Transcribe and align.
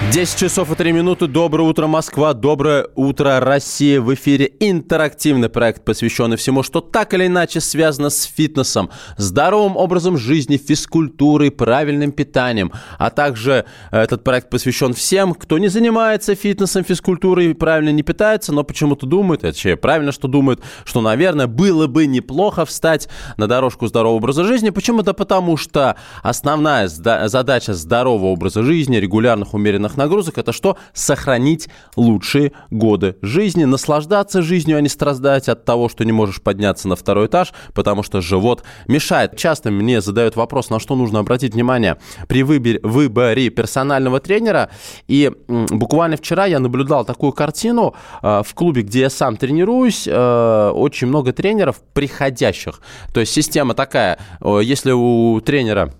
10 0.00 0.38
часов 0.38 0.70
и 0.70 0.74
3 0.74 0.92
минуты. 0.92 1.26
Доброе 1.26 1.64
утро, 1.64 1.86
Москва. 1.86 2.32
Доброе 2.32 2.86
утро, 2.94 3.40
Россия. 3.40 4.00
В 4.00 4.14
эфире 4.14 4.50
интерактивный 4.58 5.50
проект, 5.50 5.84
посвященный 5.84 6.36
всему, 6.38 6.62
что 6.62 6.80
так 6.80 7.12
или 7.14 7.26
иначе 7.26 7.60
связано 7.60 8.08
с 8.08 8.22
фитнесом, 8.22 8.90
здоровым 9.18 9.76
образом 9.76 10.16
жизни, 10.16 10.56
физкультурой, 10.56 11.50
правильным 11.50 12.12
питанием. 12.12 12.72
А 12.96 13.10
также 13.10 13.66
этот 13.90 14.24
проект 14.24 14.48
посвящен 14.48 14.94
всем, 14.94 15.34
кто 15.34 15.58
не 15.58 15.68
занимается 15.68 16.34
фитнесом, 16.34 16.84
физкультурой, 16.84 17.54
правильно 17.54 17.90
не 17.90 18.02
питается, 18.02 18.52
но 18.54 18.62
почему-то 18.62 19.04
думает, 19.04 19.44
это 19.44 19.76
правильно, 19.76 20.12
что 20.12 20.26
думает, 20.26 20.60
что, 20.84 21.02
наверное, 21.02 21.48
было 21.48 21.86
бы 21.86 22.06
неплохо 22.06 22.64
встать 22.64 23.08
на 23.36 23.46
дорожку 23.46 23.88
здорового 23.88 24.18
образа 24.18 24.44
жизни. 24.44 24.70
Почему? 24.70 25.02
Да 25.02 25.12
потому 25.12 25.56
что 25.58 25.96
основная 26.22 26.88
задача 26.88 27.74
здорового 27.74 28.28
образа 28.28 28.62
жизни, 28.62 28.96
регулярных 28.96 29.54
умеренных 29.54 29.87
нагрузок, 29.96 30.38
это 30.38 30.52
что? 30.52 30.76
Сохранить 30.92 31.68
лучшие 31.96 32.52
годы 32.70 33.16
жизни, 33.22 33.64
наслаждаться 33.64 34.42
жизнью, 34.42 34.78
а 34.78 34.80
не 34.80 34.88
страдать 34.88 35.48
от 35.48 35.64
того, 35.64 35.88
что 35.88 36.04
не 36.04 36.12
можешь 36.12 36.40
подняться 36.42 36.88
на 36.88 36.96
второй 36.96 37.26
этаж, 37.26 37.52
потому 37.74 38.02
что 38.02 38.20
живот 38.20 38.62
мешает. 38.86 39.36
Часто 39.36 39.70
мне 39.70 40.00
задают 40.00 40.36
вопрос, 40.36 40.70
на 40.70 40.78
что 40.78 40.96
нужно 40.96 41.20
обратить 41.20 41.54
внимание 41.54 41.98
при 42.26 42.42
выборе, 42.42 42.80
выборе 42.82 43.50
персонального 43.50 44.20
тренера. 44.20 44.70
И 45.06 45.32
буквально 45.48 46.16
вчера 46.16 46.46
я 46.46 46.58
наблюдал 46.58 47.04
такую 47.04 47.32
картину 47.32 47.94
э, 48.22 48.42
в 48.44 48.54
клубе, 48.54 48.82
где 48.82 49.00
я 49.00 49.10
сам 49.10 49.36
тренируюсь. 49.36 50.06
Э, 50.06 50.70
очень 50.74 51.08
много 51.08 51.32
тренеров 51.32 51.80
приходящих. 51.92 52.80
То 53.12 53.20
есть 53.20 53.32
система 53.32 53.74
такая, 53.74 54.18
э, 54.40 54.60
если 54.62 54.92
у 54.92 55.40
тренера 55.40 55.92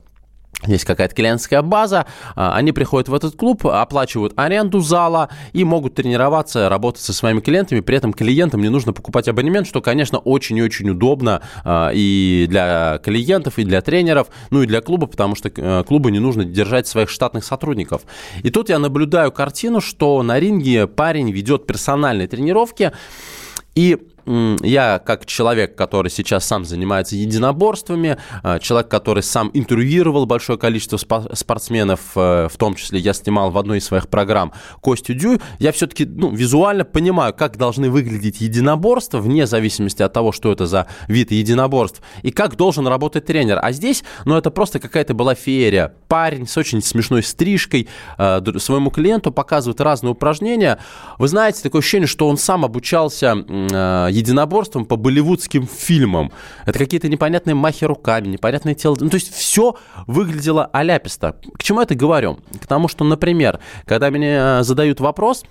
есть 0.67 0.85
какая-то 0.85 1.15
клиентская 1.15 1.63
база, 1.63 2.07
а, 2.35 2.57
они 2.57 2.73
приходят 2.73 3.09
в 3.09 3.15
этот 3.15 3.37
клуб, 3.37 3.65
оплачивают 3.67 4.33
аренду 4.37 4.81
зала 4.81 5.29
и 5.53 5.63
могут 5.63 5.95
тренироваться, 5.95 6.69
работать 6.69 7.03
со 7.03 7.13
своими 7.13 7.41
клиентами, 7.41 7.81
при 7.81 7.97
этом 7.97 8.13
клиентам 8.13 8.63
не 8.63 8.69
нужно 8.69 8.93
покупать 8.93 9.29
абонемент, 9.29 9.69
что, 9.69 9.81
конечно, 9.81 10.19
очень 10.19 10.57
и 10.57 10.63
очень 10.63 10.91
удобно 10.91 11.43
а, 11.65 11.91
и 11.95 12.47
для 12.49 12.99
клиентов, 13.05 13.59
и 13.59 13.65
для 13.65 13.81
тренеров, 13.83 14.29
ну 14.51 14.63
и 14.63 14.67
для 14.67 14.81
клуба, 14.81 15.07
потому 15.07 15.37
что 15.37 15.49
э, 15.55 15.85
клубу 15.87 16.09
не 16.09 16.19
нужно 16.19 16.45
держать 16.45 16.89
своих 16.89 17.09
штатных 17.09 17.45
сотрудников. 17.45 18.03
И 18.43 18.51
тут 18.51 18.69
я 18.69 18.79
наблюдаю 18.79 19.31
картину, 19.31 19.81
что 19.81 20.23
на 20.23 20.41
ринге 20.41 20.87
парень 20.87 21.31
ведет 21.31 21.67
персональные 21.67 22.27
тренировки, 22.27 22.93
и 23.75 24.08
я 24.63 24.99
как 24.99 25.25
человек, 25.25 25.75
который 25.75 26.11
сейчас 26.11 26.45
сам 26.45 26.65
занимается 26.65 27.17
единоборствами, 27.17 28.19
а, 28.43 28.59
человек, 28.59 28.91
который 28.91 29.23
сам 29.23 29.51
интервьюировал 29.55 30.27
большое 30.27 30.59
количество 30.59 30.99
спортсменов, 30.99 32.01
э, 32.15 32.49
в 32.51 32.57
том 32.59 32.75
числе 32.75 32.99
я 32.99 33.15
снимал 33.15 33.51
в 33.51 33.57
одной 33.57 33.79
из 33.79 33.87
своих 33.87 34.09
программ 34.09 34.53
Костю 34.83 35.15
Дю, 35.15 35.41
я 35.59 35.73
все-таки 35.73 36.05
ну, 36.05 36.31
визуально 36.31 36.85
понимаю, 36.85 37.33
как 37.33 37.57
должны 37.57 37.91
выглядеть 37.91 38.41
единоборства, 38.41 39.19
вне 39.19 39.47
зависимости 39.47 40.03
от 40.03 40.13
того, 40.13 40.33
что 40.33 40.53
это 40.53 40.67
за 40.67 40.87
вид 41.07 41.31
единоборств, 41.31 42.03
и 42.23 42.31
как 42.31 42.57
должен 42.57 42.87
работать 42.87 43.25
тренер. 43.25 43.59
А 43.63 43.73
здесь, 43.73 44.05
ну, 44.27 44.37
это 44.37 44.51
просто 44.51 44.79
какая-то 44.79 45.15
была 45.15 45.35
феерия. 45.35 45.95
Парень 46.09 46.47
с 46.47 46.57
очень 46.57 46.83
смешной 46.83 47.23
стрижкой 47.23 47.89
э, 48.19 48.41
своему 48.59 48.91
клиенту 48.91 49.33
показывает 49.33 49.81
разные 49.81 50.13
упражнения. 50.13 50.79
Вы 51.19 51.29
знаете, 51.29 51.63
такое 51.63 51.81
ощущение, 51.81 52.07
что 52.07 52.29
он 52.29 52.37
сам 52.37 52.65
обучался 52.65 53.35
э, 54.19 54.21
единоборством 54.21 54.85
по 54.85 54.97
болливудским 54.97 55.67
фильмам. 55.67 56.33
Это 56.67 56.79
какие-то 56.79 57.09
непонятные 57.09 57.55
махи 57.55 57.85
руками, 57.85 58.29
непонятные 58.29 58.75
тела. 58.75 58.97
Ну, 59.01 59.09
то 59.09 59.17
есть 59.17 59.35
все 59.35 59.77
выглядело 60.07 60.67
аляписто. 60.67 61.37
К 61.57 61.63
чему 61.63 61.81
это 61.81 61.95
говорю? 61.95 62.39
К 62.61 62.67
тому, 62.67 62.89
что, 62.89 63.05
например, 63.05 63.61
когда 63.85 64.11
мне 64.11 64.63
задают 64.63 65.01
вопрос, 65.01 65.45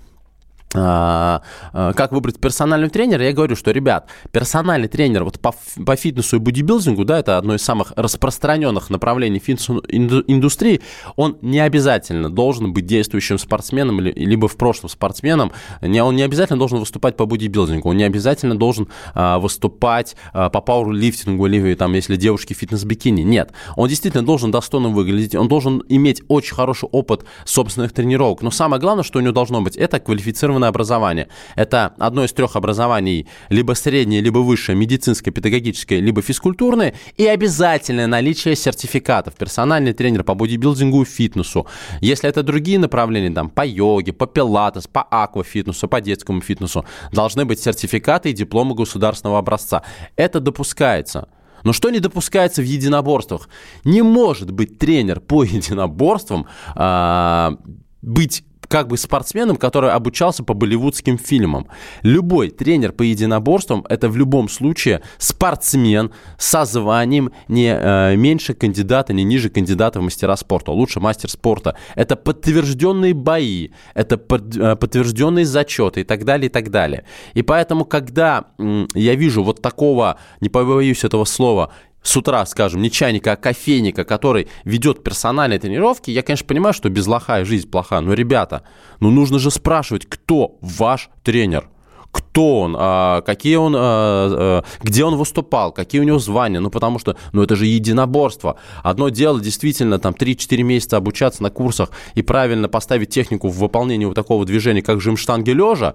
как 0.70 2.12
выбрать 2.12 2.38
персонального 2.38 2.90
тренера, 2.90 3.24
я 3.24 3.32
говорю, 3.32 3.56
что, 3.56 3.70
ребят, 3.70 4.08
персональный 4.32 4.88
тренер 4.88 5.24
вот 5.24 5.40
по, 5.40 5.54
по 5.84 5.96
фитнесу 5.96 6.36
и 6.36 6.38
бодибилдингу, 6.38 7.04
да, 7.04 7.18
это 7.20 7.38
одно 7.38 7.54
из 7.54 7.62
самых 7.62 7.92
распространенных 7.96 8.90
направлений 8.90 9.38
фитнес-индустрии, 9.38 10.80
он 11.16 11.38
не 11.40 11.60
обязательно 11.60 12.30
должен 12.30 12.72
быть 12.72 12.86
действующим 12.86 13.38
спортсменом, 13.38 14.00
либо 14.00 14.48
в 14.48 14.56
прошлом 14.56 14.90
спортсменом, 14.90 15.52
не, 15.80 16.02
он 16.02 16.16
не 16.16 16.22
обязательно 16.22 16.58
должен 16.58 16.78
выступать 16.80 17.16
по 17.16 17.24
бодибилдингу, 17.24 17.88
он 17.88 17.96
не 17.96 18.04
обязательно 18.04 18.58
должен 18.58 18.88
а, 19.14 19.38
выступать 19.38 20.16
а, 20.32 20.50
по 20.50 20.60
пауэрлифтингу, 20.60 21.46
или 21.46 21.74
там, 21.74 21.94
если 21.94 22.16
девушки 22.16 22.52
фитнес-бикини, 22.52 23.22
нет. 23.22 23.52
Он 23.76 23.88
действительно 23.88 24.24
должен 24.24 24.50
достойно 24.50 24.88
выглядеть, 24.88 25.34
он 25.34 25.48
должен 25.48 25.82
иметь 25.88 26.22
очень 26.28 26.54
хороший 26.54 26.88
опыт 26.90 27.24
собственных 27.44 27.92
тренировок, 27.92 28.42
но 28.42 28.50
самое 28.50 28.80
главное, 28.80 29.04
что 29.04 29.18
у 29.18 29.22
него 29.22 29.32
должно 29.32 29.62
быть, 29.62 29.76
это 29.76 30.00
квалифицированный 30.00 30.57
квалифицированное 30.58 30.68
образование. 30.68 31.28
Это 31.56 31.94
одно 31.98 32.24
из 32.24 32.32
трех 32.32 32.56
образований, 32.56 33.26
либо 33.50 33.74
среднее, 33.74 34.20
либо 34.20 34.38
высшее, 34.38 34.76
медицинское, 34.76 35.30
педагогическое, 35.30 36.00
либо 36.00 36.22
физкультурное, 36.22 36.94
и 37.16 37.26
обязательное 37.26 38.06
наличие 38.06 38.56
сертификатов. 38.56 39.34
Персональный 39.34 39.92
тренер 39.92 40.24
по 40.24 40.34
бодибилдингу 40.34 41.02
и 41.02 41.04
фитнесу. 41.04 41.66
Если 42.00 42.28
это 42.28 42.42
другие 42.42 42.78
направления, 42.78 43.34
там, 43.34 43.48
по 43.48 43.64
йоге, 43.64 44.12
по 44.12 44.26
пилатес, 44.26 44.86
по 44.86 45.02
аквафитнесу, 45.02 45.88
по 45.88 46.00
детскому 46.00 46.40
фитнесу, 46.40 46.84
должны 47.12 47.44
быть 47.44 47.60
сертификаты 47.60 48.30
и 48.30 48.32
дипломы 48.32 48.74
государственного 48.74 49.38
образца. 49.38 49.82
Это 50.16 50.40
допускается. 50.40 51.28
Но 51.64 51.72
что 51.72 51.90
не 51.90 51.98
допускается 51.98 52.62
в 52.62 52.64
единоборствах? 52.64 53.48
Не 53.84 54.02
может 54.02 54.50
быть 54.50 54.78
тренер 54.78 55.20
по 55.20 55.42
единоборствам 55.56 56.46
а, 56.74 57.56
быть 58.02 58.44
как 58.68 58.88
бы 58.88 58.96
спортсменом, 58.96 59.56
который 59.56 59.90
обучался 59.90 60.44
по 60.44 60.54
болливудским 60.54 61.18
фильмам. 61.18 61.66
Любой 62.02 62.50
тренер 62.50 62.92
по 62.92 63.02
единоборствам– 63.02 63.84
это 63.88 64.08
в 64.08 64.16
любом 64.16 64.48
случае 64.48 65.02
спортсмен 65.18 66.12
со 66.36 66.64
званием 66.64 67.32
не 67.48 67.74
э, 67.74 68.16
меньше 68.16 68.54
кандидата, 68.54 69.12
не 69.12 69.24
ниже 69.24 69.48
кандидата 69.48 70.00
в 70.00 70.02
мастера 70.02 70.36
спорта, 70.36 70.70
лучше 70.72 71.00
мастер 71.00 71.30
спорта. 71.30 71.76
Это 71.94 72.16
подтвержденные 72.16 73.14
бои, 73.14 73.70
это 73.94 74.18
под, 74.18 74.56
э, 74.56 74.76
подтвержденные 74.76 75.44
зачеты 75.44 76.02
и 76.02 76.04
так 76.04 76.24
далее, 76.24 76.46
и 76.46 76.52
так 76.52 76.70
далее. 76.70 77.04
И 77.34 77.42
поэтому, 77.42 77.84
когда 77.84 78.44
э, 78.58 78.86
я 78.94 79.14
вижу 79.14 79.42
вот 79.42 79.62
такого, 79.62 80.18
не 80.40 80.48
побоюсь 80.48 81.04
этого 81.04 81.24
слова, 81.24 81.72
с 82.02 82.16
утра, 82.16 82.44
скажем, 82.46 82.80
не 82.80 82.90
чайника, 82.90 83.32
а 83.32 83.36
кофейника, 83.36 84.04
который 84.04 84.48
ведет 84.64 85.02
персональные 85.02 85.58
тренировки, 85.58 86.10
я, 86.10 86.22
конечно, 86.22 86.46
понимаю, 86.46 86.72
что 86.72 86.88
без 86.88 87.06
лоха 87.06 87.40
и 87.40 87.44
жизнь 87.44 87.68
плоха. 87.68 88.00
Но, 88.00 88.14
ребята, 88.14 88.62
ну 89.00 89.10
нужно 89.10 89.38
же 89.38 89.50
спрашивать, 89.50 90.06
кто 90.06 90.56
ваш 90.60 91.10
тренер? 91.22 91.68
кто 92.10 92.60
он, 92.60 92.76
а, 92.78 93.20
какие 93.20 93.56
он, 93.56 93.74
а, 93.76 93.78
а, 93.80 94.64
где 94.82 95.04
он 95.04 95.16
выступал, 95.16 95.72
какие 95.72 96.00
у 96.00 96.04
него 96.04 96.18
звания, 96.18 96.58
ну, 96.58 96.70
потому 96.70 96.98
что, 96.98 97.16
ну, 97.32 97.42
это 97.42 97.54
же 97.54 97.66
единоборство. 97.66 98.56
Одно 98.82 99.10
дело 99.10 99.40
действительно 99.40 99.98
там 99.98 100.14
3-4 100.14 100.62
месяца 100.62 100.96
обучаться 100.96 101.42
на 101.42 101.50
курсах 101.50 101.90
и 102.14 102.22
правильно 102.22 102.68
поставить 102.68 103.10
технику 103.10 103.48
в 103.48 103.58
выполнении 103.58 104.06
вот 104.06 104.14
такого 104.14 104.44
движения, 104.46 104.82
как 104.82 105.00
жим 105.00 105.16
штанги 105.16 105.50
лежа, 105.50 105.94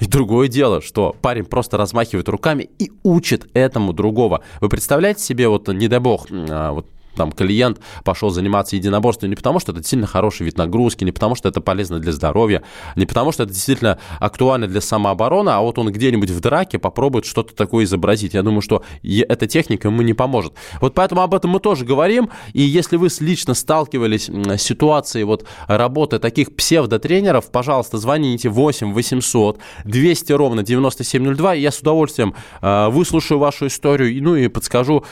и 0.00 0.06
другое 0.06 0.48
дело, 0.48 0.80
что 0.80 1.14
парень 1.20 1.44
просто 1.44 1.76
размахивает 1.76 2.28
руками 2.28 2.68
и 2.78 2.90
учит 3.02 3.48
этому 3.54 3.92
другого. 3.92 4.42
Вы 4.60 4.68
представляете 4.68 5.22
себе, 5.22 5.48
вот, 5.48 5.68
не 5.68 5.88
дай 5.88 5.98
бог, 5.98 6.26
а, 6.30 6.72
вот 6.72 6.86
там 7.18 7.32
клиент 7.32 7.80
пошел 8.04 8.30
заниматься 8.30 8.76
единоборством 8.76 9.28
не 9.28 9.36
потому, 9.36 9.58
что 9.58 9.72
это 9.72 9.82
сильно 9.82 10.06
хороший 10.06 10.46
вид 10.46 10.56
нагрузки, 10.56 11.04
не 11.04 11.12
потому, 11.12 11.34
что 11.34 11.48
это 11.48 11.60
полезно 11.60 11.98
для 11.98 12.12
здоровья, 12.12 12.62
не 12.96 13.06
потому, 13.06 13.32
что 13.32 13.42
это 13.42 13.52
действительно 13.52 13.98
актуально 14.20 14.68
для 14.68 14.80
самообороны, 14.80 15.50
а 15.50 15.60
вот 15.60 15.78
он 15.78 15.90
где-нибудь 15.90 16.30
в 16.30 16.40
драке 16.40 16.78
попробует 16.78 17.26
что-то 17.26 17.54
такое 17.54 17.84
изобразить. 17.84 18.34
Я 18.34 18.42
думаю, 18.42 18.62
что 18.62 18.84
эта 19.02 19.46
техника 19.46 19.88
ему 19.88 20.02
не 20.02 20.14
поможет. 20.14 20.52
Вот 20.80 20.94
поэтому 20.94 21.22
об 21.22 21.34
этом 21.34 21.50
мы 21.50 21.60
тоже 21.60 21.84
говорим. 21.84 22.30
И 22.52 22.62
если 22.62 22.96
вы 22.96 23.08
лично 23.20 23.54
сталкивались 23.54 24.28
с 24.28 24.62
ситуацией 24.62 25.24
вот 25.24 25.44
работы 25.66 26.20
таких 26.20 26.54
псевдотренеров, 26.54 27.50
пожалуйста, 27.50 27.98
звоните 27.98 28.48
8 28.48 28.92
800 28.92 29.58
200 29.84 30.32
ровно 30.32 30.62
9702, 30.62 31.54
и 31.56 31.60
я 31.60 31.72
с 31.72 31.80
удовольствием 31.80 32.34
э, 32.62 32.88
выслушаю 32.90 33.38
вашу 33.38 33.66
историю, 33.66 34.22
ну 34.22 34.36
и 34.36 34.46
подскажу, 34.48 35.04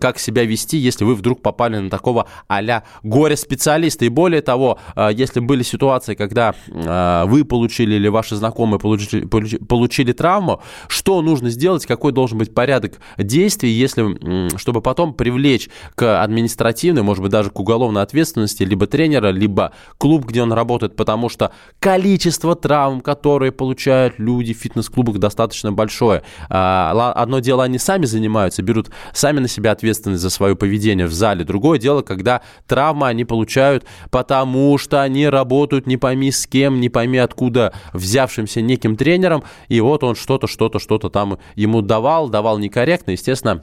как 0.00 0.18
себя 0.18 0.44
вести, 0.44 0.78
если 0.78 1.04
вы 1.04 1.14
вдруг 1.14 1.43
попали 1.44 1.78
на 1.78 1.90
такого 1.90 2.26
а-ля 2.48 2.82
горе-специалиста. 3.04 4.04
И 4.04 4.08
более 4.08 4.42
того, 4.42 4.78
э, 4.96 5.10
если 5.14 5.38
были 5.38 5.62
ситуации, 5.62 6.14
когда 6.14 6.54
э, 6.66 7.24
вы 7.26 7.44
получили 7.44 7.94
или 7.94 8.08
ваши 8.08 8.34
знакомые 8.34 8.80
получили, 8.80 9.26
получили 9.26 10.12
травму, 10.12 10.60
что 10.88 11.22
нужно 11.22 11.50
сделать, 11.50 11.86
какой 11.86 12.10
должен 12.10 12.38
быть 12.38 12.52
порядок 12.52 12.94
действий, 13.18 13.70
если, 13.70 14.56
чтобы 14.58 14.80
потом 14.80 15.14
привлечь 15.14 15.68
к 15.94 16.22
административной, 16.22 17.02
может 17.02 17.22
быть, 17.22 17.30
даже 17.30 17.50
к 17.50 17.60
уголовной 17.60 18.02
ответственности 18.02 18.62
либо 18.62 18.86
тренера, 18.86 19.28
либо 19.28 19.72
клуб, 19.98 20.24
где 20.24 20.42
он 20.42 20.52
работает, 20.52 20.96
потому 20.96 21.28
что 21.28 21.52
количество 21.78 22.56
травм, 22.56 23.00
которые 23.00 23.52
получают 23.52 24.18
люди 24.18 24.54
в 24.54 24.58
фитнес-клубах, 24.58 25.18
достаточно 25.18 25.72
большое. 25.72 26.22
А, 26.48 27.12
одно 27.14 27.40
дело, 27.40 27.64
они 27.64 27.78
сами 27.78 28.06
занимаются, 28.06 28.62
берут 28.62 28.90
сами 29.12 29.40
на 29.40 29.48
себя 29.48 29.72
ответственность 29.72 30.22
за 30.22 30.30
свое 30.30 30.56
поведение 30.56 31.06
в 31.06 31.12
зале. 31.12 31.23
Другое 31.44 31.78
дело, 31.78 32.02
когда 32.02 32.42
травмы 32.66 33.08
они 33.08 33.24
получают, 33.24 33.84
потому 34.10 34.76
что 34.78 35.02
они 35.02 35.28
работают 35.28 35.86
не 35.86 35.96
пойми 35.96 36.30
с 36.30 36.46
кем, 36.46 36.80
не 36.80 36.88
пойми 36.88 37.18
откуда 37.18 37.72
взявшимся 37.92 38.60
неким 38.60 38.96
тренером, 38.96 39.42
и 39.68 39.80
вот 39.80 40.04
он 40.04 40.14
что-то, 40.14 40.46
что-то, 40.46 40.78
что-то 40.78 41.08
там 41.08 41.38
ему 41.54 41.80
давал, 41.82 42.28
давал 42.28 42.58
некорректно, 42.58 43.12
естественно, 43.12 43.62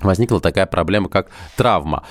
возникла 0.00 0.40
такая 0.40 0.66
проблема, 0.66 1.08
как 1.08 1.30
травма. 1.56 2.04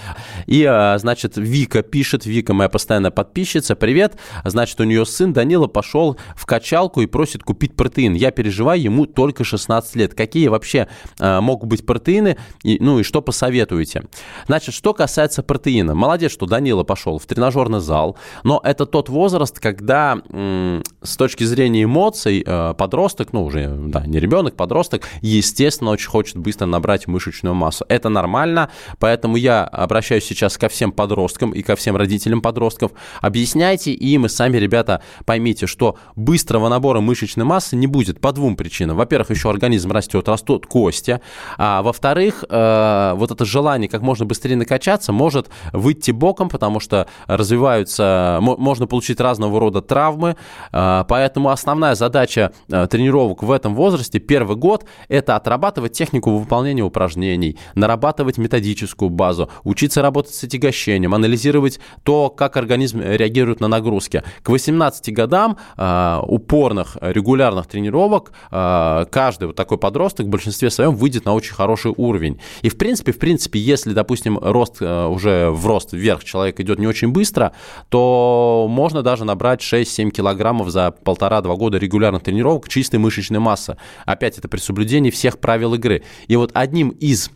И, 0.46 0.64
а, 0.64 0.98
значит, 0.98 1.38
Вика 1.38 1.82
пишет, 1.84 2.26
Вика 2.26 2.54
моя 2.54 2.70
постоянная 2.70 3.12
подписчица, 3.12 3.76
привет, 3.76 4.16
значит, 4.46 4.80
у 4.80 4.84
нее 4.84 5.06
сын 5.06 5.34
Данила 5.34 5.68
пошел 5.68 6.18
в 6.36 6.46
качалку 6.46 7.02
и 7.02 7.06
просит 7.06 7.44
купить 7.44 7.76
протеин. 7.76 8.14
Я 8.14 8.32
переживаю, 8.32 8.82
ему 8.82 9.06
только 9.06 9.44
16 9.44 9.96
лет. 9.96 10.14
Какие 10.14 10.48
вообще 10.48 10.88
а, 11.20 11.42
могут 11.42 11.70
быть 11.70 11.86
протеины, 11.86 12.38
и, 12.64 12.78
ну 12.80 13.00
и 13.00 13.04
что 13.04 13.22
посоветуете? 13.22 14.04
Значит, 14.48 14.74
что 14.74 14.94
касается 14.94 15.44
протеина, 15.44 15.94
молодец, 15.94 16.32
что 16.32 16.46
Данила 16.46 16.84
пошел 16.84 17.20
в 17.20 17.26
тренажерный 17.26 17.80
зал, 17.80 18.18
но 18.44 18.62
это 18.64 18.86
тот 18.86 19.10
возраст, 19.10 19.60
когда 19.60 20.22
м- 20.30 20.84
с 21.02 21.18
точки 21.18 21.44
зрения 21.44 21.84
эмоций 21.84 22.44
э, 22.46 22.74
подросток, 22.78 23.34
ну 23.34 23.44
уже, 23.44 23.68
да, 23.68 24.06
не 24.06 24.20
ребенок, 24.20 24.56
подросток, 24.56 25.04
естественно, 25.22 25.92
очень 25.92 26.10
хочет 26.10 26.38
быстро 26.38 26.66
набрать 26.66 27.08
мышечную 27.08 27.54
массу 27.54 27.73
массу. 27.74 27.86
Это 27.90 28.10
нормально, 28.10 28.70
поэтому 29.00 29.38
я 29.38 29.64
обращаюсь 29.64 30.26
сейчас 30.26 30.58
ко 30.58 30.70
всем 30.70 30.92
подросткам 30.92 31.52
и 31.52 31.62
ко 31.62 31.76
всем 31.76 31.96
родителям 31.96 32.42
подростков. 32.42 32.92
Объясняйте 33.22 33.92
им 33.92 34.26
и 34.26 34.30
сами, 34.30 34.58
ребята, 34.58 35.02
поймите, 35.26 35.68
что 35.68 35.98
быстрого 36.16 36.70
набора 36.70 37.02
мышечной 37.02 37.46
массы 37.46 37.76
не 37.76 37.88
будет 37.88 38.20
по 38.20 38.32
двум 38.32 38.56
причинам. 38.56 38.98
Во-первых, 38.98 39.32
еще 39.32 39.50
организм 39.50 39.92
растет, 39.92 40.28
растут 40.28 40.68
кости. 40.68 41.20
А 41.58 41.82
во-вторых, 41.82 42.44
э, 42.48 43.14
вот 43.16 43.32
это 43.32 43.46
желание 43.46 43.90
как 43.90 44.02
можно 44.02 44.26
быстрее 44.26 44.56
накачаться 44.56 45.12
может 45.12 45.50
выйти 45.72 46.12
боком, 46.12 46.50
потому 46.50 46.80
что 46.80 47.08
развиваются, 47.28 48.40
можно 48.42 48.88
получить 48.88 49.20
разного 49.20 49.60
рода 49.60 49.82
травмы. 49.82 50.36
Э, 50.72 51.04
поэтому 51.08 51.50
основная 51.50 51.96
задача 51.96 52.52
э, 52.70 52.88
тренировок 52.88 53.44
в 53.44 53.52
этом 53.52 53.76
возрасте, 53.76 54.20
первый 54.20 54.56
год, 54.56 54.86
это 55.08 55.36
отрабатывать 55.36 55.94
технику 55.94 56.32
выполнения 56.38 56.84
упражнений, 56.84 57.58
нарабатывать 57.76 58.38
методическую 58.38 59.10
базу, 59.10 59.50
учиться 59.64 60.02
работать 60.02 60.34
с 60.34 60.44
отягощением, 60.44 61.14
анализировать 61.14 61.80
то, 62.04 62.30
как 62.30 62.58
организм 62.58 63.02
реагирует 63.02 63.60
на 63.60 63.68
нагрузки. 63.68 64.24
К 64.42 64.50
18 64.50 65.14
годам 65.14 65.58
э, 65.78 66.20
упорных, 66.24 66.98
регулярных 67.02 67.68
тренировок 67.68 68.32
э, 68.52 69.06
каждый 69.12 69.46
вот 69.48 69.56
такой 69.56 69.78
подросток 69.78 70.28
в 70.28 70.30
большинстве 70.30 70.70
своем 70.70 70.96
выйдет 70.96 71.26
на 71.26 71.34
очень 71.34 71.54
хороший 71.54 71.94
уровень. 71.96 72.40
И 72.62 72.70
в 72.70 72.78
принципе, 72.78 73.12
в 73.12 73.20
принципе, 73.20 73.60
если, 73.60 73.94
допустим, 73.94 74.38
рост 74.40 74.78
э, 74.82 75.06
уже 75.08 75.50
в 75.50 75.66
рост 75.66 75.94
вверх 75.94 76.24
человек 76.24 76.60
идет 76.60 76.80
не 76.80 76.88
очень 76.88 77.10
быстро, 77.10 77.54
то 77.90 78.68
можно 78.70 79.02
даже 79.02 79.26
набрать 79.26 79.62
6-7 79.62 80.12
килограммов 80.12 80.70
за 80.70 80.92
полтора-два 80.92 81.56
года 81.56 81.78
регулярных 81.78 82.24
тренировок 82.24 82.70
чистой 82.70 82.98
мышечной 82.98 83.40
массы. 83.40 83.78
Опять 84.06 84.38
это 84.38 84.48
при 84.48 84.60
соблюдении 84.60 85.12
всех 85.12 85.40
правил 85.40 85.74
игры. 85.76 86.04
И 86.28 86.36
вот 86.36 86.52
одним 86.54 86.90
из 86.90 87.30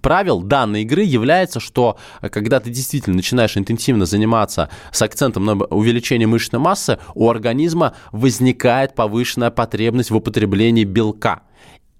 правил 0.00 0.42
данной 0.42 0.82
игры 0.82 1.02
является, 1.02 1.60
что 1.60 1.98
э, 2.20 2.28
когда 2.28 2.60
ты 2.60 2.70
действительно 2.70 3.16
начинаешь 3.16 3.56
интенсивно 3.56 4.06
заниматься 4.06 4.70
с 4.92 5.02
акцентом 5.02 5.44
на 5.44 5.54
увеличение 5.54 6.26
мышечной 6.26 6.60
массы, 6.60 6.98
у 7.14 7.28
организма 7.28 7.94
возникает 8.12 8.94
повышенная 8.94 9.50
потребность 9.50 10.10
в 10.10 10.16
употреблении 10.16 10.84
белка. 10.84 11.42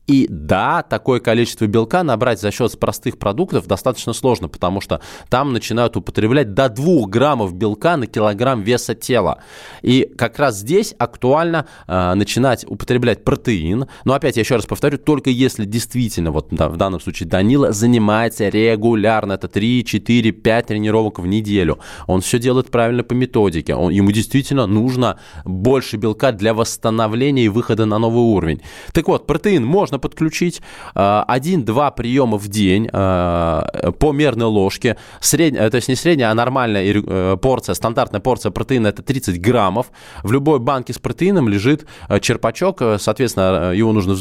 И 0.06 0.26
да, 0.28 0.82
такое 0.82 1.20
количество 1.20 1.66
белка 1.66 2.02
набрать 2.02 2.40
за 2.40 2.50
счет 2.50 2.78
простых 2.78 3.18
продуктов 3.18 3.66
достаточно 3.66 4.12
сложно, 4.12 4.48
потому 4.48 4.80
что 4.80 5.00
там 5.28 5.52
начинают 5.52 5.96
употреблять 5.96 6.52
до 6.54 6.68
2 6.68 7.06
граммов 7.06 7.54
белка 7.54 7.96
на 7.96 8.06
килограмм 8.06 8.62
веса 8.62 8.94
тела. 8.94 9.42
И 9.82 10.10
как 10.16 10.38
раз 10.38 10.58
здесь 10.58 10.94
актуально 10.98 11.66
э, 11.86 12.14
начинать 12.14 12.64
употреблять 12.68 13.24
протеин. 13.24 13.86
Но 14.04 14.12
опять 14.12 14.36
я 14.36 14.40
еще 14.40 14.56
раз 14.56 14.66
повторю, 14.66 14.98
только 14.98 15.30
если 15.30 15.64
действительно, 15.64 16.30
вот 16.30 16.48
да, 16.50 16.68
в 16.68 16.76
данном 16.76 17.00
случае 17.00 17.28
Данила 17.28 17.72
занимается 17.72 18.48
регулярно, 18.48 19.34
это 19.34 19.48
3, 19.48 19.84
4, 19.84 20.32
5 20.32 20.66
тренировок 20.66 21.18
в 21.18 21.26
неделю. 21.26 21.78
Он 22.06 22.20
все 22.20 22.38
делает 22.38 22.70
правильно 22.70 23.04
по 23.04 23.14
методике. 23.14 23.74
Он, 23.74 23.90
ему 23.90 24.10
действительно 24.10 24.66
нужно 24.66 25.18
больше 25.44 25.96
белка 25.96 26.32
для 26.32 26.52
восстановления 26.52 27.46
и 27.46 27.48
выхода 27.48 27.86
на 27.86 27.98
новый 27.98 28.22
уровень. 28.22 28.60
Так 28.92 29.08
вот, 29.08 29.26
протеин 29.26 29.64
можно 29.64 29.93
можно 29.94 29.98
подключить. 29.98 30.62
Э, 30.94 31.24
один-два 31.26 31.90
приема 31.90 32.38
в 32.38 32.48
день 32.48 32.88
э, 32.92 33.92
по 33.98 34.12
мерной 34.12 34.46
ложке. 34.46 34.96
Средняя, 35.20 35.66
э, 35.66 35.70
то 35.70 35.76
есть 35.76 35.88
не 35.88 35.96
средняя, 35.96 36.30
а 36.30 36.34
нормальная 36.34 37.36
порция, 37.36 37.74
стандартная 37.74 38.20
порция 38.20 38.50
протеина 38.50 38.88
это 38.88 39.02
30 39.02 39.40
граммов. 39.40 39.86
В 40.22 40.32
любой 40.32 40.58
банке 40.58 40.92
с 40.92 40.98
протеином 40.98 41.48
лежит 41.48 41.86
черпачок, 42.20 42.82
соответственно, 42.98 43.72
его 43.72 43.92
нужно 43.92 44.14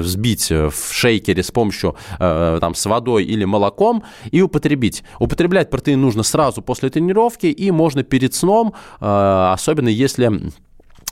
взбить 0.00 0.50
в 0.50 0.92
шейкере 0.92 1.42
с 1.42 1.50
помощью 1.50 1.96
там, 2.18 2.74
с 2.74 2.86
водой 2.86 3.24
или 3.24 3.44
молоком 3.44 4.02
и 4.30 4.42
употребить. 4.42 5.02
Употреблять 5.18 5.70
протеин 5.70 6.00
нужно 6.00 6.22
сразу 6.22 6.62
после 6.62 6.90
тренировки 6.90 7.46
и 7.46 7.70
можно 7.70 8.02
перед 8.02 8.34
сном, 8.34 8.74
особенно 9.00 9.88
если 9.88 10.52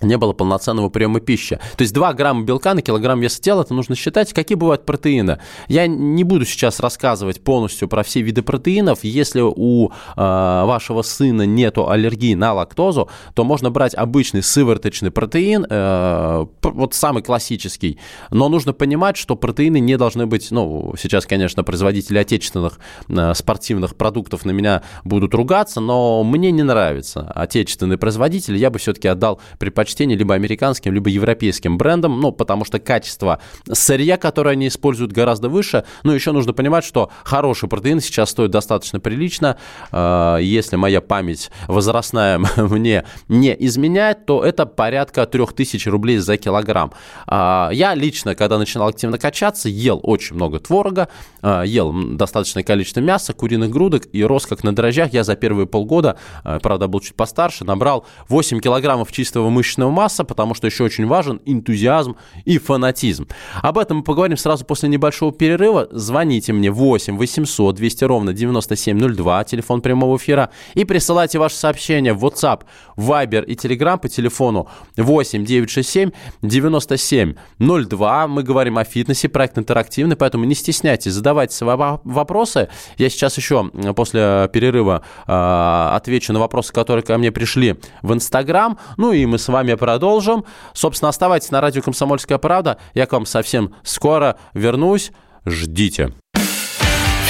не 0.01 0.17
было 0.17 0.33
полноценного 0.33 0.89
приема 0.89 1.21
пищи. 1.21 1.59
То 1.77 1.83
есть 1.83 1.93
2 1.93 2.13
грамма 2.15 2.45
белка 2.45 2.75
на 2.75 2.83
килограмм 2.83 3.21
веса 3.21 3.41
тела, 3.41 3.63
это 3.63 3.75
нужно 3.75 3.95
считать, 3.95 4.33
какие 4.33 4.57
бывают 4.57 4.87
протеины. 4.87 5.39
Я 5.69 5.87
не 5.87 6.25
буду 6.25 6.45
сейчас 6.45 6.81
рассказывать 6.81 7.43
полностью 7.43 7.89
про 7.89 8.03
все 8.03 8.23
виды 8.23 8.43
протеинов. 8.43 9.01
Если 9.03 9.41
у 9.41 9.89
э, 9.89 9.91
вашего 10.17 11.03
сына 11.03 11.43
нет 11.43 11.79
аллергии 11.79 12.35
на 12.35 12.55
лактозу, 12.55 13.09
то 13.35 13.45
можно 13.45 13.71
брать 13.71 13.95
обычный 13.95 14.43
сывороточный 14.43 15.11
протеин, 15.11 15.67
э, 15.69 16.47
вот 16.63 16.95
самый 16.95 17.23
классический. 17.23 17.99
Но 18.31 18.49
нужно 18.49 18.73
понимать, 18.73 19.17
что 19.17 19.37
протеины 19.37 19.81
не 19.81 19.97
должны 19.97 20.27
быть, 20.27 20.51
ну, 20.51 20.95
сейчас, 20.99 21.27
конечно, 21.27 21.65
производители 21.65 22.19
отечественных 22.19 22.79
э, 23.09 23.35
спортивных 23.35 23.97
продуктов 23.97 24.45
на 24.45 24.53
меня 24.53 24.83
будут 25.05 25.35
ругаться, 25.35 25.81
но 25.81 26.23
мне 26.25 26.51
не 26.51 26.63
нравится 26.63 27.31
отечественные 27.35 27.99
производители. 27.99 28.59
Я 28.59 28.71
бы 28.71 28.79
все-таки 28.79 29.09
отдал 29.09 29.41
предпочтение 29.59 29.88
предпочтение 29.89 30.17
либо 30.19 30.35
американским, 30.35 30.93
либо 30.93 31.09
европейским 31.09 31.79
брендам, 31.79 32.21
ну, 32.21 32.33
потому 32.33 32.65
что 32.65 32.79
качество 32.79 33.41
сырья, 33.73 34.17
которое 34.17 34.51
они 34.51 34.69
используют, 34.69 35.13
гораздо 35.13 35.49
выше. 35.49 35.85
Ну, 36.05 36.13
еще 36.13 36.33
нужно 36.33 36.53
понимать, 36.53 36.85
что 36.85 37.11
хороший 37.25 37.69
протеин 37.69 38.01
сейчас 38.01 38.31
стоит 38.31 38.51
достаточно 38.51 39.01
прилично. 39.01 39.57
А, 39.91 40.37
если 40.39 40.77
моя 40.77 41.01
память 41.01 41.51
возрастная 41.69 42.39
мне 42.57 43.05
не 43.29 43.57
изменяет, 43.67 44.27
то 44.27 44.45
это 44.45 44.67
порядка 44.67 45.25
3000 45.27 45.89
рублей 45.89 46.19
за 46.19 46.37
килограмм. 46.37 46.93
А, 47.27 47.71
я 47.73 47.95
лично, 47.95 48.35
когда 48.35 48.59
начинал 48.59 48.89
активно 48.89 49.19
качаться, 49.19 49.69
ел 49.69 50.01
очень 50.03 50.37
много 50.37 50.59
творога, 50.59 51.09
а, 51.41 51.63
ел 51.63 51.93
достаточное 51.93 52.63
количество 52.63 53.01
мяса, 53.01 53.33
куриных 53.33 53.71
грудок 53.71 54.03
и 54.13 54.23
рос 54.23 54.47
как 54.47 54.65
на 54.65 54.75
дрожжах. 54.75 55.13
Я 55.13 55.25
за 55.25 55.37
первые 55.37 55.67
полгода, 55.67 56.19
правда, 56.63 56.89
был 56.89 57.01
чуть 57.01 57.15
постарше, 57.15 57.65
набрал 57.65 58.05
8 58.29 58.61
килограммов 58.61 59.11
чистого 59.13 59.49
мышечного 59.49 59.78
мышечного 59.79 59.91
масса, 59.91 60.25
потому 60.25 60.55
что 60.55 60.67
еще 60.67 60.85
очень 60.85 61.07
важен 61.07 61.41
энтузиазм 61.47 62.17
и 62.45 62.59
фанатизм. 62.59 63.27
Об 63.63 63.79
этом 63.79 63.99
мы 63.99 64.03
поговорим 64.03 64.37
сразу 64.37 64.65
после 64.65 64.89
небольшого 64.89 65.33
перерыва. 65.33 65.89
Звоните 65.91 66.53
мне 66.53 66.71
8 66.71 67.17
800 67.17 67.75
200 67.75 68.05
ровно 68.05 68.33
9702, 68.33 69.45
телефон 69.45 69.81
прямого 69.81 70.17
эфира, 70.17 70.51
и 70.75 70.85
присылайте 70.85 71.39
ваши 71.39 71.57
сообщения 71.57 72.13
в 72.13 72.25
WhatsApp, 72.25 72.63
Viber 72.97 73.45
и 73.45 73.55
Telegram 73.55 73.99
по 73.99 74.09
телефону 74.09 74.69
8 74.97 75.45
967 75.45 76.11
97 76.43 77.35
02. 77.59 78.27
Мы 78.29 78.43
говорим 78.43 78.79
о 78.79 78.85
фитнесе, 78.85 79.29
проект 79.29 79.59
интерактивный, 79.59 80.17
поэтому 80.17 80.45
не 80.45 80.55
стесняйтесь, 80.55 81.13
задавайте 81.13 81.55
свои 81.55 81.69
вопросы. 82.05 82.69
Я 82.97 83.11
сейчас 83.11 83.37
еще 83.37 83.71
после 83.95 84.49
перерыва 84.53 85.03
э, 85.27 85.97
отвечу 85.97 86.33
на 86.33 86.41
вопросы, 86.41 86.73
которые 86.73 87.05
ко 87.05 87.19
мне 87.19 87.31
пришли 87.31 87.77
в 88.03 88.13
Инстаграм. 88.13 88.79
Ну 88.97 89.13
и 89.13 89.27
мы 89.27 89.39
с 89.39 89.49
вами 89.49 89.68
вами 89.69 89.79
продолжим. 89.79 90.45
Собственно, 90.73 91.11
оставайтесь 91.11 91.51
на 91.51 91.61
радио 91.61 91.83
«Комсомольская 91.83 92.39
правда». 92.39 92.79
Я 92.95 93.07
к 93.07 93.13
вам 93.13 93.27
совсем 93.27 93.75
скоро 93.83 94.37
вернусь. 94.55 95.13
Ждите. 95.45 96.13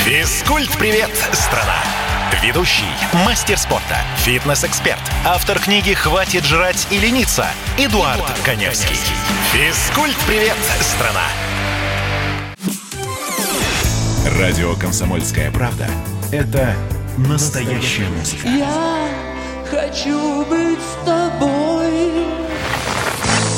Физкульт-привет, 0.04 1.10
страна! 1.32 1.76
Ведущий, 2.42 2.84
мастер 3.26 3.58
спорта, 3.58 3.96
фитнес-эксперт, 4.18 5.00
автор 5.26 5.58
книги 5.58 5.92
«Хватит 5.92 6.44
жрать 6.44 6.86
и 6.90 6.98
лениться» 6.98 7.46
Эдуард, 7.76 8.16
Эдуард 8.16 8.38
Коневский. 8.44 8.96
Физкульт-привет, 9.52 10.56
страна! 10.80 11.24
Радио 14.38 14.74
«Комсомольская 14.74 15.50
правда»— 15.50 15.86
это 16.32 16.74
настоящая 17.16 18.08
музыка. 18.08 18.46
Я 18.46 19.08
хочу 19.70 20.44
быть 20.44 20.78
с 20.78 21.04
тобой. 21.04 21.67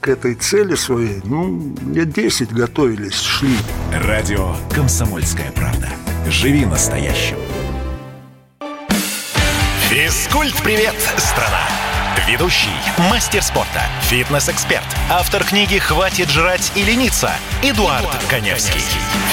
к 0.00 0.08
этой 0.08 0.34
цели 0.34 0.74
своей, 0.74 1.20
ну, 1.24 1.74
лет 1.92 2.12
10 2.12 2.52
готовились, 2.52 3.20
шли. 3.20 3.56
Радио 3.92 4.54
«Комсомольская 4.74 5.52
правда». 5.52 5.88
Живи 6.28 6.64
настоящим. 6.64 7.36
Физкульт-привет, 9.90 10.94
страна! 11.18 11.66
Ведущий, 12.26 12.68
мастер 13.10 13.42
спорта, 13.42 13.82
фитнес-эксперт, 14.02 14.84
автор 15.10 15.44
книги 15.44 15.78
«Хватит 15.78 16.30
жрать 16.30 16.72
и 16.76 16.82
лениться» 16.82 17.32
Эдуард, 17.62 18.02
Эдуард 18.02 18.24
Коневский. 18.28 18.82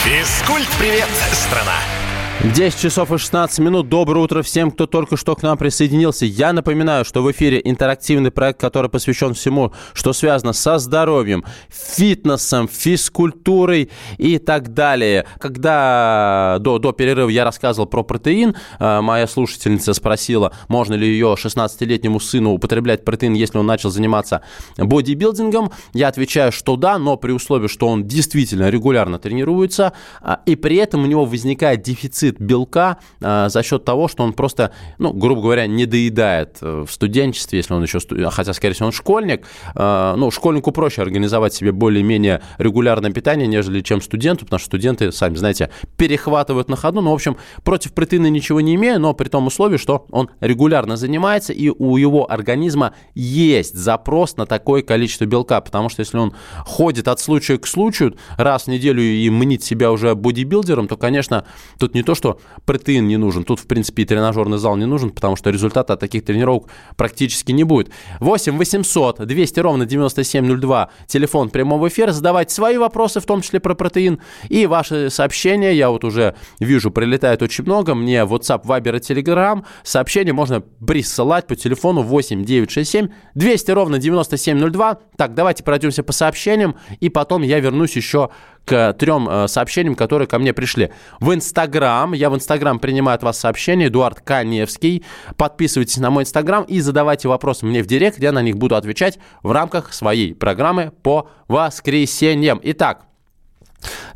Физкульт-привет, 0.03 1.09
страна! 1.33 1.96
10 2.43 2.79
часов 2.79 3.11
и 3.11 3.17
16 3.17 3.57
минут. 3.59 3.89
Доброе 3.89 4.19
утро 4.19 4.43
всем, 4.43 4.69
кто 4.69 4.85
только 4.85 5.17
что 5.17 5.35
к 5.35 5.41
нам 5.41 5.57
присоединился. 5.57 6.27
Я 6.27 6.53
напоминаю, 6.53 7.03
что 7.03 7.23
в 7.23 7.31
эфире 7.31 7.59
интерактивный 7.63 8.29
проект, 8.29 8.61
который 8.61 8.91
посвящен 8.91 9.33
всему, 9.33 9.73
что 9.93 10.13
связано 10.13 10.53
со 10.53 10.77
здоровьем, 10.77 11.43
фитнесом, 11.67 12.67
физкультурой 12.67 13.89
и 14.19 14.37
так 14.37 14.75
далее. 14.75 15.25
Когда 15.39 16.57
до, 16.59 16.77
до 16.77 16.91
перерыва 16.91 17.29
я 17.29 17.43
рассказывал 17.43 17.87
про 17.87 18.03
протеин, 18.03 18.55
э, 18.79 19.01
моя 19.01 19.25
слушательница 19.25 19.95
спросила, 19.95 20.53
можно 20.67 20.93
ли 20.93 21.07
ее 21.07 21.35
16-летнему 21.39 22.19
сыну 22.19 22.51
употреблять 22.51 23.03
протеин, 23.03 23.33
если 23.33 23.57
он 23.57 23.65
начал 23.65 23.89
заниматься 23.89 24.41
бодибилдингом. 24.77 25.71
Я 25.93 26.07
отвечаю, 26.07 26.51
что 26.51 26.75
да, 26.75 26.99
но 26.99 27.17
при 27.17 27.31
условии, 27.31 27.67
что 27.67 27.87
он 27.87 28.05
действительно 28.07 28.69
регулярно 28.69 29.17
тренируется, 29.17 29.93
а, 30.21 30.41
и 30.45 30.55
при 30.55 30.75
этом 30.75 31.03
у 31.03 31.07
него 31.07 31.25
возникает 31.25 31.81
дефицит 31.81 32.26
дефицит 32.27 32.39
белка 32.39 32.97
а, 33.21 33.49
за 33.49 33.63
счет 33.63 33.85
того, 33.85 34.07
что 34.07 34.23
он 34.23 34.33
просто, 34.33 34.71
ну, 34.97 35.13
грубо 35.13 35.41
говоря, 35.41 35.67
не 35.67 35.85
доедает 35.85 36.57
э, 36.61 36.85
в 36.87 36.91
студенчестве, 36.91 37.57
если 37.57 37.73
он 37.73 37.83
еще, 37.83 37.99
хотя, 38.29 38.53
скорее 38.53 38.73
всего, 38.73 38.87
он 38.87 38.91
школьник. 38.91 39.45
А, 39.75 40.15
ну, 40.15 40.31
школьнику 40.31 40.71
проще 40.71 41.01
организовать 41.01 41.53
себе 41.53 41.71
более-менее 41.71 42.41
регулярное 42.57 43.11
питание, 43.11 43.47
нежели 43.47 43.81
чем 43.81 44.01
студенту, 44.01 44.45
потому 44.45 44.59
что 44.59 44.67
студенты, 44.67 45.11
сами 45.11 45.35
знаете, 45.35 45.69
перехватывают 45.97 46.69
на 46.69 46.75
ходу. 46.75 47.01
Ну, 47.01 47.11
в 47.11 47.13
общем, 47.13 47.37
против 47.63 47.93
протеина 47.93 48.27
ничего 48.27 48.61
не 48.61 48.75
имею, 48.75 48.99
но 48.99 49.13
при 49.13 49.29
том 49.29 49.47
условии, 49.47 49.77
что 49.77 50.05
он 50.11 50.29
регулярно 50.39 50.97
занимается, 50.97 51.53
и 51.53 51.69
у 51.69 51.97
его 51.97 52.29
организма 52.29 52.93
есть 53.15 53.75
запрос 53.75 54.37
на 54.37 54.45
такое 54.45 54.81
количество 54.81 55.25
белка, 55.25 55.61
потому 55.61 55.89
что 55.89 56.01
если 56.01 56.17
он 56.17 56.33
ходит 56.65 57.07
от 57.07 57.19
случая 57.19 57.57
к 57.57 57.67
случаю, 57.67 58.15
раз 58.37 58.63
в 58.63 58.67
неделю 58.67 59.01
и 59.01 59.29
мнит 59.29 59.63
себя 59.63 59.91
уже 59.91 60.15
бодибилдером, 60.15 60.87
то, 60.87 60.97
конечно, 60.97 61.45
тут 61.79 61.93
не 61.93 62.03
то, 62.03 62.15
что 62.17 62.39
протеин 62.65 63.07
не 63.07 63.17
нужен, 63.17 63.43
тут, 63.43 63.59
в 63.59 63.67
принципе, 63.67 64.03
и 64.03 64.05
тренажерный 64.05 64.57
зал 64.57 64.75
не 64.75 64.85
нужен, 64.85 65.11
потому 65.11 65.35
что 65.35 65.49
результата 65.49 65.93
от 65.93 65.99
таких 65.99 66.25
тренировок 66.25 66.67
практически 66.97 67.51
не 67.53 67.63
будет. 67.63 67.89
8 68.19 68.57
800 68.57 69.25
200 69.25 69.59
ровно 69.59 69.85
9702, 69.85 70.89
телефон 71.07 71.49
прямого 71.49 71.87
эфира, 71.87 72.11
задавайте 72.11 72.53
свои 72.53 72.77
вопросы, 72.77 73.19
в 73.19 73.25
том 73.25 73.41
числе 73.41 73.59
про 73.59 73.75
протеин, 73.75 74.19
и 74.49 74.65
ваши 74.65 75.09
сообщения, 75.09 75.73
я 75.73 75.89
вот 75.89 76.03
уже 76.03 76.35
вижу, 76.59 76.91
прилетает 76.91 77.41
очень 77.41 77.63
много, 77.63 77.95
мне 77.95 78.17
WhatsApp, 78.19 78.63
Viber 78.63 78.97
и 78.97 78.99
Telegram, 78.99 79.63
сообщения 79.83 80.33
можно 80.33 80.61
присылать 80.61 81.47
по 81.47 81.55
телефону 81.55 82.01
8 82.01 82.43
967 82.43 83.09
200 83.35 83.71
ровно 83.71 83.99
9702. 83.99 84.97
Так, 85.15 85.33
давайте 85.33 85.63
пройдемся 85.63 86.03
по 86.03 86.11
сообщениям, 86.11 86.75
и 86.99 87.09
потом 87.09 87.43
я 87.43 87.59
вернусь 87.59 87.95
еще 87.95 88.29
к 88.67 88.93
трем 88.93 89.29
э, 89.29 89.47
сообщениям, 89.47 89.95
которые 89.95 90.27
ко 90.27 90.37
мне 90.39 90.53
пришли. 90.53 90.91
В 91.21 91.33
Инстаграм, 91.33 92.11
я 92.11 92.29
в 92.29 92.35
Инстаграм 92.35 92.79
принимаю 92.79 93.15
от 93.15 93.23
вас 93.23 93.39
сообщения, 93.39 93.87
Эдуард 93.87 94.19
Каневский. 94.19 95.05
Подписывайтесь 95.37 95.97
на 95.97 96.09
мой 96.09 96.23
Инстаграм 96.23 96.65
и 96.65 96.81
задавайте 96.81 97.29
вопросы 97.29 97.65
мне 97.65 97.81
в 97.81 97.87
директ, 97.87 98.19
я 98.19 98.33
на 98.33 98.41
них 98.41 98.57
буду 98.57 98.75
отвечать 98.75 99.19
в 99.41 99.51
рамках 99.53 99.93
своей 99.93 100.35
программы 100.35 100.91
по 101.01 101.29
воскресеньям. 101.47 102.59
Итак, 102.61 103.05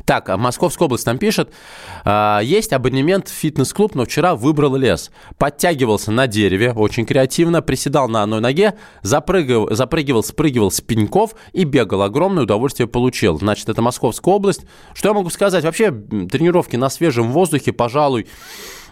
так, 0.04 0.28
а 0.28 0.36
Московская 0.36 0.84
область 0.84 1.06
нам 1.06 1.18
пишет. 1.18 1.52
«А, 2.04 2.40
есть 2.40 2.72
абонемент 2.72 3.28
в 3.28 3.32
фитнес-клуб, 3.32 3.94
но 3.94 4.04
вчера 4.04 4.34
выбрал 4.34 4.76
лес. 4.76 5.10
Подтягивался 5.38 6.10
на 6.10 6.26
дереве, 6.26 6.72
очень 6.72 7.06
креативно, 7.06 7.62
приседал 7.62 8.08
на 8.08 8.22
одной 8.22 8.40
ноге, 8.40 8.74
запрыгивал, 9.02 9.74
запрыгивал, 9.74 10.22
спрыгивал 10.22 10.70
с 10.70 10.80
пеньков 10.80 11.34
и 11.52 11.64
бегал. 11.64 12.02
Огромное 12.02 12.44
удовольствие 12.44 12.88
получил. 12.88 13.38
Значит, 13.38 13.68
это 13.68 13.82
Московская 13.82 14.34
область. 14.34 14.62
Что 14.94 15.10
я 15.10 15.14
могу 15.14 15.30
сказать? 15.30 15.64
Вообще, 15.64 15.90
тренировки 15.90 16.76
на 16.76 16.90
свежем 16.90 17.30
воздухе, 17.32 17.72
пожалуй, 17.72 18.26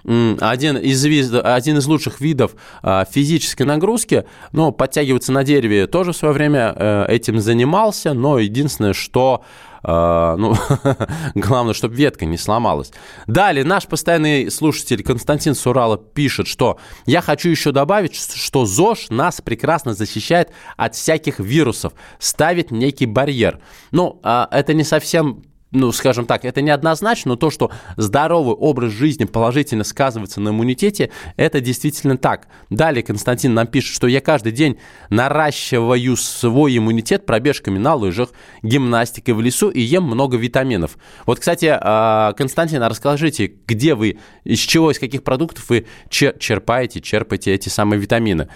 один 0.04 0.78
из, 0.78 1.34
один 1.34 1.78
из 1.78 1.86
лучших 1.86 2.20
видов 2.20 2.52
а, 2.82 3.04
физической 3.04 3.64
нагрузки. 3.64 4.24
Но 4.52 4.72
подтягиваться 4.72 5.32
на 5.32 5.44
дереве 5.44 5.86
тоже 5.86 6.12
в 6.12 6.16
свое 6.16 6.32
время 6.32 6.72
э, 6.74 7.06
этим 7.08 7.38
занимался. 7.40 8.14
Но 8.14 8.38
единственное, 8.38 8.94
что 8.94 9.44
а, 9.82 10.36
ну, 10.36 10.54
главное, 11.34 11.74
чтобы 11.74 11.94
ветка 11.94 12.26
не 12.26 12.36
сломалась. 12.36 12.92
Далее, 13.26 13.64
наш 13.64 13.86
постоянный 13.86 14.50
слушатель 14.50 15.02
Константин 15.02 15.54
Сурала 15.54 15.96
пишет, 15.96 16.46
что 16.46 16.78
я 17.06 17.20
хочу 17.20 17.48
еще 17.48 17.72
добавить, 17.72 18.14
что 18.14 18.66
ЗОЖ 18.66 19.10
нас 19.10 19.40
прекрасно 19.40 19.94
защищает 19.94 20.50
от 20.76 20.94
всяких 20.94 21.38
вирусов, 21.38 21.92
ставит 22.18 22.70
некий 22.70 23.06
барьер. 23.06 23.60
Ну, 23.90 24.20
а, 24.22 24.48
это 24.50 24.74
не 24.74 24.84
совсем 24.84 25.42
ну, 25.72 25.92
скажем 25.92 26.26
так, 26.26 26.44
это 26.44 26.62
неоднозначно, 26.62 27.30
но 27.30 27.36
то, 27.36 27.50
что 27.50 27.70
здоровый 27.96 28.54
образ 28.54 28.92
жизни 28.92 29.24
положительно 29.24 29.84
сказывается 29.84 30.40
на 30.40 30.48
иммунитете, 30.48 31.10
это 31.36 31.60
действительно 31.60 32.16
так. 32.16 32.48
Далее 32.70 33.02
Константин 33.04 33.54
нам 33.54 33.66
пишет, 33.66 33.94
что 33.94 34.08
я 34.08 34.20
каждый 34.20 34.52
день 34.52 34.78
наращиваю 35.10 36.16
свой 36.16 36.76
иммунитет 36.76 37.24
пробежками 37.24 37.78
на 37.78 37.94
лыжах, 37.94 38.30
гимнастикой 38.62 39.34
в 39.34 39.40
лесу 39.40 39.70
и 39.70 39.80
ем 39.80 40.04
много 40.04 40.36
витаминов. 40.36 40.98
Вот, 41.24 41.38
кстати, 41.38 41.66
а, 41.70 42.32
Константин, 42.32 42.82
а 42.82 42.88
расскажите, 42.88 43.52
где 43.66 43.94
вы, 43.94 44.18
из 44.44 44.58
чего, 44.58 44.90
из 44.90 44.98
каких 44.98 45.22
продуктов 45.22 45.68
вы 45.68 45.86
черпаете, 46.08 47.00
черпаете 47.00 47.54
эти 47.54 47.68
самые 47.68 48.00
витамины? 48.00 48.48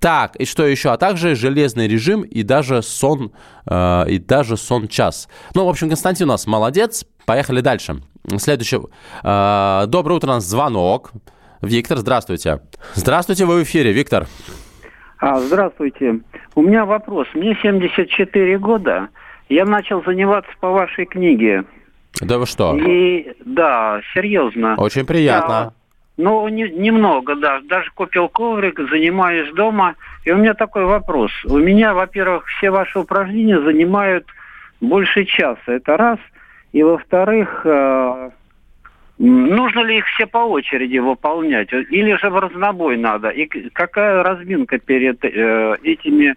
Так, 0.00 0.36
и 0.36 0.46
что 0.46 0.66
еще? 0.66 0.90
А 0.90 0.96
также 0.96 1.34
железный 1.34 1.86
режим 1.86 2.22
и 2.22 2.42
даже 2.42 2.80
сон, 2.80 3.32
э, 3.66 4.04
и 4.08 4.18
даже 4.18 4.56
сон 4.56 4.88
час. 4.88 5.28
Ну, 5.54 5.66
в 5.66 5.68
общем, 5.68 5.88
Константин 5.88 6.28
у 6.28 6.32
нас 6.32 6.46
молодец. 6.46 7.04
Поехали 7.26 7.60
дальше. 7.60 7.96
Следующее. 8.38 8.80
Э, 9.22 9.84
доброе 9.86 10.14
утро, 10.14 10.28
у 10.28 10.30
нас 10.30 10.44
звонок. 10.44 11.12
Виктор, 11.60 11.98
здравствуйте. 11.98 12.60
Здравствуйте, 12.94 13.44
вы 13.44 13.60
в 13.60 13.62
эфире, 13.64 13.92
Виктор. 13.92 14.26
А, 15.18 15.38
здравствуйте. 15.38 16.20
У 16.54 16.62
меня 16.62 16.86
вопрос. 16.86 17.26
Мне 17.34 17.54
74 17.60 18.58
года. 18.58 19.08
Я 19.50 19.66
начал 19.66 20.02
заниматься 20.04 20.50
по 20.60 20.70
вашей 20.70 21.04
книге. 21.04 21.64
Да 22.22 22.38
вы 22.38 22.46
что? 22.46 22.74
И 22.74 23.34
да, 23.44 24.00
серьезно. 24.14 24.76
Очень 24.78 25.04
приятно. 25.04 25.74
Ну, 26.20 26.46
не, 26.48 26.68
немного, 26.68 27.34
да. 27.34 27.60
Даже 27.62 27.90
купил 27.94 28.28
коврик, 28.28 28.78
занимаюсь 28.90 29.50
дома. 29.54 29.94
И 30.24 30.30
у 30.30 30.36
меня 30.36 30.52
такой 30.52 30.84
вопрос. 30.84 31.32
У 31.46 31.56
меня, 31.56 31.94
во-первых, 31.94 32.46
все 32.46 32.70
ваши 32.70 32.98
упражнения 32.98 33.58
занимают 33.60 34.26
больше 34.82 35.24
часа. 35.24 35.60
Это 35.66 35.96
раз. 35.96 36.18
И 36.72 36.82
во-вторых, 36.82 37.62
э, 37.64 38.30
нужно 39.18 39.80
ли 39.80 39.96
их 39.96 40.06
все 40.08 40.26
по 40.26 40.38
очереди 40.38 40.98
выполнять? 40.98 41.72
Или 41.72 42.14
же 42.16 42.28
в 42.28 42.38
разнобой 42.38 42.98
надо? 42.98 43.30
И 43.30 43.46
какая 43.70 44.22
разминка 44.22 44.78
перед 44.78 45.24
э, 45.24 45.76
этими 45.82 46.36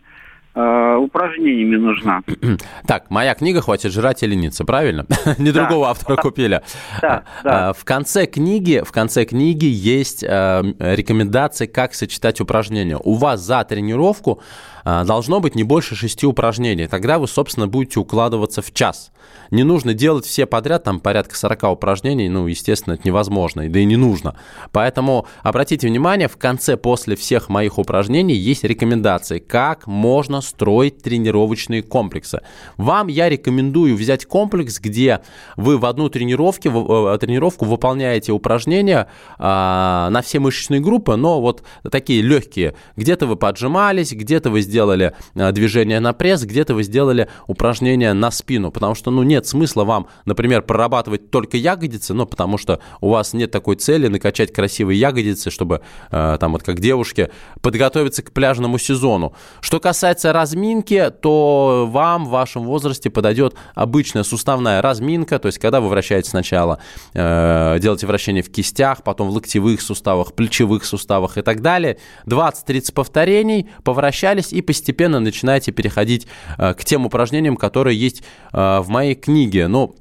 э, 0.56 0.96
упражнениями 0.98 1.76
нужна. 1.76 2.22
Так, 2.88 3.10
моя 3.10 3.34
книга 3.34 3.62
«Хватит 3.62 3.92
жрать 3.92 4.24
и 4.24 4.28
лениться», 4.28 4.66
правильно? 4.66 5.06
Не 5.38 5.52
другого 5.52 5.90
автора 5.90 6.18
купили. 6.18 6.62
Да, 7.02 7.24
да. 7.44 7.70
А, 7.70 7.74
В 7.74 7.86
конце 7.86 8.26
книги, 8.26 8.82
в 8.86 8.92
конце 8.92 9.26
книги 9.26 9.66
есть 9.66 10.24
э, 10.24 10.64
рекомендации, 10.80 11.66
как 11.66 11.94
сочетать 11.94 12.42
упражнения. 12.42 12.98
У 12.98 13.14
вас 13.16 13.42
за 13.42 13.64
тренировку 13.64 14.42
а, 14.42 14.44
должно 14.84 15.40
быть 15.40 15.56
не 15.56 15.64
больше 15.64 15.96
шести 15.96 16.26
упражнений. 16.26 16.88
Тогда 16.88 17.20
вы, 17.20 17.28
собственно, 17.28 17.68
будете 17.68 18.00
укладываться 18.00 18.62
в 18.62 18.74
час. 18.74 19.12
Не 19.52 19.64
нужно 19.64 19.94
делать 19.94 20.26
все 20.26 20.46
подряд, 20.46 20.84
там 20.84 21.00
порядка 21.00 21.36
40 21.38 21.64
упражнений, 21.74 22.28
ну, 22.28 22.48
естественно, 22.48 22.96
это 22.96 23.08
невозможно, 23.08 23.68
да 23.70 23.80
и 23.80 23.86
не 23.86 23.96
нужно. 23.96 24.36
Поэтому 24.72 25.28
обратите 25.44 25.88
внимание, 25.88 26.28
в 26.28 26.38
конце, 26.38 26.76
после 26.76 27.16
всех 27.16 27.50
моих 27.50 27.78
упражнений, 27.78 28.34
есть 28.36 28.64
рекомендации, 28.64 29.40
как 29.40 29.88
можно 29.88 30.42
строить 30.42 31.02
тренировочные 31.04 31.84
комплексы. 31.84 32.42
Вам 32.78 33.08
я 33.08 33.30
рекомендую 33.30 33.96
взять 33.96 34.26
комплекс, 34.26 34.80
где 34.80 35.22
вы 35.56 35.78
в 35.78 35.86
одну 35.86 36.10
тренировке, 36.10 36.70
в- 36.70 37.14
э, 37.14 37.18
тренировку 37.20 37.66
выполняете 37.66 38.32
упражнения 38.32 39.08
а, 39.38 40.10
на 40.10 40.22
все 40.22 40.40
мышечные 40.40 40.82
группы, 40.82 41.16
но 41.16 41.40
вот 41.40 41.64
такие 41.92 42.22
легкие. 42.22 42.76
Где-то 42.98 43.28
вы 43.28 43.36
поджимались, 43.36 44.12
где-то 44.14 44.50
вы 44.50 44.62
сделали 44.62 44.73
а, 44.80 45.52
движение 45.52 46.00
на 46.00 46.14
пресс, 46.14 46.44
где-то 46.44 46.74
вы 46.74 46.84
сделали 46.84 47.28
упражнения 47.48 48.14
на 48.14 48.32
спину, 48.32 48.72
потому 48.72 48.96
что, 48.96 49.12
ну, 49.12 49.24
нет 49.24 49.46
смысла 49.48 49.84
вам, 49.84 50.08
например, 50.26 50.62
прорабатывать 50.62 51.30
только 51.30 51.58
ягодицы, 51.58 52.14
ну, 52.14 52.26
потому 52.26 52.58
что 52.58 52.80
у 53.02 53.10
вас 53.10 53.34
нет 53.34 53.52
такой 53.52 53.76
цели 53.76 54.08
накачать 54.08 54.54
красивые 54.54 55.00
ягодицы, 55.00 55.52
чтобы, 55.52 55.82
э, 56.12 56.38
там, 56.40 56.54
вот 56.54 56.64
как 56.64 56.80
девушке, 56.80 57.32
подготовиться 57.62 58.24
к 58.24 58.32
пляжному 58.32 58.78
сезону. 58.78 59.34
Что 59.62 59.80
касается 59.80 60.34
разминки, 60.34 61.12
то 61.22 61.88
вам 61.90 62.26
в 62.26 62.30
вашем 62.30 62.64
возрасте 62.64 63.10
подойдет 63.10 63.56
обычная 63.76 64.24
суставная 64.24 64.82
разминка, 64.82 65.40
то 65.40 65.48
есть 65.48 65.60
когда 65.60 65.82
вы 65.82 65.90
вращаете 65.90 66.30
сначала, 66.30 66.80
э, 67.14 67.78
делаете 67.80 68.08
вращение 68.08 68.44
в 68.44 68.52
кистях, 68.52 69.04
потом 69.04 69.30
в 69.30 69.34
локтевых 69.34 69.82
суставах, 69.82 70.34
плечевых 70.34 70.86
суставах 70.86 71.38
и 71.38 71.42
так 71.42 71.62
далее. 71.62 71.98
20-30 72.26 72.94
повторений, 72.94 73.70
повращались 73.84 74.54
и 74.54 74.62
постепенно 74.64 75.20
начинаете 75.20 75.72
переходить 75.72 76.28
э, 76.58 76.74
к 76.74 76.84
тем 76.84 77.06
упражнениям, 77.06 77.56
которые 77.56 77.98
есть 78.00 78.24
э, 78.52 78.80
в 78.80 78.90
моей 78.90 79.16
книге. 79.16 79.68
М, 79.68 79.94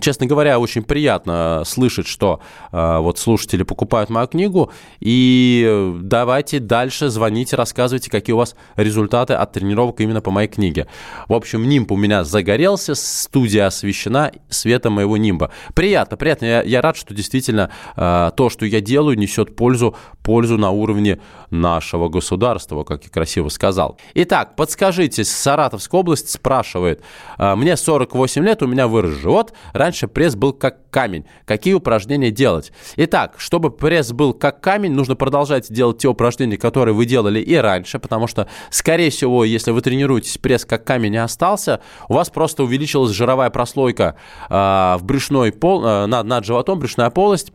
Честно 0.00 0.26
говоря, 0.26 0.58
очень 0.58 0.82
приятно 0.82 1.62
слышать, 1.64 2.08
что 2.08 2.40
э, 2.72 2.98
вот 2.98 3.18
слушатели 3.18 3.62
покупают 3.62 4.10
мою 4.10 4.26
книгу. 4.26 4.72
И 4.98 5.92
давайте 6.02 6.58
дальше 6.58 7.08
звоните, 7.08 7.54
рассказывайте, 7.54 8.10
какие 8.10 8.34
у 8.34 8.38
вас 8.38 8.56
результаты 8.74 9.34
от 9.34 9.52
тренировок 9.52 10.00
именно 10.00 10.20
по 10.20 10.32
моей 10.32 10.48
книге. 10.48 10.88
В 11.28 11.34
общем, 11.34 11.68
нимб 11.68 11.92
у 11.92 11.96
меня 11.96 12.24
загорелся, 12.24 12.96
студия 12.96 13.66
освещена 13.68 14.32
светом 14.48 14.94
моего 14.94 15.16
нимба. 15.16 15.52
Приятно, 15.74 16.16
приятно. 16.16 16.46
Я, 16.46 16.62
я 16.62 16.80
рад, 16.82 16.96
что 16.96 17.14
действительно 17.14 17.70
э, 17.94 18.32
то, 18.36 18.50
что 18.50 18.66
я 18.66 18.80
делаю, 18.80 19.16
несет 19.16 19.54
пользу, 19.54 19.94
пользу 20.24 20.58
на 20.58 20.70
уровне 20.70 21.20
нашего 21.50 22.08
государства, 22.08 22.82
как 22.82 23.04
я 23.04 23.10
красиво 23.10 23.48
сказал. 23.48 23.98
Итак, 24.14 24.56
подскажите, 24.56 25.22
Саратовская 25.22 26.00
область 26.00 26.28
спрашивает. 26.28 27.02
э, 27.38 27.54
Мне 27.54 27.76
48 27.76 28.44
лет, 28.44 28.62
у 28.64 28.66
меня 28.66 28.88
вырос 28.88 29.12
живот. 29.12 29.52
Раньше 29.72 30.08
пресс 30.08 30.34
был 30.34 30.52
как 30.52 30.90
камень. 30.90 31.24
Какие 31.44 31.74
упражнения 31.74 32.30
делать? 32.30 32.72
Итак, 32.96 33.34
чтобы 33.38 33.70
пресс 33.70 34.12
был 34.12 34.34
как 34.34 34.60
камень, 34.60 34.92
нужно 34.92 35.16
продолжать 35.16 35.72
делать 35.72 35.98
те 35.98 36.08
упражнения, 36.08 36.56
которые 36.56 36.94
вы 36.94 37.06
делали 37.06 37.40
и 37.40 37.54
раньше, 37.56 37.98
потому 37.98 38.26
что, 38.26 38.48
скорее 38.70 39.10
всего, 39.10 39.44
если 39.44 39.70
вы 39.70 39.80
тренируетесь, 39.80 40.38
пресс 40.38 40.64
как 40.64 40.84
камень 40.84 41.12
не 41.12 41.22
остался, 41.22 41.80
у 42.08 42.14
вас 42.14 42.30
просто 42.30 42.62
увеличилась 42.62 43.12
жировая 43.12 43.50
прослойка 43.50 44.16
э, 44.48 44.54
в 44.54 45.00
брюшной 45.02 45.52
пол, 45.52 45.84
э, 45.84 46.06
над, 46.06 46.26
над 46.26 46.44
животом, 46.44 46.78
брюшная 46.78 47.10
полость, 47.10 47.52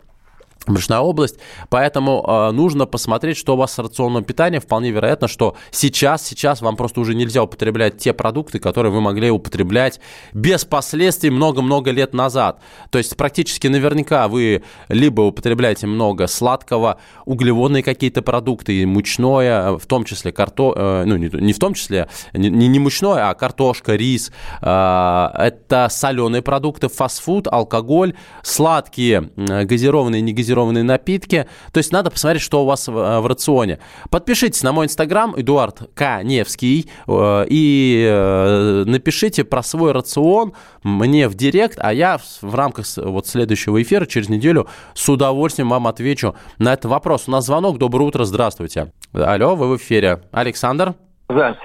брюшная 0.68 1.00
область, 1.00 1.38
поэтому 1.70 2.24
э, 2.28 2.52
нужно 2.52 2.86
посмотреть, 2.86 3.38
что 3.38 3.54
у 3.54 3.58
вас 3.58 3.74
с 3.74 3.80
рационным 3.80 4.24
питанием. 4.24 4.62
Вполне 4.62 4.92
вероятно, 4.92 5.28
что 5.28 5.56
сейчас, 5.72 6.24
сейчас 6.24 6.62
вам 6.62 6.76
просто 6.76 7.00
уже 7.00 7.16
нельзя 7.16 7.44
употреблять 7.44 7.98
те 7.98 8.14
продукты, 8.14 8.60
которые 8.60 8.92
вы 8.92 9.02
могли 9.02 9.32
употреблять 9.32 10.00
без 10.34 10.66
последствий 10.66 11.30
много-много 11.30 11.92
лет 11.92 12.14
назад. 12.14 12.60
То 12.90 12.98
есть 12.98 13.16
практически 13.16 13.68
наверняка 13.68 14.28
вы 14.28 14.64
либо 14.90 15.22
употребляете 15.22 15.88
много 15.88 16.28
сладкого, 16.28 17.00
углеводные 17.26 17.84
какие-то 17.84 18.22
продукты, 18.22 18.82
и 18.82 18.86
мучное, 18.86 19.78
в 19.78 19.86
том 19.86 20.04
числе 20.04 20.32
карто... 20.32 20.74
э, 20.76 21.04
ну 21.06 21.18
не, 21.18 21.30
не 21.30 21.54
в 21.54 21.60
том 21.60 21.74
числе, 21.74 22.10
не, 22.34 22.50
не 22.50 22.68
не 22.68 22.80
мучное, 22.80 23.30
а 23.30 23.34
картошка, 23.34 23.96
рис, 23.96 24.32
э, 24.62 24.66
это 24.66 25.88
соленые 25.90 26.42
продукты, 26.42 26.90
фастфуд, 26.90 27.48
алкоголь, 27.48 28.14
сладкие, 28.44 29.30
э, 29.36 29.64
газированные, 29.64 30.22
негазированные 30.22 30.55
напитки. 30.64 31.48
То 31.72 31.78
есть 31.78 31.92
надо 31.92 32.10
посмотреть, 32.12 32.42
что 32.42 32.64
у 32.64 32.66
вас 32.66 32.88
в, 32.88 32.98
э, 32.98 33.20
в 33.20 33.28
рационе. 33.28 33.80
Подпишитесь 34.10 34.64
на 34.64 34.72
мой 34.72 34.86
инстаграм, 34.86 35.34
Эдуард 35.38 35.90
К. 35.94 36.22
Невский, 36.24 36.90
э, 37.08 37.46
и 37.50 38.06
э, 38.10 38.84
напишите 38.86 39.44
про 39.44 39.62
свой 39.64 39.92
рацион 39.92 40.54
мне 40.84 41.28
в 41.28 41.36
директ, 41.36 41.78
а 41.82 41.94
я 41.94 42.18
в- 42.42 42.56
рамках 42.56 42.86
вот 42.98 43.28
следующего 43.28 43.82
эфира 43.82 44.06
через 44.06 44.30
неделю 44.30 44.68
с 44.94 45.08
удовольствием 45.10 45.70
вам 45.70 45.88
отвечу 45.88 46.36
на 46.58 46.74
этот 46.74 46.86
вопрос. 46.86 47.26
У 47.28 47.32
нас 47.32 47.46
звонок. 47.46 47.78
Доброе 47.78 48.06
утро, 48.06 48.24
здравствуйте. 48.26 48.92
Алло, 49.14 49.56
вы 49.56 49.68
в 49.68 49.78
эфире. 49.78 50.22
Александр? 50.32 50.94
Да. 51.30 51.58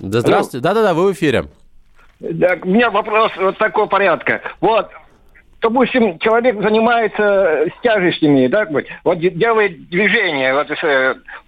Да, 0.00 0.20
здравствуйте. 0.20 0.62
Да-да-да, 0.62 0.92
вы 0.94 1.08
в 1.08 1.12
эфире. 1.12 1.46
Так, 2.40 2.64
у 2.64 2.68
меня 2.68 2.90
вопрос 2.90 3.32
вот 3.38 3.58
такого 3.58 3.86
порядка. 3.86 4.40
Вот, 4.60 4.88
допустим, 5.64 6.18
человек 6.18 6.60
занимается 6.60 7.66
с 7.74 7.82
тяжестями, 7.82 8.46
да, 8.48 8.66
вот, 8.66 8.84
вот 9.02 9.18
де- 9.18 9.30
делает 9.30 9.88
движение, 9.88 10.52
вот, 10.52 10.68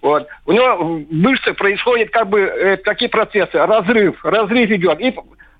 вот, 0.01 0.27
у 0.47 0.51
него 0.51 0.77
в 0.77 1.13
мышцах 1.13 1.55
происходят 1.55 2.09
как 2.09 2.27
бы 2.27 2.39
э, 2.39 2.77
такие 2.77 3.09
процессы, 3.09 3.53
разрыв, 3.53 4.19
разрыв 4.25 4.71
идет, 4.71 4.99
и 4.99 5.13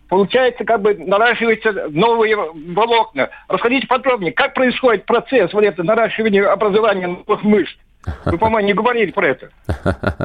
получается 0.09 0.65
как 0.65 0.81
бы 0.81 0.95
наращиваются 0.95 1.87
новые 1.89 2.35
волокна. 2.35 3.29
Расскажите 3.47 3.85
подробнее, 3.85 4.31
как 4.31 4.55
происходит 4.55 5.05
процесс 5.05 5.53
вот 5.53 5.63
это 5.63 5.83
наращивания 5.83 6.51
образования 6.51 7.07
новых 7.07 7.43
мышц? 7.43 7.77
Вы, 8.25 8.37
по-моему, 8.37 8.67
не 8.67 8.73
говорили 8.73 9.11
про 9.11 9.29
это. 9.29 9.49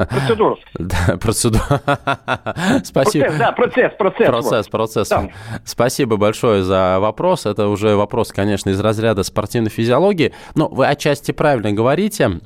Процедуру. 0.09 0.57
Да, 0.79 1.17
процедура. 1.17 1.63
Спасибо. 2.83 3.25
Процесс, 3.25 3.39
да, 3.39 3.51
процесс, 3.51 3.93
процесс. 3.97 4.29
вот. 4.29 4.41
Процесс, 4.41 4.67
процесс. 4.67 5.09
Да. 5.09 5.29
Спасибо 5.65 6.17
большое 6.17 6.63
за 6.63 6.97
вопрос. 6.99 7.45
Это 7.45 7.67
уже 7.67 7.95
вопрос, 7.95 8.31
конечно, 8.31 8.69
из 8.69 8.79
разряда 8.79 9.23
спортивной 9.23 9.69
физиологии. 9.69 10.33
Но 10.55 10.67
вы 10.67 10.87
отчасти 10.87 11.31
правильно 11.31 11.71
говорите. 11.71 12.39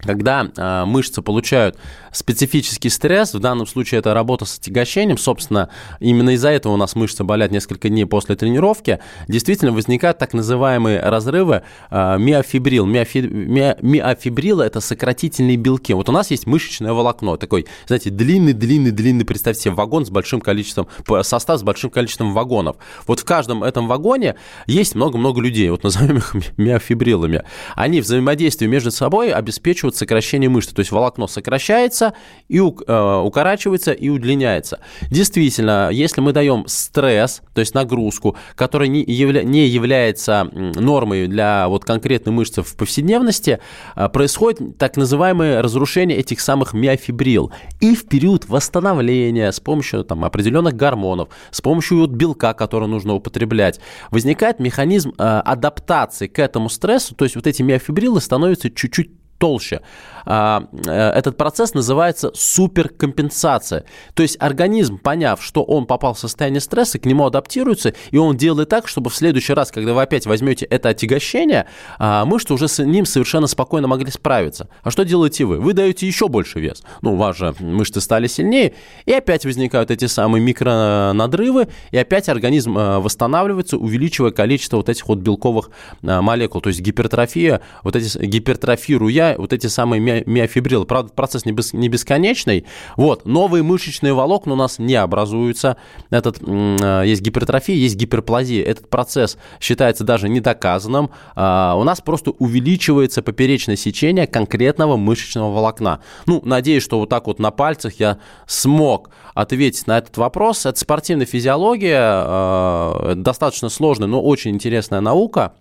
Когда 0.00 0.48
э, 0.56 0.84
мышцы 0.84 1.22
получают 1.22 1.76
специфический 2.12 2.88
стресс, 2.88 3.34
в 3.34 3.40
данном 3.40 3.66
случае 3.66 3.98
это 3.98 4.14
работа 4.14 4.44
с 4.44 4.56
отягощением, 4.58 5.18
собственно, 5.18 5.70
именно 5.98 6.30
из-за 6.30 6.50
этого 6.50 6.74
у 6.74 6.76
нас 6.76 6.94
мышцы 6.94 7.24
болят 7.24 7.50
несколько 7.50 7.88
дней 7.88 8.04
после 8.04 8.36
тренировки, 8.36 9.00
действительно 9.26 9.72
возникают 9.72 10.18
так 10.18 10.34
называемые 10.34 11.00
разрывы 11.00 11.62
э, 11.90 12.16
миофибрил. 12.18 12.86
Миофи- 12.86 13.28
ми- 13.28 13.76
Миофибрилы– 13.82 14.64
это 14.64 14.80
сократительные 14.80 15.56
белки. 15.56 15.92
Вот 15.92 16.08
у 16.08 16.12
нас 16.12 16.30
есть 16.30 16.46
мышечное 16.46 16.92
волокно, 16.92 17.36
такой, 17.36 17.66
знаете, 17.86 18.10
длинный-длинный-длинный, 18.10 19.24
представьте 19.24 19.62
себе, 19.62 19.74
вагон 19.74 20.06
с 20.06 20.10
большим 20.10 20.40
количеством, 20.40 20.86
состав 21.22 21.58
с 21.58 21.62
большим 21.64 21.90
количеством 21.90 22.34
вагонов. 22.34 22.76
Вот 23.08 23.18
в 23.18 23.24
каждом 23.24 23.64
этом 23.64 23.88
вагоне 23.88 24.36
есть 24.66 24.94
много-много 24.94 25.40
людей, 25.40 25.68
вот 25.70 25.82
назовем 25.82 26.18
их 26.18 26.34
ми- 26.34 26.42
миофибрилами. 26.56 27.42
Они 27.74 28.00
взаимодействие 28.00 28.70
между 28.70 28.92
собой 28.92 29.32
обеспечивают 29.32 29.87
сокращение 29.96 30.48
мышцы, 30.48 30.74
то 30.74 30.80
есть 30.80 30.92
волокно 30.92 31.26
сокращается 31.26 32.14
и 32.48 32.58
э, 32.58 33.22
укорачивается 33.24 33.92
и 33.92 34.08
удлиняется. 34.08 34.80
Действительно, 35.10 35.90
если 35.90 36.20
мы 36.20 36.32
даем 36.32 36.64
стресс, 36.66 37.42
то 37.54 37.60
есть 37.60 37.74
нагрузку, 37.74 38.36
которая 38.54 38.88
не, 38.88 39.04
явля- 39.04 39.44
не 39.44 39.66
является 39.66 40.48
нормой 40.52 41.26
для 41.26 41.68
вот 41.68 41.84
конкретной 41.84 42.32
мышцы 42.32 42.62
в 42.62 42.76
повседневности, 42.76 43.60
э, 43.96 44.08
происходит 44.08 44.78
так 44.78 44.96
называемое 44.96 45.62
разрушение 45.62 46.18
этих 46.18 46.40
самых 46.40 46.72
миофибрил. 46.72 47.52
И 47.80 47.94
в 47.94 48.06
период 48.06 48.48
восстановления 48.48 49.52
с 49.52 49.60
помощью 49.60 50.04
там, 50.04 50.24
определенных 50.24 50.74
гормонов, 50.74 51.28
с 51.50 51.60
помощью 51.60 51.98
вот 51.98 52.10
белка, 52.10 52.54
который 52.54 52.88
нужно 52.88 53.14
употреблять, 53.14 53.80
возникает 54.10 54.58
механизм 54.58 55.12
э, 55.18 55.22
адаптации 55.22 56.26
к 56.26 56.38
этому 56.38 56.68
стрессу, 56.68 57.14
то 57.14 57.24
есть 57.24 57.36
вот 57.36 57.46
эти 57.46 57.62
миофибрилы 57.62 58.20
становятся 58.20 58.70
чуть-чуть 58.70 59.10
толще. 59.38 59.80
А, 60.26 60.64
э, 60.86 60.90
этот 60.90 61.36
процесс 61.36 61.74
называется 61.74 62.30
суперкомпенсация. 62.34 63.84
То 64.14 64.22
есть 64.22 64.36
организм, 64.40 64.98
поняв, 64.98 65.42
что 65.42 65.62
он 65.62 65.86
попал 65.86 66.14
в 66.14 66.18
состояние 66.18 66.60
стресса, 66.60 66.98
к 66.98 67.06
нему 67.06 67.24
адаптируется, 67.24 67.94
и 68.10 68.18
он 68.18 68.36
делает 68.36 68.68
так, 68.68 68.88
чтобы 68.88 69.10
в 69.10 69.14
следующий 69.14 69.54
раз, 69.54 69.70
когда 69.70 69.94
вы 69.94 70.02
опять 70.02 70.26
возьмете 70.26 70.66
это 70.66 70.90
отягощение, 70.90 71.66
а, 71.98 72.24
мышцы 72.24 72.52
уже 72.52 72.68
с 72.68 72.82
ним 72.84 73.06
совершенно 73.06 73.46
спокойно 73.46 73.88
могли 73.88 74.10
справиться. 74.10 74.68
А 74.82 74.90
что 74.90 75.04
делаете 75.04 75.44
вы? 75.44 75.60
Вы 75.60 75.72
даете 75.72 76.06
еще 76.06 76.28
больше 76.28 76.60
вес. 76.60 76.82
Ну, 77.00 77.32
же 77.32 77.54
мышцы 77.60 78.00
стали 78.00 78.26
сильнее, 78.26 78.74
и 79.06 79.12
опять 79.12 79.44
возникают 79.44 79.90
эти 79.90 80.06
самые 80.06 80.42
микронадрывы, 80.42 81.68
и 81.90 81.98
опять 81.98 82.28
организм 82.28 82.76
э, 82.76 82.98
восстанавливается, 82.98 83.76
увеличивая 83.76 84.30
количество 84.30 84.78
вот 84.78 84.88
этих 84.88 85.08
вот 85.08 85.18
белковых 85.18 85.70
э, 86.02 86.20
молекул. 86.20 86.60
То 86.60 86.68
есть 86.68 86.80
гипертрофия, 86.80 87.60
вот 87.82 87.96
эти 87.96 88.18
гипертрофируя 88.18 89.27
вот 89.36 89.52
эти 89.52 89.66
самые 89.66 90.00
ми- 90.00 90.22
миофибрилы. 90.26 90.84
Правда, 90.86 91.12
процесс 91.12 91.44
не, 91.44 91.52
бес- 91.52 91.72
не 91.72 91.88
бесконечный. 91.88 92.64
Вот, 92.96 93.26
новые 93.26 93.62
мышечные 93.62 94.14
волокна 94.14 94.54
у 94.54 94.56
нас 94.56 94.78
не 94.78 94.94
образуются. 94.94 95.76
Этот, 96.10 96.38
э, 96.40 97.02
есть 97.06 97.22
гипертрофия, 97.22 97.76
есть 97.76 97.96
гиперплазия. 97.96 98.64
Этот 98.64 98.88
процесс 98.88 99.36
считается 99.60 100.04
даже 100.04 100.28
недоказанным. 100.28 101.10
А, 101.34 101.74
у 101.76 101.84
нас 101.84 102.00
просто 102.00 102.30
увеличивается 102.30 103.22
поперечное 103.22 103.76
сечение 103.76 104.26
конкретного 104.26 104.96
мышечного 104.96 105.52
волокна. 105.52 106.00
Ну, 106.26 106.40
надеюсь, 106.44 106.82
что 106.82 106.98
вот 106.98 107.08
так 107.08 107.26
вот 107.26 107.38
на 107.38 107.50
пальцах 107.50 107.94
я 107.98 108.18
смог 108.46 109.10
ответить 109.34 109.86
на 109.86 109.98
этот 109.98 110.16
вопрос. 110.16 110.66
Это 110.66 110.78
спортивная 110.78 111.26
физиология, 111.26 112.24
э, 112.26 113.14
достаточно 113.16 113.68
сложная, 113.68 114.08
но 114.08 114.22
очень 114.22 114.52
интересная 114.52 115.00
наука. 115.00 115.54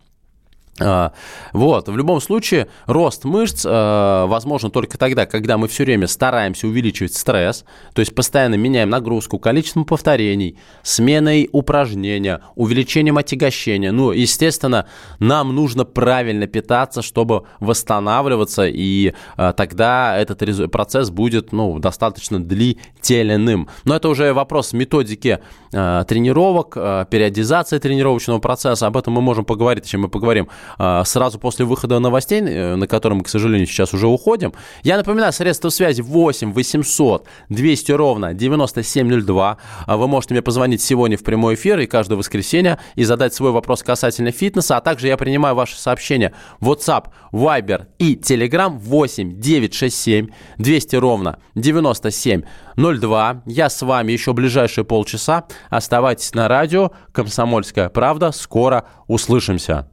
А, 0.79 1.11
Вот, 1.53 1.89
в 1.89 1.97
любом 1.97 2.21
случае, 2.21 2.67
рост 2.85 3.25
мышц 3.25 3.65
э, 3.65 4.25
возможен 4.27 4.69
только 4.69 4.97
тогда, 4.97 5.25
когда 5.25 5.57
мы 5.57 5.67
все 5.67 5.85
время 5.85 6.05
стараемся 6.07 6.67
увеличивать 6.67 7.15
стресс, 7.15 7.65
то 7.93 7.99
есть 7.99 8.13
постоянно 8.13 8.55
меняем 8.55 8.89
нагрузку, 8.89 9.39
количеством 9.39 9.85
повторений, 9.85 10.57
сменой 10.83 11.49
упражнения, 11.51 12.41
увеличением 12.55 13.17
отягощения. 13.17 13.91
Ну, 13.91 14.11
естественно, 14.11 14.87
нам 15.19 15.55
нужно 15.55 15.83
правильно 15.83 16.45
питаться, 16.45 17.01
чтобы 17.01 17.43
восстанавливаться, 17.59 18.67
и 18.67 19.13
э, 19.37 19.53
тогда 19.57 20.15
этот 20.15 20.71
процесс 20.71 21.09
будет 21.09 21.53
ну, 21.53 21.79
достаточно 21.79 22.39
длительным. 22.39 23.67
Но 23.83 23.95
это 23.95 24.09
уже 24.09 24.31
вопрос 24.31 24.73
методики 24.73 25.39
э, 25.73 26.05
тренировок, 26.07 26.73
э, 26.75 27.05
периодизации 27.09 27.79
тренировочного 27.79 28.37
процесса. 28.37 28.85
Об 28.85 28.95
этом 28.95 29.13
мы 29.13 29.21
можем 29.21 29.43
поговорить, 29.43 29.85
о 29.85 29.87
чем 29.87 30.01
мы 30.01 30.09
поговорим 30.09 30.47
а, 30.47 30.66
сразу 31.05 31.39
после 31.39 31.65
выхода 31.65 31.99
новостей, 31.99 32.41
э, 32.41 32.75
на 32.75 32.87
которые 32.87 33.17
мы, 33.17 33.23
к 33.23 33.29
сожалению, 33.29 33.67
сейчас 33.67 33.93
уже 33.93 34.07
уходим. 34.07 34.53
Я 34.83 34.97
напоминаю, 34.97 35.33
средства 35.33 35.69
связи 35.69 36.01
8 36.01 36.53
800 36.53 37.27
200 37.49 37.91
ровно 37.91 38.33
9702. 38.33 39.57
А 39.85 39.97
Вы 39.97 40.07
можете 40.07 40.33
мне 40.33 40.41
позвонить 40.41 40.81
сегодня 40.81 41.17
в 41.17 41.23
прямой 41.23 41.55
эфир 41.55 41.79
и 41.79 41.85
каждое 41.85 42.15
воскресенье 42.15 42.79
и 42.95 43.03
задать 43.03 43.33
свой 43.33 43.51
вопрос 43.51 43.83
касательно 43.83 44.31
фитнеса, 44.31 44.77
а 44.77 44.81
также 44.81 45.07
я 45.07 45.17
принимаю 45.17 45.55
ваши 45.55 45.77
сообщения 45.79 46.33
WhatsApp, 46.61 47.07
Viber 47.31 47.87
и 47.99 48.15
Telegram 48.15 48.69
8 48.69 49.39
967 49.39 50.27
200 50.57 50.95
ровно 50.95 51.39
9702. 51.55 53.43
Я 53.45 53.69
с 53.69 53.81
вами 53.81 54.11
еще 54.11 54.33
ближайшие 54.33 54.85
полчаса. 54.85 55.45
Оставайтесь 55.69 56.33
на 56.33 56.47
радио 56.47 56.91
«Комсомольская 57.11 57.89
правда». 57.89 58.31
Скоро 58.31 58.85
услышимся. 59.07 59.87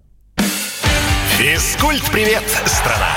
Физкульт-привет, 1.45 2.43
страна! 2.65 3.15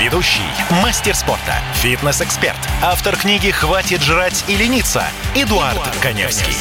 Ведущий, 0.00 0.40
мастер 0.82 1.14
спорта, 1.14 1.52
фитнес-эксперт, 1.74 2.56
автор 2.82 3.14
книги 3.14 3.50
«Хватит 3.50 4.00
жрать 4.00 4.42
и 4.48 4.56
лениться» 4.56 5.04
Эдуард 5.34 5.78
Коневский. 6.00 6.54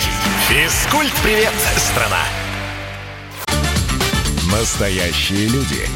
Физкульт-привет, 0.49 1.53
страна! 1.77 2.19
Настоящие 4.51 5.47
люди. 5.47 5.87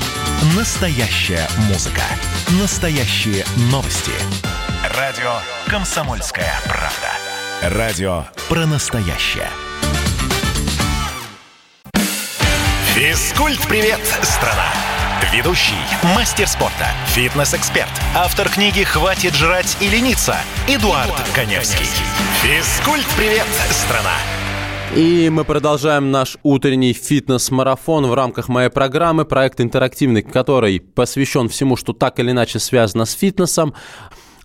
Настоящая 0.56 1.46
музыка. 1.68 2.04
Настоящие 2.62 3.44
новости. 3.70 4.14
Радио 4.98 5.34
«Комсомольская 5.68 6.54
правда». 6.64 7.76
Радио 7.78 8.28
про 8.48 8.66
настоящее. 8.66 9.50
Физкульт-привет, 12.96 14.00
страна! 14.24 14.72
Ведущий, 15.30 15.76
мастер 16.16 16.48
спорта, 16.48 16.88
фитнес-эксперт, 17.06 17.92
автор 18.16 18.50
книги 18.50 18.84
«Хватит 18.84 19.34
жрать 19.36 19.78
и 19.80 19.88
лениться» 19.88 20.36
Эдуард 20.68 21.14
Коневский. 21.36 21.86
Физкульт-привет, 22.42 23.46
страна! 23.70 24.16
И 24.96 25.30
мы 25.30 25.46
продолжаем 25.46 26.12
наш 26.12 26.38
утренний 26.44 26.92
фитнес-марафон 26.92 28.08
в 28.08 28.14
рамках 28.14 28.50
моей 28.50 28.70
программы, 28.70 29.24
проект 29.24 29.62
интерактивный, 29.62 30.22
который 30.22 30.82
посвящен 30.82 31.48
всему, 31.48 31.78
что 31.78 31.94
так 31.94 32.20
или 32.20 32.32
иначе 32.32 32.60
связано 32.60 33.06
с 33.06 33.14
фитнесом 33.14 33.74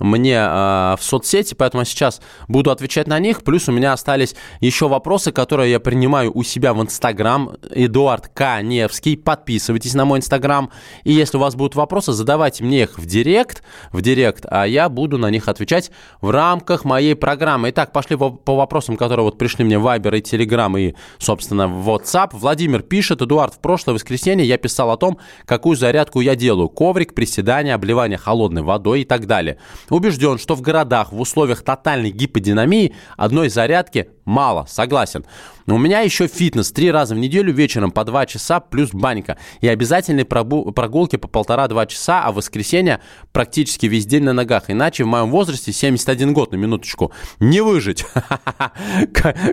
мне 0.00 0.34
э, 0.34 0.96
в 0.98 1.00
соцсети, 1.00 1.54
поэтому 1.54 1.84
сейчас 1.84 2.20
буду 2.48 2.70
отвечать 2.70 3.06
на 3.06 3.18
них. 3.18 3.42
Плюс 3.42 3.68
у 3.68 3.72
меня 3.72 3.92
остались 3.92 4.34
еще 4.60 4.88
вопросы, 4.88 5.32
которые 5.32 5.70
я 5.70 5.80
принимаю 5.80 6.30
у 6.34 6.42
себя 6.42 6.74
в 6.74 6.82
Инстаграм. 6.82 7.56
Эдуард 7.70 8.28
Каневский. 8.28 9.16
Подписывайтесь 9.16 9.94
на 9.94 10.04
мой 10.04 10.18
Инстаграм. 10.18 10.70
И 11.04 11.12
если 11.12 11.36
у 11.36 11.40
вас 11.40 11.54
будут 11.54 11.74
вопросы, 11.74 12.12
задавайте 12.12 12.64
мне 12.64 12.82
их 12.82 12.98
в 12.98 13.06
Директ, 13.06 13.62
в 13.92 14.02
Директ, 14.02 14.44
а 14.48 14.66
я 14.66 14.88
буду 14.88 15.18
на 15.18 15.30
них 15.30 15.48
отвечать 15.48 15.90
в 16.20 16.30
рамках 16.30 16.84
моей 16.84 17.14
программы. 17.14 17.70
Итак, 17.70 17.92
пошли 17.92 18.16
по, 18.16 18.30
по 18.30 18.56
вопросам, 18.56 18.96
которые 18.96 19.24
вот 19.24 19.38
пришли 19.38 19.64
мне 19.64 19.78
в 19.78 19.86
Viber 19.86 20.18
и 20.18 20.20
Telegram 20.20 20.80
и, 20.80 20.94
собственно, 21.18 21.68
в 21.68 21.88
WhatsApp. 21.88 22.30
Владимир 22.32 22.82
пишет, 22.82 23.22
Эдуард, 23.22 23.54
в 23.54 23.58
прошлое 23.60 23.94
воскресенье 23.94 24.46
я 24.46 24.58
писал 24.58 24.90
о 24.90 24.96
том, 24.96 25.18
какую 25.44 25.76
зарядку 25.76 26.20
я 26.20 26.36
делаю. 26.36 26.68
Коврик, 26.68 27.14
приседания, 27.14 27.74
обливание 27.74 28.18
холодной 28.18 28.62
водой 28.62 29.02
и 29.02 29.04
так 29.04 29.26
далее. 29.26 29.58
Убежден, 29.88 30.38
что 30.38 30.54
в 30.54 30.60
городах 30.62 31.12
в 31.12 31.20
условиях 31.20 31.62
тотальной 31.62 32.10
гиподинамии 32.10 32.94
одной 33.16 33.48
зарядки 33.48 34.10
мало, 34.24 34.66
согласен. 34.68 35.24
Но 35.66 35.76
у 35.76 35.78
меня 35.78 36.00
еще 36.00 36.26
фитнес. 36.26 36.70
Три 36.72 36.90
раза 36.90 37.14
в 37.14 37.18
неделю 37.18 37.52
вечером 37.52 37.90
по 37.90 38.04
два 38.04 38.26
часа 38.26 38.60
плюс 38.60 38.90
банька. 38.92 39.38
И 39.60 39.68
обязательные 39.68 40.24
прогу- 40.24 40.72
прогулки 40.72 41.16
по 41.16 41.28
полтора-два 41.28 41.86
часа, 41.86 42.22
а 42.24 42.32
в 42.32 42.36
воскресенье 42.36 43.00
практически 43.32 43.86
весь 43.86 44.06
день 44.06 44.22
на 44.22 44.32
ногах. 44.32 44.64
Иначе 44.68 45.04
в 45.04 45.08
моем 45.08 45.30
возрасте 45.30 45.72
71 45.72 46.32
год, 46.32 46.52
на 46.52 46.56
минуточку, 46.56 47.12
не 47.40 47.60
выжить. 47.60 48.04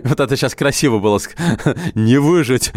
Вот 0.04 0.20
это 0.20 0.36
сейчас 0.36 0.54
красиво 0.54 0.98
было. 0.98 1.18
Не 1.94 2.18
выжить. 2.18 2.72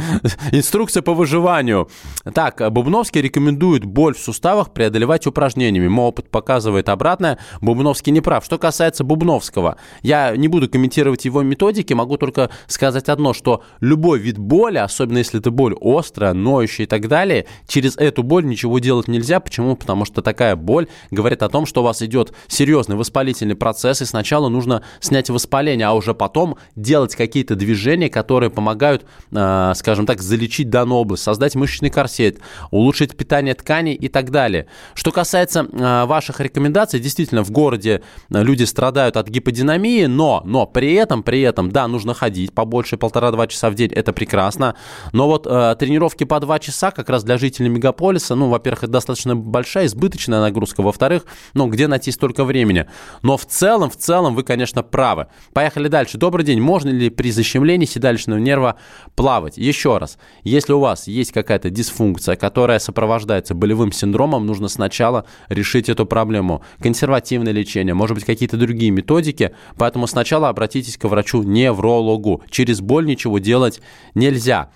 Инструкция 0.51 1.01
по 1.01 1.13
выживанию. 1.13 1.89
Так, 2.33 2.61
Бубновский 2.71 3.21
рекомендует 3.21 3.85
боль 3.85 4.15
в 4.15 4.19
суставах 4.19 4.73
преодолевать 4.73 5.27
упражнениями. 5.27 5.87
Мой 5.87 6.05
опыт 6.05 6.29
показывает 6.29 6.89
обратное. 6.89 7.39
Бубновский 7.61 8.11
не 8.11 8.21
прав. 8.21 8.45
Что 8.45 8.57
касается 8.57 9.03
Бубновского, 9.03 9.77
я 10.01 10.35
не 10.35 10.47
буду 10.47 10.69
комментировать 10.69 11.25
его 11.25 11.41
методики, 11.41 11.93
могу 11.93 12.17
только 12.17 12.49
сказать 12.67 13.09
одно, 13.09 13.26
что 13.33 13.63
любой 13.79 14.19
вид 14.19 14.37
боли, 14.37 14.77
особенно 14.77 15.19
если 15.19 15.39
это 15.39 15.51
боль 15.51 15.75
острая, 15.79 16.33
ноющая 16.33 16.85
и 16.85 16.87
так 16.87 17.07
далее, 17.07 17.45
через 17.67 17.97
эту 17.97 18.23
боль 18.23 18.45
ничего 18.45 18.79
делать 18.79 19.07
нельзя. 19.07 19.39
Почему? 19.39 19.75
Потому 19.75 20.05
что 20.05 20.21
такая 20.21 20.55
боль 20.55 20.87
говорит 21.11 21.43
о 21.43 21.49
том, 21.49 21.65
что 21.65 21.81
у 21.81 21.83
вас 21.83 22.01
идет 22.01 22.33
серьезный 22.47 22.95
воспалительный 22.95 23.55
процесс, 23.55 24.01
и 24.01 24.05
сначала 24.05 24.49
нужно 24.49 24.83
снять 24.99 25.29
воспаление, 25.29 25.87
а 25.87 25.93
уже 25.93 26.13
потом 26.13 26.57
делать 26.75 27.15
какие-то 27.15 27.55
движения, 27.55 28.09
которые 28.09 28.49
помогают, 28.49 29.05
э, 29.31 29.73
скажем 29.75 30.05
так, 30.05 30.21
залечить 30.21 30.69
данную 30.69 30.99
область, 30.99 31.23
создать 31.23 31.55
мышечный 31.55 31.89
корсет, 31.89 32.39
улучшить 32.71 33.15
питание 33.15 33.53
тканей 33.53 33.93
и 33.93 34.07
так 34.07 34.31
далее. 34.31 34.67
Что 34.93 35.11
касается 35.11 35.67
э, 35.71 36.05
ваших 36.05 36.39
рекомендаций, 36.39 36.99
действительно, 36.99 37.43
в 37.43 37.51
городе 37.51 38.01
люди 38.29 38.63
страдают 38.63 39.17
от 39.17 39.29
гиподинамии, 39.29 40.05
но, 40.05 40.41
но 40.45 40.65
при 40.65 40.93
этом, 40.93 41.23
при 41.23 41.41
этом, 41.41 41.71
да, 41.71 41.87
нужно 41.87 42.13
ходить 42.13 42.53
побольше, 42.53 42.97
полтора-два 43.17 43.47
часа 43.47 43.71
в 43.71 43.75
день, 43.75 43.91
это 43.93 44.13
прекрасно, 44.13 44.75
но 45.11 45.27
вот 45.27 45.47
э, 45.47 45.75
тренировки 45.79 46.23
по 46.23 46.39
два 46.39 46.59
часа 46.59 46.91
как 46.91 47.09
раз 47.09 47.23
для 47.23 47.39
жителей 47.39 47.67
мегаполиса, 47.67 48.35
ну, 48.35 48.47
во-первых, 48.47 48.83
это 48.83 48.91
достаточно 48.91 49.35
большая, 49.35 49.87
избыточная 49.87 50.39
нагрузка, 50.39 50.83
во-вторых, 50.83 51.25
ну, 51.55 51.67
где 51.67 51.87
найти 51.87 52.11
столько 52.11 52.43
времени? 52.43 52.85
Но 53.23 53.35
в 53.35 53.45
целом, 53.47 53.89
в 53.89 53.97
целом 53.97 54.35
вы, 54.35 54.43
конечно, 54.43 54.83
правы. 54.83 55.27
Поехали 55.53 55.87
дальше. 55.87 56.19
Добрый 56.19 56.45
день. 56.45 56.61
Можно 56.61 56.89
ли 56.89 57.09
при 57.09 57.31
защемлении 57.31 57.87
седалищного 57.87 58.37
нерва 58.37 58.75
плавать? 59.15 59.57
Еще 59.57 59.97
раз. 59.97 60.19
Если 60.43 60.73
у 60.73 60.79
вас 60.79 61.07
есть 61.07 61.31
какая-то 61.31 61.71
дисфункция, 61.71 62.35
которая 62.35 62.77
сопровождается 62.77 63.55
болевым 63.55 63.91
синдромом, 63.91 64.45
нужно 64.45 64.67
сначала 64.67 65.25
решить 65.49 65.89
эту 65.89 66.05
проблему. 66.05 66.61
Консервативное 66.79 67.51
лечение, 67.51 67.95
может 67.95 68.13
быть, 68.13 68.25
какие-то 68.25 68.57
другие 68.57 68.91
методики. 68.91 69.55
Поэтому 69.75 70.05
сначала 70.05 70.49
обратитесь 70.49 70.97
к 70.97 71.05
врачу-неврологу. 71.05 72.43
Через 72.51 72.79
боль 72.79 73.06
ничего 73.07 73.39
делать 73.39 73.81
нельзя. 74.13 74.69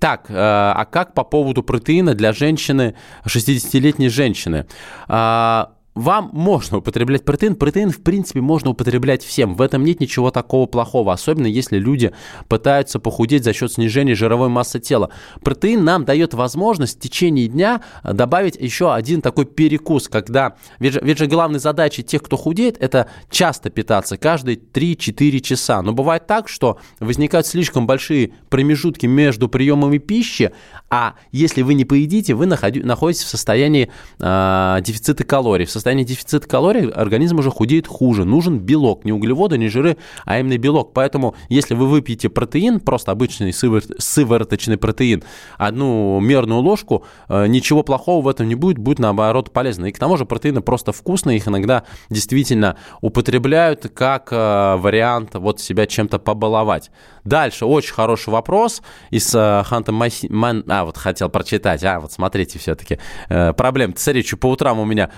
Так, 0.00 0.26
э, 0.28 0.34
а 0.36 0.84
как 0.84 1.14
по 1.14 1.24
поводу 1.24 1.62
протеина 1.62 2.14
для 2.14 2.32
женщины, 2.32 2.94
60-летней 3.26 4.08
женщины? 4.08 4.66
А, 5.08 5.72
вам 5.98 6.30
можно 6.32 6.78
употреблять 6.78 7.24
протеин. 7.24 7.56
Протеин, 7.56 7.90
в 7.90 8.00
принципе, 8.00 8.40
можно 8.40 8.70
употреблять 8.70 9.24
всем. 9.24 9.54
В 9.54 9.62
этом 9.62 9.84
нет 9.84 10.00
ничего 10.00 10.30
такого 10.30 10.66
плохого, 10.66 11.12
особенно 11.12 11.46
если 11.46 11.78
люди 11.78 12.12
пытаются 12.48 13.00
похудеть 13.00 13.42
за 13.44 13.52
счет 13.52 13.72
снижения 13.72 14.14
жировой 14.14 14.48
массы 14.48 14.78
тела. 14.78 15.10
Протеин 15.42 15.84
нам 15.84 16.04
дает 16.04 16.34
возможность 16.34 16.98
в 16.98 17.00
течение 17.00 17.48
дня 17.48 17.82
добавить 18.04 18.56
еще 18.56 18.94
один 18.94 19.20
такой 19.20 19.44
перекус, 19.44 20.08
когда... 20.08 20.54
Ведь 20.78 20.94
же, 20.94 21.00
ведь 21.02 21.18
же 21.18 21.26
главной 21.26 21.58
задачей 21.58 22.04
тех, 22.04 22.22
кто 22.22 22.36
худеет, 22.36 22.76
это 22.80 23.08
часто 23.28 23.68
питаться, 23.68 24.16
каждые 24.16 24.56
3-4 24.56 25.40
часа. 25.40 25.82
Но 25.82 25.92
бывает 25.92 26.28
так, 26.28 26.48
что 26.48 26.78
возникают 27.00 27.46
слишком 27.46 27.88
большие 27.88 28.34
промежутки 28.50 29.06
между 29.06 29.48
приемами 29.48 29.98
пищи, 29.98 30.52
а 30.90 31.14
если 31.32 31.62
вы 31.62 31.74
не 31.74 31.84
поедите, 31.84 32.34
вы 32.34 32.46
находитесь 32.46 33.24
в 33.24 33.28
состоянии 33.28 33.90
э, 34.20 34.78
дефицита 34.82 35.24
калорий, 35.24 35.66
в 35.66 35.70
состоянии 35.70 35.87
дефицита 35.94 36.46
калорий 36.48 36.88
организм 36.88 37.38
уже 37.38 37.50
худеет 37.50 37.86
хуже. 37.86 38.24
Нужен 38.24 38.58
белок, 38.58 39.04
не 39.04 39.12
углеводы, 39.12 39.58
не 39.58 39.68
жиры, 39.68 39.96
а 40.24 40.38
именно 40.38 40.58
белок. 40.58 40.92
Поэтому, 40.92 41.34
если 41.48 41.74
вы 41.74 41.86
выпьете 41.86 42.28
протеин, 42.28 42.80
просто 42.80 43.12
обычный 43.12 43.52
сывор, 43.52 43.82
сывороточный 43.98 44.76
протеин, 44.76 45.22
одну 45.56 46.20
мерную 46.20 46.60
ложку, 46.60 47.04
э, 47.28 47.46
ничего 47.46 47.82
плохого 47.82 48.24
в 48.24 48.28
этом 48.28 48.48
не 48.48 48.54
будет, 48.54 48.78
будет 48.78 48.98
наоборот 48.98 49.52
полезно. 49.52 49.86
И 49.86 49.92
к 49.92 49.98
тому 49.98 50.16
же 50.16 50.24
протеины 50.24 50.60
просто 50.60 50.92
вкусные, 50.92 51.38
их 51.38 51.48
иногда 51.48 51.84
действительно 52.10 52.76
употребляют 53.00 53.90
как 53.94 54.28
э, 54.32 54.76
вариант 54.76 55.34
вот 55.34 55.60
себя 55.60 55.86
чем-то 55.86 56.18
побаловать. 56.18 56.90
Дальше, 57.24 57.66
очень 57.66 57.92
хороший 57.92 58.30
вопрос 58.30 58.82
из 59.10 59.30
Ханта 59.32 59.92
Ман... 59.92 60.64
А, 60.68 60.84
вот 60.84 60.96
хотел 60.96 61.28
прочитать. 61.28 61.84
А, 61.84 62.00
вот 62.00 62.12
смотрите 62.12 62.58
все-таки. 62.58 62.98
Э, 63.28 63.52
проблем. 63.52 63.94
Смотрите, 63.96 64.36
по 64.36 64.46
утрам 64.46 64.78
у 64.78 64.84
меня 64.84 65.10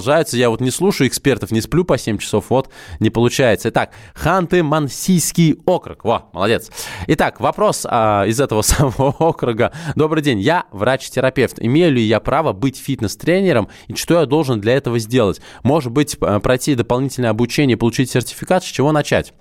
продолжаются. 0.00 0.36
Я 0.36 0.50
вот 0.50 0.60
не 0.60 0.70
слушаю 0.70 1.08
экспертов, 1.08 1.50
не 1.50 1.60
сплю 1.60 1.84
по 1.84 1.98
7 1.98 2.18
часов. 2.18 2.46
Вот, 2.48 2.70
не 3.00 3.10
получается. 3.10 3.68
Итак, 3.68 3.92
Ханты-Мансийский 4.14 5.60
округ. 5.66 6.04
Во, 6.04 6.30
молодец. 6.32 6.70
Итак, 7.06 7.40
вопрос 7.40 7.86
а, 7.88 8.24
из 8.26 8.40
этого 8.40 8.62
самого 8.62 9.10
округа. 9.18 9.72
Добрый 9.94 10.22
день. 10.22 10.40
Я 10.40 10.64
врач-терапевт. 10.72 11.58
Имею 11.60 11.92
ли 11.92 12.02
я 12.02 12.18
право 12.20 12.52
быть 12.52 12.78
фитнес-тренером? 12.78 13.68
И 13.88 13.94
что 13.94 14.20
я 14.20 14.26
должен 14.26 14.60
для 14.60 14.72
этого 14.74 14.98
сделать? 14.98 15.40
Может 15.62 15.92
быть, 15.92 16.18
пройти 16.18 16.74
дополнительное 16.74 17.30
обучение, 17.30 17.76
получить 17.76 18.10
сертификат? 18.10 18.64
С 18.64 18.66
чего 18.66 18.92
начать? 18.92 19.34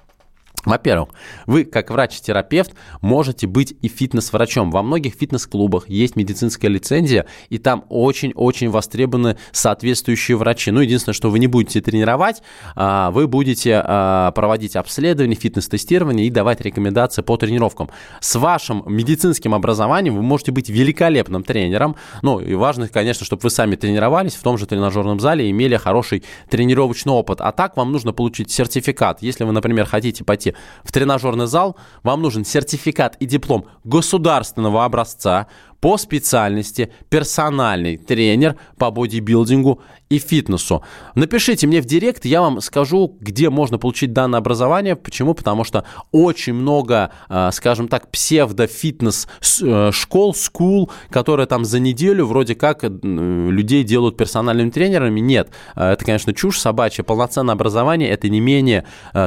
Во-первых, 0.65 1.10
вы, 1.45 1.63
как 1.63 1.89
врач-терапевт, 1.89 2.74
можете 3.02 3.48
быть 3.48 3.76
и 3.82 3.88
фитнес-врачом. 3.88 4.72
Во 4.72 4.84
многих 4.84 5.13
фитнес-клубах 5.13 5.88
есть 5.88 6.15
медицинская 6.17 6.69
лицензия, 6.69 7.26
и 7.50 7.58
там 7.58 7.86
очень-очень 7.88 8.69
востребованы 8.69 9.38
соответствующие 9.52 10.36
врачи. 10.36 10.72
Ну, 10.72 10.82
единственное, 10.82 11.13
что 11.13 11.30
вы 11.30 11.39
не 11.39 11.48
будете 11.48 11.80
тренировать, 11.80 12.41
а, 12.76 13.10
вы 13.12 13.28
будете 13.28 13.82
а, 13.84 14.32
проводить 14.32 14.76
обследование, 14.76 15.38
фитнес-тестирование 15.38 16.28
и 16.28 16.30
давать 16.30 16.60
рекомендации 16.62 17.22
по 17.22 17.38
тренировкам. 17.38 17.89
С 18.19 18.36
вашим 18.36 18.84
медицинским 18.86 19.56
образованием 19.56 20.15
вы 20.15 20.24
можете 20.24 20.52
быть 20.52 20.69
великолепным 20.69 21.43
тренером. 21.43 21.95
Ну, 22.22 22.39
и 22.39 22.54
важно, 22.56 22.89
конечно, 22.89 23.26
чтобы 23.26 23.43
вы 23.43 23.50
сами 23.50 23.76
тренировались 23.78 24.36
в 24.36 24.43
том 24.43 24.58
же 24.58 24.65
тренажерном 24.65 25.22
зале 25.22 25.48
и 25.48 25.52
имели 25.52 25.78
хороший 25.78 26.24
тренировочный 26.50 27.13
опыт. 27.13 27.39
А 27.39 27.54
так 27.54 27.78
вам 27.78 27.93
нужно 27.93 28.12
получить 28.12 28.52
сертификат. 28.52 29.22
Если 29.22 29.45
вы, 29.45 29.54
например, 29.54 29.86
хотите 29.86 30.26
пойти 30.26 30.49
приходите 30.50 30.56
в 30.84 30.92
тренажерный 30.92 31.48
зал, 31.48 31.76
вам 32.04 32.22
нужен 32.22 32.46
сертификат 32.46 33.16
и 33.20 33.26
диплом 33.26 33.66
государственного 33.84 34.86
образца 34.86 35.48
по 35.82 35.98
специальности 35.98 36.92
персональный 37.10 37.98
тренер 37.98 38.56
по 38.78 38.92
бодибилдингу 38.92 39.82
и 40.10 40.18
фитнесу. 40.18 40.84
Напишите 41.13 41.68
мне 41.68 41.82
в 41.82 41.86
директ, 41.86 42.26
я 42.26 42.42
вам 42.42 42.62
скажу, 42.62 43.15
где 43.22 43.50
можно 43.50 43.78
получить 43.78 44.12
данное 44.12 44.39
образование. 44.39 44.96
Почему? 44.96 45.36
Потому 45.36 45.63
что 45.63 45.86
очень 46.12 46.54
много, 46.54 47.12
а, 47.30 47.52
скажем 47.52 47.88
так, 47.88 48.10
псевдо-фитнес 48.10 49.28
э, 49.62 49.92
школ, 49.92 50.34
скул, 50.34 50.92
которые 51.12 51.46
там 51.46 51.63
за 51.63 51.80
неделю 51.80 52.26
вроде 52.26 52.56
как 52.56 52.84
э, 52.84 52.89
людей 52.89 53.84
делают 53.84 54.18
персональными 54.18 54.72
тренерами. 54.72 55.20
Нет, 55.20 55.50
э, 55.76 55.92
это, 55.92 56.04
конечно, 56.04 56.34
чушь 56.34 56.60
собачья. 56.60 57.04
Полноценное 57.04 57.54
образование– 57.54 58.10
это 58.12 58.30
не 58.30 58.39
менее 58.39 58.86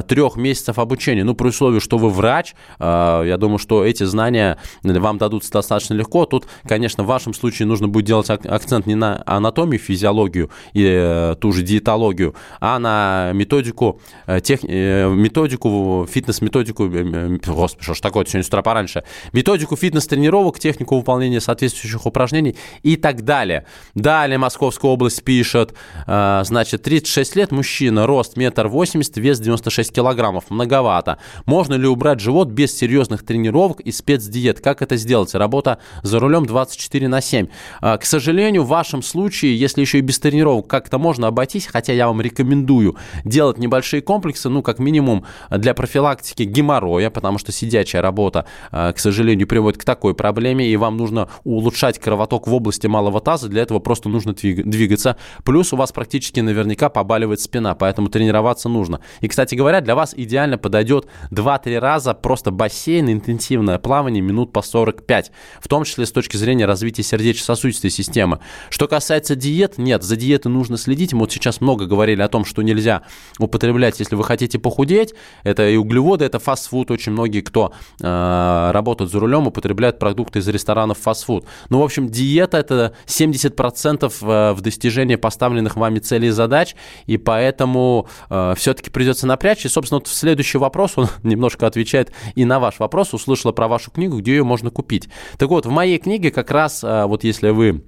трех 0.08 0.36
месяцев 0.36 0.78
обучения. 0.78 1.22
Ну, 1.22 1.34
при 1.34 1.48
условии, 1.48 1.78
что 1.78 1.98
вы 1.98 2.10
врач, 2.10 2.54
я 2.78 3.36
думаю, 3.38 3.58
что 3.58 3.84
эти 3.84 4.04
знания 4.04 4.58
вам 4.82 5.18
дадутся 5.18 5.52
достаточно 5.52 5.94
легко. 5.94 6.26
Тут, 6.26 6.41
конечно, 6.66 7.04
в 7.04 7.06
вашем 7.06 7.34
случае 7.34 7.66
нужно 7.66 7.88
будет 7.88 8.06
делать 8.06 8.30
акцент 8.30 8.86
не 8.86 8.94
на 8.94 9.22
анатомию, 9.26 9.78
физиологию 9.78 10.50
и 10.72 10.84
э, 10.84 11.36
ту 11.40 11.52
же 11.52 11.62
диетологию, 11.62 12.34
а 12.60 12.78
на 12.78 13.32
методику, 13.34 14.00
э, 14.26 14.40
тех, 14.40 14.60
э, 14.64 15.08
методику, 15.08 16.06
фитнес-методику, 16.10 16.90
господи, 17.46 17.84
что 17.84 17.94
ж 17.94 18.00
такое, 18.00 18.24
сегодня 18.24 18.44
с 18.44 18.48
утра 18.48 18.62
пораньше, 18.62 19.04
методику 19.32 19.76
фитнес-тренировок, 19.76 20.58
технику 20.58 20.96
выполнения 20.96 21.40
соответствующих 21.40 22.06
упражнений 22.06 22.56
и 22.82 22.96
так 22.96 23.22
далее. 23.22 23.66
Далее 23.94 24.38
Московская 24.38 24.90
область 24.90 25.22
пишет, 25.22 25.74
значит, 26.06 26.82
36 26.82 27.36
лет, 27.36 27.52
мужчина, 27.52 28.06
рост 28.06 28.36
метр 28.36 28.68
восемьдесят, 28.68 29.16
вес 29.16 29.38
96 29.40 29.92
килограммов, 29.92 30.44
многовато. 30.50 31.18
Можно 31.46 31.74
ли 31.74 31.86
убрать 31.86 32.20
живот 32.20 32.48
без 32.48 32.76
серьезных 32.76 33.24
тренировок 33.24 33.80
и 33.80 33.92
спецдиет? 33.92 34.60
Как 34.60 34.82
это 34.82 34.96
сделать? 34.96 35.34
Работа 35.34 35.78
за 36.02 36.18
рулем 36.18 36.31
24 36.40 37.08
на 37.08 37.20
7. 37.20 37.46
К 37.80 38.04
сожалению, 38.04 38.64
в 38.64 38.68
вашем 38.68 39.02
случае, 39.02 39.58
если 39.58 39.80
еще 39.80 39.98
и 39.98 40.00
без 40.00 40.18
тренировок 40.18 40.66
как-то 40.68 40.98
можно 40.98 41.28
обойтись, 41.28 41.66
хотя 41.66 41.92
я 41.92 42.06
вам 42.06 42.20
рекомендую 42.20 42.96
делать 43.24 43.58
небольшие 43.58 44.02
комплексы, 44.02 44.48
ну, 44.48 44.62
как 44.62 44.78
минимум 44.78 45.24
для 45.50 45.74
профилактики 45.74 46.44
геморроя, 46.44 47.10
потому 47.10 47.38
что 47.38 47.52
сидячая 47.52 48.02
работа, 48.02 48.46
э, 48.70 48.92
к 48.92 48.98
сожалению, 48.98 49.46
приводит 49.46 49.80
к 49.80 49.84
такой 49.84 50.14
проблеме, 50.14 50.68
и 50.68 50.76
вам 50.76 50.96
нужно 50.96 51.28
улучшать 51.44 51.98
кровоток 51.98 52.46
в 52.46 52.54
области 52.54 52.86
малого 52.86 53.20
таза, 53.20 53.48
для 53.48 53.62
этого 53.62 53.78
просто 53.78 54.08
нужно 54.08 54.32
двигаться. 54.32 55.16
Плюс 55.44 55.72
у 55.72 55.76
вас 55.76 55.92
практически 55.92 56.40
наверняка 56.40 56.88
побаливает 56.88 57.40
спина, 57.40 57.74
поэтому 57.74 58.08
тренироваться 58.08 58.68
нужно. 58.68 59.00
И, 59.20 59.28
кстати 59.28 59.54
говоря, 59.54 59.80
для 59.80 59.94
вас 59.94 60.14
идеально 60.16 60.58
подойдет 60.58 61.06
2-3 61.30 61.78
раза 61.78 62.14
просто 62.14 62.50
бассейн, 62.50 63.10
интенсивное 63.10 63.78
плавание 63.78 64.22
минут 64.22 64.52
по 64.52 64.62
45, 64.62 65.32
в 65.60 65.68
том 65.68 65.84
числе 65.84 66.06
с 66.06 66.12
точки 66.12 66.21
зрения 66.30 66.66
развития 66.66 67.02
сердечно-сосудистой 67.02 67.90
системы. 67.90 68.40
Что 68.70 68.88
касается 68.88 69.36
диет, 69.36 69.78
нет, 69.78 70.02
за 70.02 70.16
диеты 70.16 70.48
нужно 70.48 70.76
следить. 70.76 71.12
Мы 71.12 71.20
вот 71.20 71.32
сейчас 71.32 71.60
много 71.60 71.86
говорили 71.86 72.22
о 72.22 72.28
том, 72.28 72.44
что 72.44 72.62
нельзя 72.62 73.02
употреблять, 73.38 73.98
если 74.00 74.14
вы 74.14 74.24
хотите 74.24 74.58
похудеть. 74.58 75.14
Это 75.42 75.68
и 75.68 75.76
углеводы, 75.76 76.24
это 76.24 76.38
фастфуд. 76.38 76.90
Очень 76.90 77.12
многие, 77.12 77.40
кто 77.40 77.72
э, 78.00 78.70
работают 78.72 79.10
за 79.10 79.20
рулем, 79.20 79.46
употребляют 79.46 79.98
продукты 79.98 80.38
из 80.38 80.48
ресторанов 80.48 80.98
фастфуд. 80.98 81.46
Ну, 81.68 81.80
в 81.80 81.82
общем, 81.82 82.08
диета 82.08 82.58
это 82.58 82.94
70% 83.06 84.12
э, 84.22 84.52
в 84.52 84.60
достижении 84.60 85.16
поставленных 85.16 85.76
вами 85.76 85.98
целей 85.98 86.28
и 86.28 86.30
задач, 86.30 86.74
и 87.06 87.16
поэтому 87.16 88.08
э, 88.30 88.54
все-таки 88.56 88.90
придется 88.90 89.26
напрячь. 89.26 89.64
И, 89.64 89.68
собственно, 89.68 89.98
вот 89.98 90.08
следующий 90.08 90.58
вопрос, 90.58 90.92
он 90.96 91.08
немножко 91.22 91.66
отвечает 91.66 92.12
и 92.34 92.44
на 92.44 92.60
ваш 92.60 92.78
вопрос. 92.78 93.14
Услышала 93.14 93.52
про 93.52 93.68
вашу 93.68 93.90
книгу, 93.90 94.18
где 94.18 94.32
ее 94.32 94.44
можно 94.44 94.70
купить. 94.70 95.08
Так 95.38 95.48
вот, 95.48 95.66
в 95.66 95.70
моей 95.70 95.98
книге 95.98 96.11
как 96.30 96.50
раз, 96.50 96.82
э, 96.82 97.04
вот 97.06 97.24
если 97.24 97.50
вы 97.50 97.84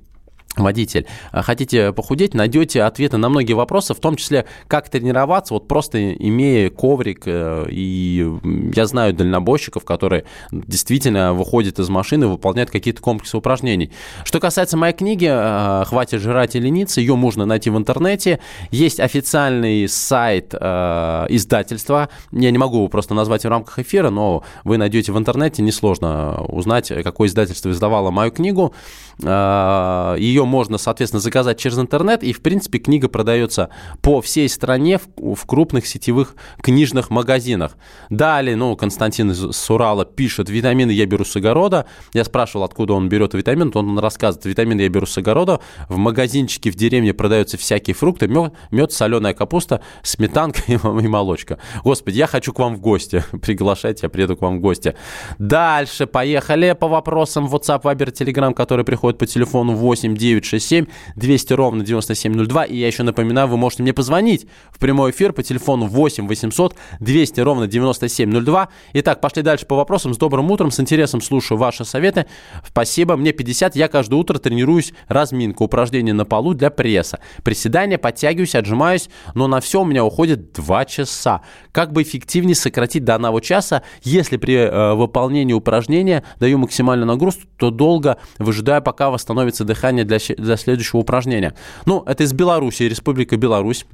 водитель, 0.56 1.06
а 1.32 1.42
хотите 1.42 1.92
похудеть, 1.92 2.34
найдете 2.34 2.82
ответы 2.82 3.16
на 3.16 3.28
многие 3.28 3.54
вопросы, 3.54 3.94
в 3.94 3.98
том 3.98 4.16
числе, 4.16 4.46
как 4.68 4.88
тренироваться, 4.88 5.54
вот 5.54 5.66
просто 5.68 6.12
имея 6.14 6.70
коврик, 6.70 7.22
э, 7.26 7.66
и 7.70 8.26
я 8.74 8.86
знаю 8.86 9.14
дальнобойщиков, 9.14 9.84
которые 9.84 10.24
действительно 10.52 11.34
выходят 11.34 11.78
из 11.78 11.88
машины, 11.88 12.28
выполняют 12.28 12.70
какие-то 12.70 13.00
комплексы 13.02 13.36
упражнений. 13.36 13.90
Что 14.24 14.40
касается 14.40 14.76
моей 14.76 14.94
книги 14.94 15.28
э, 15.28 15.84
«Хватит 15.86 16.20
жрать 16.20 16.54
и 16.54 16.60
лениться», 16.60 17.00
ее 17.00 17.16
можно 17.16 17.46
найти 17.46 17.70
в 17.70 17.76
интернете, 17.76 18.38
есть 18.70 19.00
официальный 19.00 19.88
сайт 19.88 20.54
э, 20.54 21.26
издательства, 21.30 22.08
я 22.30 22.50
не 22.50 22.58
могу 22.58 22.76
его 22.76 22.88
просто 22.88 23.14
назвать 23.14 23.44
в 23.44 23.48
рамках 23.48 23.80
эфира, 23.80 24.10
но 24.10 24.44
вы 24.62 24.78
найдете 24.78 25.10
в 25.10 25.18
интернете, 25.18 25.62
несложно 25.62 26.44
узнать, 26.44 26.92
какое 27.02 27.28
издательство 27.28 27.70
издавало 27.70 28.10
мою 28.12 28.30
книгу, 28.30 28.72
ее 29.20 30.44
можно, 30.44 30.78
соответственно, 30.78 31.20
заказать 31.20 31.58
через 31.58 31.78
интернет, 31.78 32.22
и, 32.22 32.32
в 32.32 32.40
принципе, 32.40 32.78
книга 32.78 33.08
продается 33.08 33.70
по 34.02 34.20
всей 34.20 34.48
стране 34.48 34.98
в, 35.16 35.46
крупных 35.46 35.86
сетевых 35.86 36.34
книжных 36.60 37.10
магазинах. 37.10 37.76
Далее, 38.10 38.56
ну, 38.56 38.76
Константин 38.76 39.30
из 39.30 39.70
Урала 39.70 40.04
пишет, 40.04 40.48
витамины 40.48 40.90
я 40.90 41.06
беру 41.06 41.24
с 41.24 41.36
огорода. 41.36 41.86
Я 42.12 42.24
спрашивал, 42.24 42.64
откуда 42.64 42.94
он 42.94 43.08
берет 43.08 43.34
витамин, 43.34 43.70
он 43.74 43.98
рассказывает, 43.98 44.46
витамины 44.46 44.82
я 44.82 44.88
беру 44.88 45.06
с 45.06 45.16
огорода. 45.16 45.60
В 45.88 45.96
магазинчике 45.96 46.70
в 46.70 46.74
деревне 46.74 47.14
продаются 47.14 47.56
всякие 47.56 47.94
фрукты, 47.94 48.28
мед, 48.28 48.52
мед 48.70 48.92
соленая 48.92 49.34
капуста, 49.34 49.80
сметанка 50.02 50.60
и, 50.66 50.72
и 50.74 50.76
молочка. 51.08 51.58
Господи, 51.84 52.18
я 52.18 52.26
хочу 52.26 52.52
к 52.52 52.58
вам 52.58 52.76
в 52.76 52.80
гости. 52.80 53.24
Приглашайте, 53.42 54.00
я 54.04 54.08
приеду 54.08 54.36
к 54.36 54.42
вам 54.42 54.58
в 54.58 54.60
гости. 54.60 54.94
Дальше 55.38 56.06
поехали 56.06 56.76
по 56.78 56.88
вопросам 56.88 57.46
WhatsApp, 57.46 57.82
Viber, 57.82 58.12
Telegram, 58.12 58.52
которые 58.54 58.84
приходят 58.84 59.03
по 59.12 59.26
телефону 59.26 59.74
8 59.74 60.16
967 60.16 60.86
200 61.16 61.52
ровно 61.52 61.84
9702. 61.84 62.64
И 62.64 62.76
я 62.76 62.86
еще 62.86 63.02
напоминаю, 63.02 63.48
вы 63.48 63.56
можете 63.56 63.82
мне 63.82 63.92
позвонить 63.92 64.46
в 64.70 64.78
прямой 64.78 65.10
эфир 65.10 65.32
по 65.32 65.42
телефону 65.42 65.86
8 65.86 66.26
800 66.26 66.74
200 67.00 67.40
ровно 67.40 67.66
9702. 67.66 68.68
Итак, 68.94 69.20
пошли 69.20 69.42
дальше 69.42 69.66
по 69.66 69.76
вопросам. 69.76 70.14
С 70.14 70.16
добрым 70.16 70.50
утром, 70.50 70.70
с 70.70 70.80
интересом 70.80 71.20
слушаю 71.20 71.58
ваши 71.58 71.84
советы. 71.84 72.26
Спасибо. 72.66 73.16
Мне 73.16 73.32
50. 73.32 73.76
Я 73.76 73.88
каждое 73.88 74.16
утро 74.16 74.38
тренируюсь 74.38 74.92
разминка, 75.08 75.62
упражнения 75.62 76.12
на 76.12 76.24
полу 76.24 76.54
для 76.54 76.70
пресса. 76.70 77.20
Приседания, 77.42 77.98
подтягиваюсь, 77.98 78.54
отжимаюсь, 78.54 79.08
но 79.34 79.46
на 79.48 79.60
все 79.60 79.82
у 79.82 79.84
меня 79.84 80.04
уходит 80.04 80.52
2 80.52 80.84
часа. 80.84 81.42
Как 81.72 81.92
бы 81.92 82.02
эффективнее 82.02 82.54
сократить 82.54 83.04
до 83.04 83.16
одного 83.16 83.40
часа, 83.40 83.82
если 84.02 84.36
при 84.36 84.54
э, 84.54 84.94
выполнении 84.94 85.52
упражнения 85.52 86.22
даю 86.38 86.58
максимальную 86.58 87.06
нагрузку, 87.06 87.42
то 87.56 87.70
долго 87.70 88.18
выжидаю, 88.38 88.82
пока 88.82 88.93
восстановится 89.00 89.64
дыхание 89.64 90.04
для, 90.04 90.18
для 90.36 90.56
следующего 90.56 91.00
упражнения. 91.00 91.54
Ну, 91.86 92.02
это 92.06 92.24
из 92.24 92.32
Беларуси, 92.32 92.84
Республика 92.84 93.36
Беларусь 93.36 93.86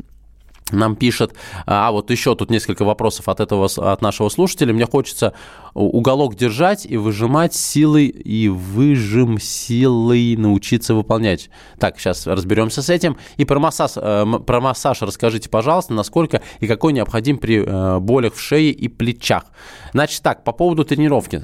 нам 0.72 0.96
пишет, 0.96 1.34
а 1.66 1.90
вот 1.90 2.10
еще 2.10 2.34
тут 2.34 2.50
несколько 2.50 2.84
вопросов 2.84 3.28
от 3.28 3.40
этого, 3.40 3.66
от 3.66 4.02
нашего 4.02 4.28
слушателя. 4.28 4.72
Мне 4.72 4.86
хочется 4.86 5.34
уголок 5.74 6.34
держать 6.36 6.86
и 6.86 6.96
выжимать 6.96 7.54
силой, 7.54 8.06
и 8.06 8.48
выжим 8.48 9.38
силой 9.38 10.36
научиться 10.36 10.94
выполнять. 10.94 11.50
Так, 11.78 11.98
сейчас 11.98 12.26
разберемся 12.26 12.82
с 12.82 12.90
этим. 12.90 13.16
И 13.36 13.44
про 13.44 13.58
массаж, 13.58 13.92
э, 13.96 14.24
про 14.46 14.60
массаж 14.60 15.02
расскажите, 15.02 15.48
пожалуйста, 15.48 15.94
насколько 15.94 16.42
и 16.60 16.66
какой 16.66 16.92
необходим 16.92 17.38
при 17.38 17.64
э, 17.64 17.98
болях 18.00 18.34
в 18.34 18.40
шее 18.40 18.70
и 18.70 18.88
плечах. 18.88 19.44
Значит 19.92 20.22
так, 20.22 20.44
по 20.44 20.52
поводу 20.52 20.84
тренировки. 20.84 21.42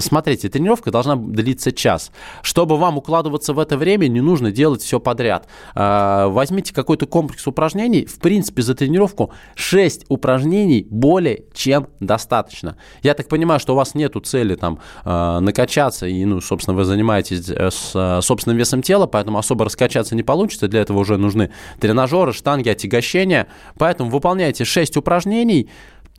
Смотрите, 0.00 0.48
тренировка 0.48 0.90
должна 0.90 1.16
длиться 1.16 1.72
час. 1.72 2.10
Чтобы 2.42 2.76
вам 2.76 2.98
укладываться 2.98 3.52
в 3.52 3.58
это 3.58 3.76
время, 3.76 4.08
не 4.08 4.20
нужно 4.20 4.50
делать 4.50 4.82
все 4.82 5.00
подряд. 5.00 5.46
А, 5.74 6.28
возьмите 6.28 6.74
какой-то 6.74 7.06
комплекс 7.06 7.46
упражнений. 7.46 8.06
В 8.06 8.18
принципе, 8.18 8.62
за 8.62 8.74
тренировку 8.74 9.32
6 9.54 10.06
упражнений 10.08 10.86
более 10.90 11.44
чем 11.54 11.88
достаточно. 12.00 12.76
Я 13.02 13.14
так 13.14 13.28
понимаю, 13.28 13.60
что 13.60 13.74
у 13.74 13.76
вас 13.76 13.94
нету 13.94 14.20
цели 14.20 14.54
там 14.54 14.78
а, 15.04 15.40
накачаться, 15.40 16.06
и, 16.06 16.24
ну, 16.24 16.40
собственно, 16.40 16.76
вы 16.76 16.84
занимаетесь 16.84 17.48
э, 17.48 17.70
с 17.70 17.92
э, 17.94 18.20
собственным 18.22 18.58
весом 18.58 18.82
тела, 18.82 19.06
поэтому 19.06 19.38
особо 19.38 19.64
раскачаться 19.64 20.14
не 20.14 20.22
получится. 20.22 20.68
Для 20.68 20.80
этого 20.80 20.98
уже 20.98 21.16
нужны 21.16 21.50
тренажеры, 21.80 22.32
штанги, 22.32 22.68
отягощения. 22.68 23.46
Поэтому 23.78 24.10
выполняйте 24.10 24.64
6 24.64 24.96
упражнений, 24.96 25.68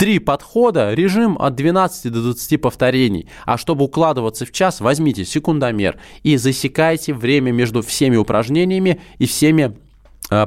Три 0.04 0.20
подхода, 0.20 0.94
режим 0.94 1.38
от 1.40 1.56
12 1.56 2.12
до 2.12 2.22
20 2.22 2.60
повторений. 2.60 3.30
А 3.46 3.58
чтобы 3.58 3.86
укладываться 3.86 4.46
в 4.46 4.52
час, 4.52 4.82
возьмите 4.82 5.24
секундомер 5.24 5.98
и 6.24 6.36
засекайте 6.36 7.14
время 7.14 7.54
между 7.54 7.82
всеми 7.82 8.18
упражнениями 8.18 9.00
и 9.18 9.26
всеми 9.26 9.78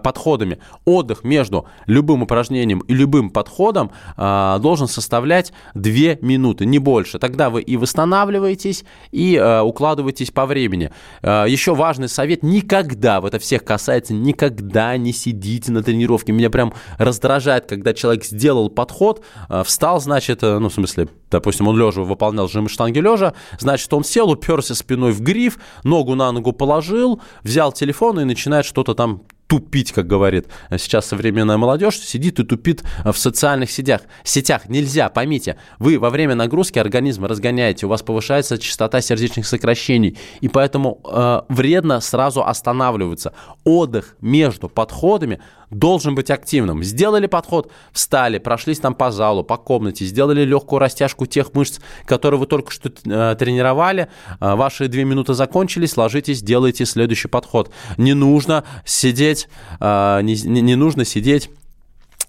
подходами. 0.03 0.59
Отдых 0.85 1.25
между 1.25 1.67
любым 1.87 2.23
упражнением 2.23 2.81
и 2.81 2.95
любым 2.95 3.31
подходом 3.31 3.91
э, 4.17 4.59
должен 4.61 4.89
составлять 4.89 5.53
2 5.75 6.17
минуты, 6.21 6.67
не 6.67 6.79
больше. 6.79 7.19
Тогда 7.19 7.51
вы 7.51 7.63
и 7.63 7.77
восстанавливаетесь, 7.77 8.85
и 9.13 9.37
э, 9.37 9.61
укладываетесь 9.61 10.31
по 10.31 10.47
времени. 10.47 10.91
Еще 11.23 11.75
важный 11.75 12.09
совет, 12.09 12.43
никогда, 12.43 13.21
вот 13.21 13.35
это 13.35 13.39
всех 13.43 13.65
касается, 13.65 14.15
никогда 14.15 14.97
не 14.97 15.13
сидите 15.13 15.73
на 15.73 15.83
тренировке. 15.83 16.33
Меня 16.33 16.51
прям 16.51 16.73
раздражает, 16.99 17.67
когда 17.67 17.95
человек 17.95 18.25
сделал 18.25 18.69
подход, 18.71 19.25
встал, 19.65 20.01
значит, 20.01 20.43
ну, 20.43 20.69
в 20.69 20.73
смысле, 20.73 21.09
допустим, 21.31 21.69
он 21.69 21.77
лежа 21.77 22.03
выполнял 22.03 22.49
жим 22.49 22.69
штанги 22.69 22.99
лежа, 22.99 23.35
значит, 23.59 23.93
он 23.93 24.05
сел, 24.05 24.31
уперся 24.31 24.75
спиной 24.75 25.13
в 25.13 25.21
гриф, 25.21 25.59
ногу 25.85 26.15
на 26.15 26.33
ногу 26.33 26.53
положил, 26.53 27.21
взял 27.43 27.73
телефон 27.73 28.21
и 28.21 28.25
начинает 28.25 28.67
что-то 28.67 28.95
там 28.95 29.23
тупить, 29.47 29.93
как 29.93 30.07
говорит 30.07 30.49
сейчас 30.77 31.07
современная 31.07 31.57
молодежь, 31.57 31.99
сидит 31.99 32.41
и 32.41 32.45
тупит 32.45 32.83
в 33.05 33.15
социальных 33.15 33.71
сетях. 33.71 34.03
сетях. 34.25 34.69
Нельзя, 34.69 35.09
поймите, 35.09 35.57
вы 35.79 35.99
во 35.99 36.11
время 36.11 36.35
нагрузки 36.35 36.79
организм 36.79 37.25
разгоняете, 37.25 37.87
у 37.87 37.89
вас 37.89 38.03
повышается 38.03 38.59
частота 38.59 39.01
сердечных 39.01 39.47
сокращений, 39.47 40.19
и 40.41 40.49
поэтому 40.49 41.01
э, 41.05 41.43
вредно 41.49 42.01
сразу 42.01 42.45
останавливаться. 42.45 43.33
Отдых 43.65 44.17
между 44.21 44.69
подходами 44.69 45.41
должен 45.71 46.15
быть 46.15 46.31
активным. 46.31 46.83
Сделали 46.83 47.27
подход, 47.27 47.71
встали, 47.93 48.39
прошлись 48.39 48.79
там 48.79 48.95
по 48.95 49.11
залу, 49.11 49.43
по 49.45 49.57
комнате, 49.57 50.05
сделали 50.05 50.45
легкую 50.45 50.81
растяжку 50.81 51.27
тех 51.27 51.55
мышц, 51.55 51.81
которые 52.05 52.39
вы 52.41 52.47
только 52.47 52.71
что 52.71 52.91
э, 52.91 53.37
тренировали, 53.39 54.09
э, 54.41 54.55
ваши 54.55 54.89
две 54.89 55.05
минуты 55.05 55.35
закончились, 55.35 55.97
ложитесь, 55.97 56.43
делайте 56.43 56.85
следующий 56.85 57.29
подход. 57.29 57.71
Не 57.97 58.15
нужно 58.15 58.65
сидеть, 58.85 59.49
э, 59.81 60.21
не, 60.23 60.35
не 60.35 60.75
нужно 60.77 61.05
сидеть 61.05 61.51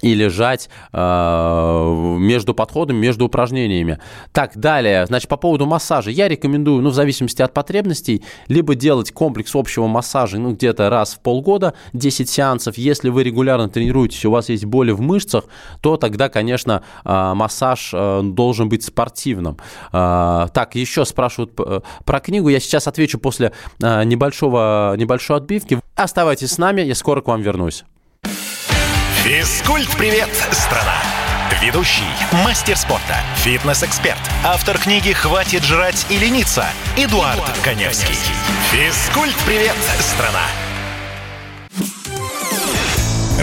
и 0.02 0.14
лежать 0.14 0.70
э, 0.94 2.16
между 2.20 2.54
подходами, 2.54 2.98
между 2.98 3.26
упражнениями. 3.26 4.00
Так, 4.32 4.58
далее, 4.58 5.06
значит, 5.06 5.28
по 5.28 5.38
поводу 5.38 5.66
массажа. 5.66 6.12
Я 6.12 6.28
рекомендую, 6.28 6.82
ну, 6.82 6.90
в 6.90 6.94
зависимости 6.94 7.42
от 7.42 7.54
потребностей, 7.54 8.24
либо 8.48 8.76
делать 8.76 9.12
комплекс 9.12 9.56
общего 9.56 9.88
массажа, 9.88 10.38
ну, 10.38 10.54
где-то 10.54 10.90
раз 10.90 11.16
в 11.16 11.20
полгода, 11.20 11.74
10 11.94 12.30
сеансов. 12.30 12.78
Если 12.78 13.10
вы 13.10 13.24
регулярно 13.24 13.70
тренируетесь, 13.70 14.26
у 14.26 14.32
вас 14.32 14.50
есть 14.50 14.66
боли 14.66 14.92
в 14.92 15.02
мышцах, 15.02 15.46
то 15.82 15.98
тогда, 15.98 16.30
конечно, 16.30 16.84
э, 17.04 17.34
массаж 17.34 17.92
э, 17.94 18.22
должен 18.24 18.70
быть 18.70 18.84
спортивным. 18.84 19.58
Э, 19.92 20.48
так, 20.54 20.76
еще 20.76 21.06
спрашивают 21.06 21.54
э, 21.60 21.82
про 22.06 22.20
книгу. 22.20 22.50
Я 22.50 22.60
сейчас 22.60 22.88
отвечу 22.88 23.20
после 23.20 23.52
э, 23.82 24.04
небольшого, 24.04 24.96
небольшой 24.98 25.38
отбивки. 25.38 25.80
Оставайтесь 25.96 26.52
с 26.52 26.58
нами, 26.58 26.82
я 26.82 26.96
скоро 26.96 27.22
к 27.22 27.28
вам 27.28 27.42
вернусь. 27.42 27.84
Физкульт-привет, 29.28 30.30
страна! 30.54 30.96
Ведущий, 31.62 32.08
мастер 32.46 32.78
спорта, 32.78 33.18
фитнес-эксперт, 33.36 34.22
автор 34.46 34.78
книги 34.78 35.12
«Хватит 35.12 35.66
жрать 35.66 36.06
и 36.10 36.18
лениться» 36.18 36.63
Эдуард, 36.96 37.36
Эдуард 37.36 37.58
Коневский. 37.62 38.16
Физкульт-привет, 38.72 39.76
страна! 40.00 40.46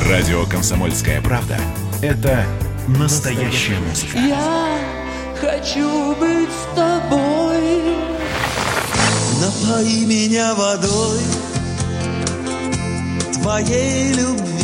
Радио 0.08 0.46
«Комсомольская 0.46 1.20
правда»— 1.20 1.58
это 2.02 2.46
настоящая 2.88 3.78
музыка. 3.80 4.16
Я 4.16 4.78
хочу 5.38 6.14
быть 6.14 6.48
с 6.48 6.74
тобой. 6.74 7.98
Напои 9.38 10.06
меня 10.06 10.54
водой 10.54 11.20
твоей 13.34 14.14
любви. 14.14 14.63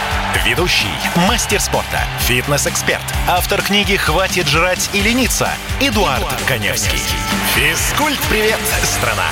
Ведущий, 0.45 0.87
мастер 1.27 1.59
спорта, 1.59 1.99
фитнес-эксперт, 2.19 3.03
автор 3.27 3.61
книги 3.61 3.97
«Хватит 3.97 4.47
жрать 4.47 4.89
и 4.93 5.01
лениться» 5.01 5.49
Эдуард, 5.81 6.23
Коневский. 6.47 6.99
Физкульт-привет, 7.53 8.57
страна! 8.81 9.27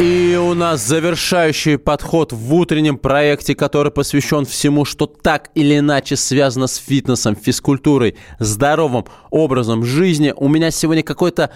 И 0.00 0.36
у 0.36 0.54
нас 0.54 0.80
завершающий 0.80 1.76
подход 1.76 2.32
в 2.32 2.54
утреннем 2.54 2.96
проекте, 2.96 3.54
который 3.54 3.92
посвящен 3.92 4.46
всему, 4.46 4.86
что 4.86 5.04
так 5.04 5.50
или 5.54 5.78
иначе 5.78 6.16
связано 6.16 6.66
с 6.66 6.76
фитнесом, 6.76 7.36
физкультурой, 7.36 8.16
здоровым 8.38 9.04
образом 9.30 9.84
жизни. 9.84 10.32
У 10.34 10.48
меня 10.48 10.70
сегодня 10.70 11.02
какое-то 11.02 11.50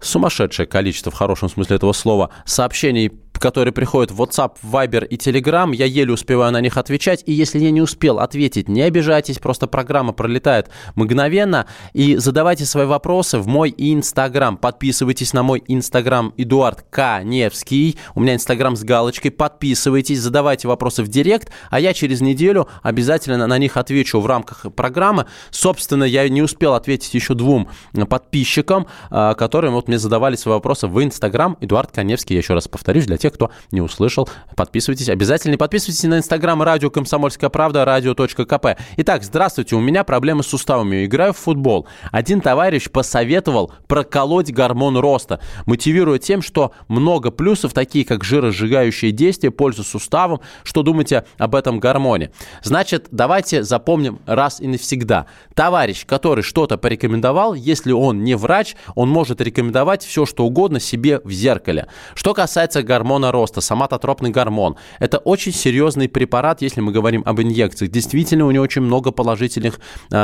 сумасшедшее 0.00 0.66
количество, 0.66 1.12
в 1.12 1.14
хорошем 1.14 1.48
смысле 1.48 1.76
этого 1.76 1.92
слова, 1.92 2.30
сообщений 2.44 3.12
которые 3.38 3.72
приходят 3.72 4.10
в 4.10 4.20
WhatsApp, 4.20 4.56
Viber 4.62 5.06
и 5.06 5.16
Telegram. 5.16 5.74
Я 5.74 5.86
еле 5.86 6.12
успеваю 6.12 6.52
на 6.52 6.60
них 6.60 6.76
отвечать. 6.76 7.22
И 7.26 7.32
если 7.32 7.58
я 7.58 7.70
не 7.70 7.82
успел 7.82 8.18
ответить, 8.18 8.68
не 8.68 8.82
обижайтесь, 8.82 9.38
просто 9.38 9.66
программа 9.66 10.12
пролетает 10.12 10.70
мгновенно. 10.94 11.66
И 11.92 12.16
задавайте 12.16 12.64
свои 12.64 12.86
вопросы 12.86 13.38
в 13.38 13.46
мой 13.46 13.74
Инстаграм. 13.76 14.56
Подписывайтесь 14.56 15.32
на 15.32 15.42
мой 15.42 15.62
Инстаграм 15.68 16.32
Эдуард 16.36 16.84
Каневский. 16.90 17.98
У 18.14 18.20
меня 18.20 18.34
Инстаграм 18.34 18.76
с 18.76 18.84
галочкой. 18.84 19.30
Подписывайтесь, 19.30 20.20
задавайте 20.20 20.68
вопросы 20.68 21.02
в 21.02 21.08
Директ, 21.08 21.50
а 21.70 21.80
я 21.80 21.92
через 21.92 22.20
неделю 22.20 22.68
обязательно 22.82 23.46
на 23.46 23.58
них 23.58 23.76
отвечу 23.76 24.20
в 24.20 24.26
рамках 24.26 24.66
программы. 24.74 25.26
Собственно, 25.50 26.04
я 26.04 26.28
не 26.28 26.42
успел 26.42 26.74
ответить 26.74 27.14
еще 27.14 27.34
двум 27.34 27.68
подписчикам, 28.08 28.86
а, 29.10 29.34
которые 29.34 29.70
вот 29.70 29.88
мне 29.88 29.98
задавали 29.98 30.36
свои 30.36 30.54
вопросы 30.54 30.86
в 30.86 31.02
Инстаграм. 31.02 31.56
Эдуард 31.60 31.92
Каневский, 31.92 32.34
я 32.34 32.40
еще 32.40 32.54
раз 32.54 32.68
повторюсь, 32.68 33.06
для 33.06 33.16
кто 33.30 33.50
не 33.70 33.80
услышал, 33.80 34.28
подписывайтесь. 34.56 35.08
Обязательно 35.08 35.56
подписывайтесь 35.56 36.02
на 36.04 36.18
Инстаграм 36.18 36.62
радио 36.62 36.90
«Комсомольская 36.90 37.50
правда», 37.50 37.84
радио.кп. 37.84 38.66
Итак, 38.96 39.24
здравствуйте, 39.24 39.76
у 39.76 39.80
меня 39.80 40.04
проблемы 40.04 40.42
с 40.42 40.46
суставами. 40.46 41.04
Играю 41.04 41.32
в 41.32 41.38
футбол. 41.38 41.86
Один 42.12 42.40
товарищ 42.40 42.90
посоветовал 42.90 43.72
проколоть 43.86 44.52
гормон 44.52 44.96
роста, 44.98 45.40
мотивируя 45.66 46.18
тем, 46.18 46.42
что 46.42 46.72
много 46.88 47.30
плюсов, 47.30 47.72
такие 47.72 48.04
как 48.04 48.24
жиросжигающие 48.24 49.12
действия, 49.12 49.50
пользу 49.50 49.84
суставам. 49.84 50.40
Что 50.62 50.82
думаете 50.82 51.24
об 51.38 51.54
этом 51.54 51.80
гормоне? 51.80 52.30
Значит, 52.62 53.08
давайте 53.10 53.62
запомним 53.62 54.20
раз 54.26 54.60
и 54.60 54.66
навсегда. 54.66 55.26
Товарищ, 55.54 56.04
который 56.06 56.42
что-то 56.42 56.78
порекомендовал, 56.78 57.54
если 57.54 57.92
он 57.92 58.24
не 58.24 58.36
врач, 58.36 58.76
он 58.94 59.08
может 59.08 59.40
рекомендовать 59.40 60.04
все, 60.04 60.26
что 60.26 60.44
угодно 60.44 60.80
себе 60.80 61.20
в 61.24 61.30
зеркале. 61.30 61.88
Что 62.14 62.34
касается 62.34 62.82
гормона 62.82 63.13
роста, 63.22 63.60
соматотропный 63.60 64.30
гормон, 64.30 64.76
это 64.98 65.18
очень 65.18 65.52
серьезный 65.52 66.08
препарат, 66.08 66.62
если 66.62 66.80
мы 66.80 66.92
говорим 66.92 67.22
об 67.24 67.40
инъекциях. 67.40 67.90
Действительно, 67.90 68.46
у 68.46 68.50
него 68.50 68.64
очень 68.64 68.82
много 68.82 69.10
положительных 69.12 69.80
э, 70.10 70.16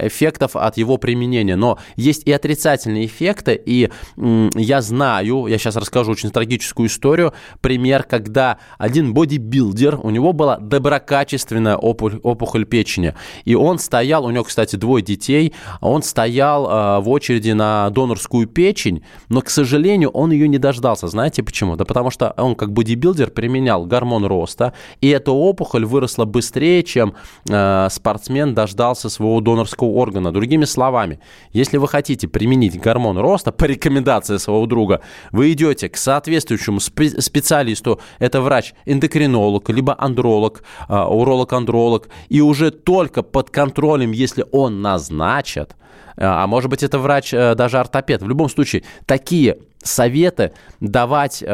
эффектов 0.00 0.56
от 0.56 0.76
его 0.76 0.98
применения, 0.98 1.56
но 1.56 1.78
есть 1.96 2.22
и 2.26 2.32
отрицательные 2.32 3.06
эффекты, 3.06 3.60
и 3.64 3.90
я 4.16 4.82
знаю, 4.82 5.46
я 5.46 5.58
сейчас 5.58 5.76
расскажу 5.76 6.12
очень 6.12 6.30
трагическую 6.30 6.88
историю, 6.88 7.32
пример, 7.60 8.02
когда 8.02 8.58
один 8.78 9.14
бодибилдер, 9.14 9.98
у 10.02 10.10
него 10.10 10.32
была 10.32 10.58
доброкачественная 10.58 11.76
опухоль, 11.76 12.20
опухоль 12.22 12.64
печени, 12.64 13.14
и 13.44 13.54
он 13.54 13.78
стоял, 13.78 14.24
у 14.24 14.30
него, 14.30 14.44
кстати, 14.44 14.76
двое 14.76 15.04
детей, 15.04 15.54
он 15.80 16.02
стоял 16.02 16.66
э, 16.68 17.00
в 17.00 17.08
очереди 17.08 17.52
на 17.52 17.90
донорскую 17.90 18.46
печень, 18.46 19.02
но, 19.28 19.40
к 19.40 19.50
сожалению, 19.50 20.10
он 20.10 20.32
ее 20.32 20.48
не 20.48 20.58
дождался. 20.58 21.08
Знаете 21.08 21.42
почему? 21.42 21.76
Да 21.76 21.84
потому 21.84 22.09
что 22.10 22.34
он 22.36 22.54
как 22.54 22.72
бодибилдер 22.72 23.30
применял 23.30 23.86
гормон 23.86 24.24
роста, 24.24 24.72
и 25.00 25.08
эта 25.08 25.32
опухоль 25.32 25.84
выросла 25.84 26.24
быстрее, 26.24 26.82
чем 26.82 27.14
э, 27.48 27.88
спортсмен 27.90 28.54
дождался 28.54 29.08
своего 29.08 29.40
донорского 29.40 29.88
органа. 29.88 30.32
Другими 30.32 30.64
словами, 30.64 31.20
если 31.52 31.76
вы 31.76 31.88
хотите 31.88 32.28
применить 32.28 32.80
гормон 32.80 33.18
роста 33.18 33.52
по 33.52 33.64
рекомендации 33.64 34.36
своего 34.36 34.66
друга, 34.66 35.00
вы 35.32 35.52
идете 35.52 35.88
к 35.88 35.96
соответствующему 35.96 36.78
спе- 36.78 37.20
специалисту, 37.20 38.00
это 38.18 38.40
врач-эндокринолог, 38.40 39.68
либо 39.70 39.94
андролог, 39.98 40.62
э, 40.88 40.94
уролог-андролог, 40.94 42.08
и 42.28 42.40
уже 42.40 42.70
только 42.70 43.22
под 43.22 43.50
контролем, 43.50 44.12
если 44.12 44.44
он 44.52 44.82
назначит, 44.82 45.76
э, 46.16 46.24
а 46.24 46.46
может 46.46 46.70
быть 46.70 46.82
это 46.82 46.98
врач 46.98 47.32
э, 47.32 47.54
даже 47.54 47.78
ортопед. 47.78 48.22
В 48.22 48.28
любом 48.28 48.48
случае, 48.48 48.82
такие 49.06 49.58
советы 49.82 50.52
давать 50.80 51.42
э, 51.42 51.46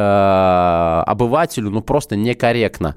обывателю 1.07 1.71
ну 1.71 1.81
просто 1.83 2.17
некорректно. 2.17 2.97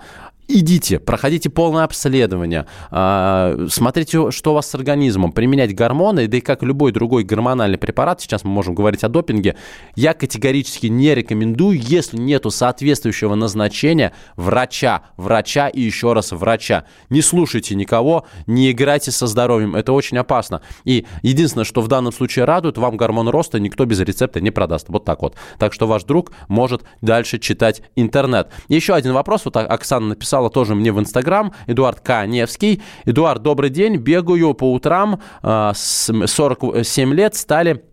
Идите, 0.52 1.00
проходите 1.00 1.52
полное 1.52 1.84
обследование, 1.84 2.66
э, 2.90 3.68
смотрите, 3.70 4.32
что 4.32 4.52
у 4.52 4.54
вас 4.56 4.68
с 4.68 4.74
организмом, 4.74 5.32
применять 5.32 5.76
гормоны, 5.76 6.26
да 6.26 6.38
и 6.38 6.42
как 6.42 6.64
любой 6.64 6.92
другой 6.92 7.24
гормональный 7.24 7.78
препарат, 7.78 8.20
сейчас 8.20 8.44
мы 8.44 8.50
можем 8.50 8.74
говорить 8.74 9.04
о 9.04 9.10
допинге, 9.10 9.58
я 9.96 10.16
категорически 10.16 10.88
не 10.88 11.14
рекомендую, 11.14 11.80
если 11.80 12.18
нету 12.18 12.50
соответствующего 12.50 13.36
назначения 13.36 14.12
врача, 14.38 15.04
врача 15.18 15.68
и 15.68 15.82
еще 15.82 16.14
раз 16.14 16.32
врача. 16.32 16.86
Не 17.12 17.22
слушайте 17.22 17.76
никого, 17.76 18.26
не 18.48 18.72
играйте 18.72 19.12
со 19.12 19.28
здоровьем, 19.28 19.76
это 19.76 19.94
очень 19.94 20.18
опасно. 20.18 20.64
И 20.84 21.06
единственное, 21.22 21.64
что 21.64 21.82
в 21.82 21.88
данном 21.88 22.12
случае 22.12 22.46
радует, 22.46 22.80
вам 22.80 22.98
гормон 22.98 23.30
роста 23.30 23.60
никто 23.60 23.86
без 23.86 24.00
рецепта 24.00 24.42
не 24.42 24.50
продаст. 24.50 24.90
Вот 24.90 25.06
так 25.06 25.22
вот. 25.22 25.36
Так 25.60 25.74
что 25.74 25.86
ваш 25.86 26.06
друг 26.06 26.32
может 26.48 26.82
дальше 27.02 27.38
читать 27.38 27.84
интернет. 27.96 28.50
Еще 28.68 28.96
один 28.96 29.14
вопрос, 29.14 29.46
вот 29.46 29.56
Оксана 29.56 30.08
написала 30.08 30.39
тоже 30.48 30.76
мне 30.76 30.94
в 30.94 31.00
Инстаграм, 31.02 31.52
Эдуард 31.68 32.00
Каневский. 32.00 32.82
Эдуард, 33.04 33.44
добрый 33.44 33.70
день, 33.70 33.98
бегаю 33.98 34.54
по 34.54 34.72
утрам, 34.72 35.20
э, 35.44 35.72
с 35.76 36.10
47 36.26 37.14
лет 37.14 37.36
стали 37.36 37.89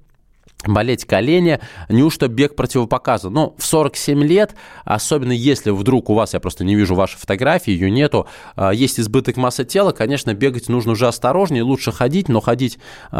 болеть 0.66 1.04
колени, 1.04 1.60
неужто 1.88 2.28
бег 2.28 2.56
противопоказан? 2.56 3.32
Ну, 3.32 3.54
в 3.58 3.64
47 3.64 4.22
лет, 4.24 4.54
особенно 4.84 5.32
если 5.32 5.70
вдруг 5.70 6.10
у 6.10 6.14
вас, 6.14 6.34
я 6.34 6.40
просто 6.40 6.64
не 6.64 6.74
вижу 6.74 6.94
вашей 6.94 7.18
фотографии, 7.18 7.70
ее 7.70 7.90
нету, 7.90 8.26
а, 8.54 8.70
есть 8.70 9.00
избыток 9.00 9.36
массы 9.36 9.64
тела, 9.64 9.92
конечно, 9.92 10.34
бегать 10.34 10.68
нужно 10.68 10.92
уже 10.92 11.06
осторожнее, 11.08 11.62
лучше 11.62 11.92
ходить, 11.92 12.28
но 12.28 12.40
ходить 12.40 12.78
э, 13.12 13.16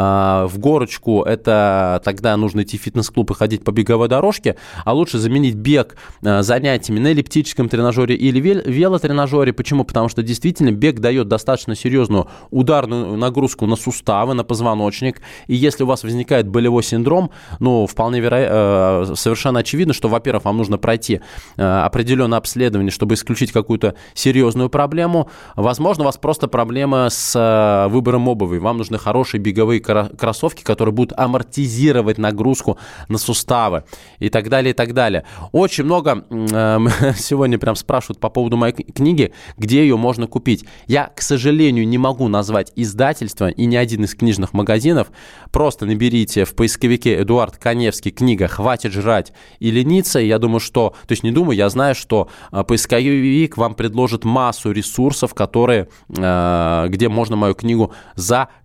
в 0.49 0.59
горочку, 0.59 1.23
это 1.23 2.01
тогда 2.05 2.37
нужно 2.37 2.63
идти 2.63 2.79
в 2.79 2.83
фитнес-клуб 2.83 3.31
и 3.31 3.35
ходить 3.35 3.65
по 3.65 3.71
беговой 3.71 4.09
дорожке, 4.09 4.57
а 4.85 4.93
лучше 4.93 5.19
заменить 5.19 5.55
бег 5.55 5.97
э, 6.23 6.43
занятиями 6.43 7.01
на 7.01 7.09
эллиптическом 7.09 7.69
тренажере 7.69 8.15
или 8.15 8.41
велотренажере. 8.41 9.53
Почему? 9.53 9.85
Потому 9.85 10.09
что 10.09 10.23
действительно 10.23 10.73
бег 10.73 11.01
дает 11.01 11.29
достаточно 11.29 11.75
серьезную 11.75 12.29
ударную 12.51 13.17
нагрузку 13.17 13.67
на 13.67 13.77
суставы, 13.77 14.35
на 14.35 14.45
позвоночник, 14.45 15.21
и 15.47 15.55
если 15.55 15.85
у 15.85 15.87
вас 15.87 16.05
возникает 16.05 16.49
болевой 16.49 16.83
синдром, 16.83 17.31
ну, 17.59 17.87
вполне 17.87 18.21
вероятно, 18.21 19.15
совершенно 19.17 19.61
очевидно, 19.61 19.95
что, 19.95 20.09
во-первых, 20.09 20.45
вам 20.45 20.57
нужно 20.57 20.79
пройти 20.79 21.21
определенное 21.57 22.39
обследование, 22.39 22.91
чтобы 22.91 23.15
исключить 23.15 23.53
какую-то 23.53 23.95
серьезную 24.15 24.71
проблему. 24.71 25.29
Возможно, 25.55 26.05
у 26.05 26.07
вас 26.07 26.17
просто 26.17 26.49
проблема 26.49 27.09
с 27.11 27.89
выбором 27.91 28.29
обуви. 28.29 28.59
Вам 28.59 28.79
нужны 28.79 28.99
хорошие 28.99 29.41
беговые 29.41 29.81
кроссовки, 29.81 30.63
которые 30.63 30.93
будут 30.93 31.19
амортизировать 31.19 32.19
нагрузку 32.19 32.79
на 33.09 33.19
суставы 33.19 33.85
и 34.19 34.29
так 34.29 34.49
далее, 34.49 34.71
и 34.71 34.75
так 34.75 34.93
далее. 34.95 35.25
Очень 35.53 35.85
много 35.85 36.25
сегодня 37.17 37.59
прям 37.59 37.77
спрашивают 37.77 38.21
по 38.21 38.29
поводу 38.29 38.57
моей 38.57 38.73
книги, 38.73 39.33
где 39.57 39.81
ее 39.81 39.97
можно 39.97 40.27
купить. 40.27 40.65
Я, 40.87 41.11
к 41.15 41.23
сожалению, 41.23 41.87
не 41.87 41.99
могу 41.99 42.29
назвать 42.29 42.73
издательство 42.77 43.49
и 43.49 43.67
ни 43.67 43.77
один 43.77 44.05
из 44.05 44.15
книжных 44.15 44.53
магазинов. 44.53 45.09
Просто 45.57 45.87
наберите 45.87 46.45
в 46.45 46.55
поисковике 46.55 47.23
Эдуард 47.23 47.57
Коневский, 47.57 48.11
книга 48.11 48.47
«Хватит 48.47 48.93
жрать 48.93 49.33
и 49.59 49.71
лениться». 49.71 50.19
Я 50.19 50.39
думаю, 50.39 50.61
что, 50.61 50.91
то 51.07 51.13
есть 51.13 51.23
не 51.23 51.31
думаю, 51.31 51.57
я 51.57 51.71
знаю, 51.71 51.95
что 51.95 52.29
а, 52.51 52.63
поисковик 52.63 53.57
вам 53.57 53.75
предложит 53.75 54.27
массу 54.27 54.71
ресурсов, 54.71 55.33
которые, 55.33 55.89
а, 56.19 56.89
где 56.89 57.09
можно 57.09 57.37
мою 57.37 57.55
книгу 57.55 57.95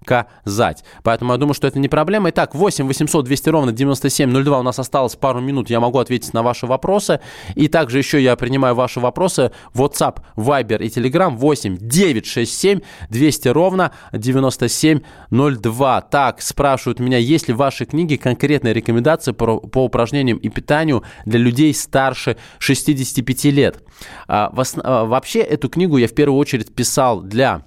заказать. 0.01 0.83
Поэтому 1.03 1.31
я 1.33 1.37
думаю, 1.37 1.53
что 1.53 1.67
это 1.67 1.77
не 1.79 1.87
проблема. 1.87 2.29
Итак, 2.29 2.55
8 2.55 2.87
800 2.87 3.25
200 3.25 3.49
ровно 3.49 3.71
9702 3.71 4.59
у 4.59 4.63
нас 4.63 4.79
осталось 4.79 5.15
пару 5.15 5.39
минут, 5.41 5.69
я 5.69 5.79
могу 5.79 5.99
ответить 5.99 6.33
на 6.33 6.41
ваши 6.43 6.65
вопросы. 6.65 7.19
И 7.55 7.67
также 7.67 7.99
еще 7.99 8.21
я 8.21 8.35
принимаю 8.35 8.75
ваши 8.75 8.99
вопросы 8.99 9.51
WhatsApp, 9.73 10.17
Viber 10.35 10.83
и 10.83 10.87
Telegram 10.87 11.35
8 11.35 11.77
967 11.79 12.81
200 13.09 13.47
ровно 13.49 13.91
9702. 14.11 16.01
Так, 16.01 16.41
спрашивают 16.41 16.99
меня, 16.99 17.17
есть 17.17 17.47
ли 17.47 17.53
в 17.53 17.57
вашей 17.57 17.85
книге 17.85 18.17
конкретные 18.17 18.73
рекомендации 18.73 19.31
по, 19.31 19.59
по 19.59 19.85
упражнениям 19.85 20.37
и 20.37 20.49
питанию 20.49 21.03
для 21.25 21.39
людей 21.39 21.73
старше 21.73 22.37
65 22.59 23.45
лет. 23.45 23.83
А, 24.27 24.49
в, 24.51 24.63
а, 24.83 25.05
вообще 25.05 25.39
эту 25.39 25.69
книгу 25.69 25.97
я 25.97 26.07
в 26.07 26.13
первую 26.13 26.39
очередь 26.39 26.73
писал 26.73 27.21
для 27.21 27.63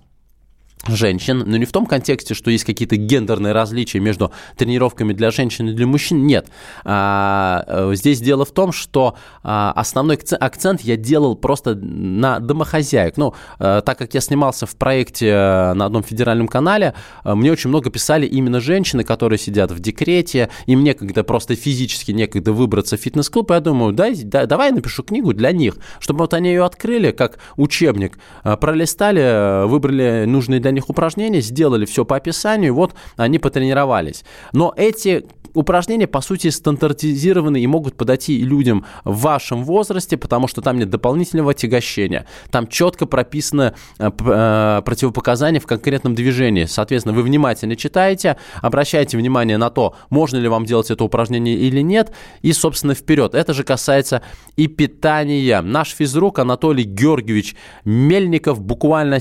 женщин, 0.89 1.43
но 1.47 1.57
не 1.57 1.65
в 1.65 1.73
том 1.73 1.87
контексте, 1.87 2.35
что 2.35 2.51
есть 2.51 2.65
какие-то 2.65 2.97
гендерные 2.97 3.53
различия 3.53 4.01
между 4.01 4.33
тренировками 4.57 5.13
для 5.13 5.31
женщин 5.31 5.69
и 5.69 5.73
для 5.73 5.87
мужчин, 5.87 6.27
нет. 6.27 6.49
А, 6.85 7.65
э, 7.67 7.93
здесь 7.95 8.21
дело 8.21 8.45
в 8.45 8.53
том, 8.53 8.73
что 8.73 9.17
а, 9.43 9.73
основной 9.75 10.19
акцент 10.41 10.83
я 10.83 10.97
делал 10.97 11.37
просто 11.37 11.75
на 11.75 12.41
домохозяек. 12.41 13.17
Ну, 13.17 13.35
а, 13.59 13.81
так 13.81 13.99
как 13.99 14.15
я 14.15 14.21
снимался 14.21 14.67
в 14.67 14.77
проекте 14.77 15.33
на 15.75 15.87
одном 15.87 16.03
федеральном 16.03 16.49
канале, 16.49 16.95
мне 17.25 17.53
очень 17.53 17.71
много 17.71 17.91
писали 17.91 18.27
именно 18.27 18.61
женщины, 18.61 19.05
которые 19.05 19.39
сидят 19.39 19.71
в 19.71 19.81
декрете, 19.81 20.51
им 20.67 20.83
некогда 20.83 21.25
просто 21.25 21.57
физически 21.57 22.13
некогда 22.13 22.53
выбраться 22.53 22.97
в 22.97 23.01
фитнес-клуб, 23.01 23.51
я 23.51 23.61
думаю, 23.61 23.93
дай, 23.93 24.15
да, 24.15 24.47
давай 24.47 24.73
напишу 24.73 25.03
книгу 25.03 25.33
для 25.33 25.53
них, 25.53 25.77
чтобы 25.99 26.21
вот 26.21 26.35
они 26.35 26.51
ее 26.51 26.65
открыли, 26.65 27.11
как 27.11 27.39
учебник, 27.57 28.19
пролистали, 28.43 29.67
выбрали 29.67 30.25
нужные 30.27 30.61
для 30.61 30.71
них 30.75 30.91
упражнения, 30.91 31.41
сделали 31.41 31.85
все 31.85 32.05
по 32.05 32.17
описанию, 32.17 32.69
и 32.69 32.71
вот 32.71 32.95
они 33.17 33.39
потренировались. 33.39 34.25
Но 34.53 34.73
эти 34.77 35.25
упражнения, 35.55 36.07
по 36.07 36.21
сути, 36.21 36.49
стандартизированы 36.49 37.61
и 37.61 37.67
могут 37.67 37.97
подойти 37.97 38.39
и 38.39 38.45
людям 38.45 38.85
в 39.05 39.21
вашем 39.21 39.65
возрасте, 39.65 40.17
потому 40.17 40.49
что 40.49 40.61
там 40.61 40.79
нет 40.79 40.91
дополнительного 40.91 41.53
отягощения. 41.53 42.27
Там 42.51 42.67
четко 42.67 43.07
прописано 43.07 43.75
э, 43.99 44.11
э, 44.19 44.83
противопоказания 44.85 45.61
в 45.61 45.67
конкретном 45.67 46.15
движении. 46.15 46.65
Соответственно, 46.65 47.15
вы 47.15 47.23
внимательно 47.23 47.77
читаете, 47.77 48.37
обращаете 48.61 49.17
внимание 49.17 49.57
на 49.57 49.71
то, 49.71 49.95
можно 50.11 50.37
ли 50.37 50.49
вам 50.49 50.65
делать 50.67 50.91
это 50.91 51.05
упражнение 51.05 51.57
или 51.57 51.81
нет, 51.81 52.13
и, 52.43 52.53
собственно, 52.53 52.95
вперед. 52.95 53.35
Это 53.35 53.55
же 53.55 53.65
касается 53.65 54.23
и 54.57 54.67
питания. 54.67 55.61
Наш 55.63 55.91
физрук 55.91 56.39
Анатолий 56.39 56.85
Георгиевич 56.85 57.57
Мельников 57.85 58.61
буквально 58.61 59.19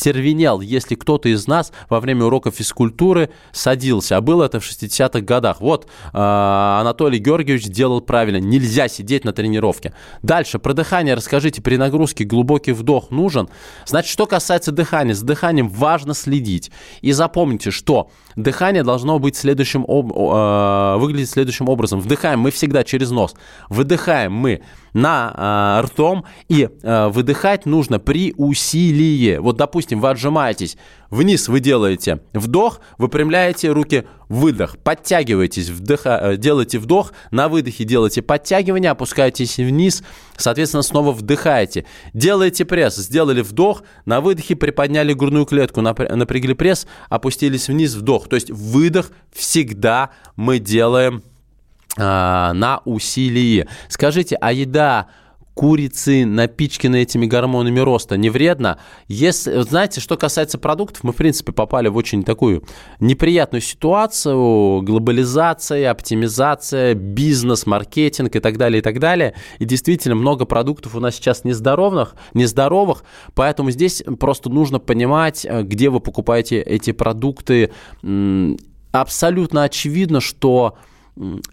стервенел, 0.00 0.60
если 0.60 0.94
кто-то 0.94 1.28
из 1.28 1.46
нас 1.46 1.72
во 1.88 2.00
время 2.00 2.24
урока 2.24 2.50
физкультуры 2.50 3.30
садился. 3.52 4.16
А 4.16 4.20
было 4.20 4.44
это 4.44 4.60
в 4.60 4.64
60-х 4.64 5.20
годах. 5.20 5.59
Вот 5.60 5.84
э, 5.84 5.88
Анатолий 6.12 7.18
Георгиевич 7.18 7.66
делал 7.66 8.00
правильно. 8.00 8.38
Нельзя 8.38 8.88
сидеть 8.88 9.24
на 9.24 9.32
тренировке. 9.32 9.92
Дальше, 10.22 10.58
про 10.58 10.74
дыхание 10.74 11.14
расскажите. 11.14 11.62
При 11.62 11.76
нагрузке 11.76 12.24
глубокий 12.24 12.72
вдох 12.72 13.10
нужен. 13.10 13.48
Значит, 13.86 14.10
что 14.10 14.26
касается 14.26 14.72
дыхания. 14.72 15.14
За 15.14 15.24
дыханием 15.24 15.68
важно 15.68 16.14
следить. 16.14 16.70
И 17.02 17.12
запомните, 17.12 17.70
что 17.70 18.10
дыхание 18.36 18.82
должно 18.82 19.18
быть 19.18 19.36
следующим, 19.36 19.84
э, 19.84 20.96
выглядеть 20.98 21.30
следующим 21.30 21.68
образом. 21.68 22.00
Вдыхаем 22.00 22.40
мы 22.40 22.50
всегда 22.50 22.82
через 22.84 23.10
нос. 23.10 23.34
Выдыхаем 23.68 24.32
мы 24.32 24.62
на 24.92 25.78
э, 25.80 25.86
ртом 25.86 26.24
и 26.48 26.68
э, 26.82 27.08
выдыхать 27.08 27.66
нужно 27.66 27.98
при 27.98 28.34
усилии. 28.36 29.38
Вот, 29.38 29.56
допустим, 29.56 30.00
вы 30.00 30.10
отжимаетесь, 30.10 30.76
вниз 31.10 31.48
вы 31.48 31.60
делаете 31.60 32.20
вдох, 32.32 32.80
выпрямляете 32.98 33.70
руки, 33.70 34.04
выдох, 34.28 34.78
подтягиваетесь, 34.78 35.68
вдыха, 35.68 36.20
э, 36.22 36.36
делаете 36.36 36.78
вдох, 36.78 37.12
на 37.30 37.48
выдохе 37.48 37.84
делаете 37.84 38.22
подтягивание, 38.22 38.92
опускаетесь 38.92 39.58
вниз, 39.58 40.02
соответственно, 40.36 40.82
снова 40.82 41.12
вдыхаете. 41.12 41.84
Делаете 42.14 42.64
пресс, 42.64 42.96
сделали 42.96 43.42
вдох, 43.42 43.82
на 44.06 44.20
выдохе 44.20 44.56
приподняли 44.56 45.12
грудную 45.12 45.46
клетку, 45.46 45.80
напря- 45.80 46.14
напрягли 46.14 46.54
пресс, 46.54 46.86
опустились 47.08 47.68
вниз, 47.68 47.94
вдох. 47.94 48.28
То 48.28 48.36
есть 48.36 48.50
выдох 48.50 49.10
всегда 49.32 50.10
мы 50.36 50.58
делаем 50.58 51.22
на 51.96 52.82
усилии. 52.84 53.66
Скажите, 53.88 54.36
а 54.40 54.52
еда 54.52 55.08
курицы, 55.60 56.24
напичканы 56.24 57.02
этими 57.02 57.26
гормонами 57.26 57.80
роста, 57.80 58.16
не 58.16 58.30
вредно? 58.30 58.78
Если, 59.08 59.60
знаете, 59.60 60.00
что 60.00 60.16
касается 60.16 60.56
продуктов, 60.56 61.04
мы, 61.04 61.12
в 61.12 61.16
принципе, 61.16 61.52
попали 61.52 61.88
в 61.88 61.96
очень 61.96 62.22
такую 62.22 62.64
неприятную 62.98 63.60
ситуацию, 63.60 64.80
глобализация, 64.80 65.90
оптимизация, 65.90 66.94
бизнес, 66.94 67.66
маркетинг 67.66 68.36
и 68.36 68.40
так 68.40 68.56
далее, 68.56 68.78
и 68.78 68.82
так 68.82 69.00
далее. 69.00 69.34
И 69.58 69.66
действительно, 69.66 70.14
много 70.14 70.46
продуктов 70.46 70.94
у 70.94 71.00
нас 71.00 71.16
сейчас 71.16 71.44
нездоровых, 71.44 72.14
нездоровых, 72.32 73.04
поэтому 73.34 73.70
здесь 73.70 74.02
просто 74.18 74.48
нужно 74.48 74.78
понимать, 74.78 75.44
э, 75.44 75.62
где 75.62 75.90
вы 75.90 76.00
покупаете 76.00 76.62
эти 76.62 76.92
продукты. 76.92 77.70
Абсолютно 78.92 79.64
очевидно, 79.64 80.20
что 80.20 80.78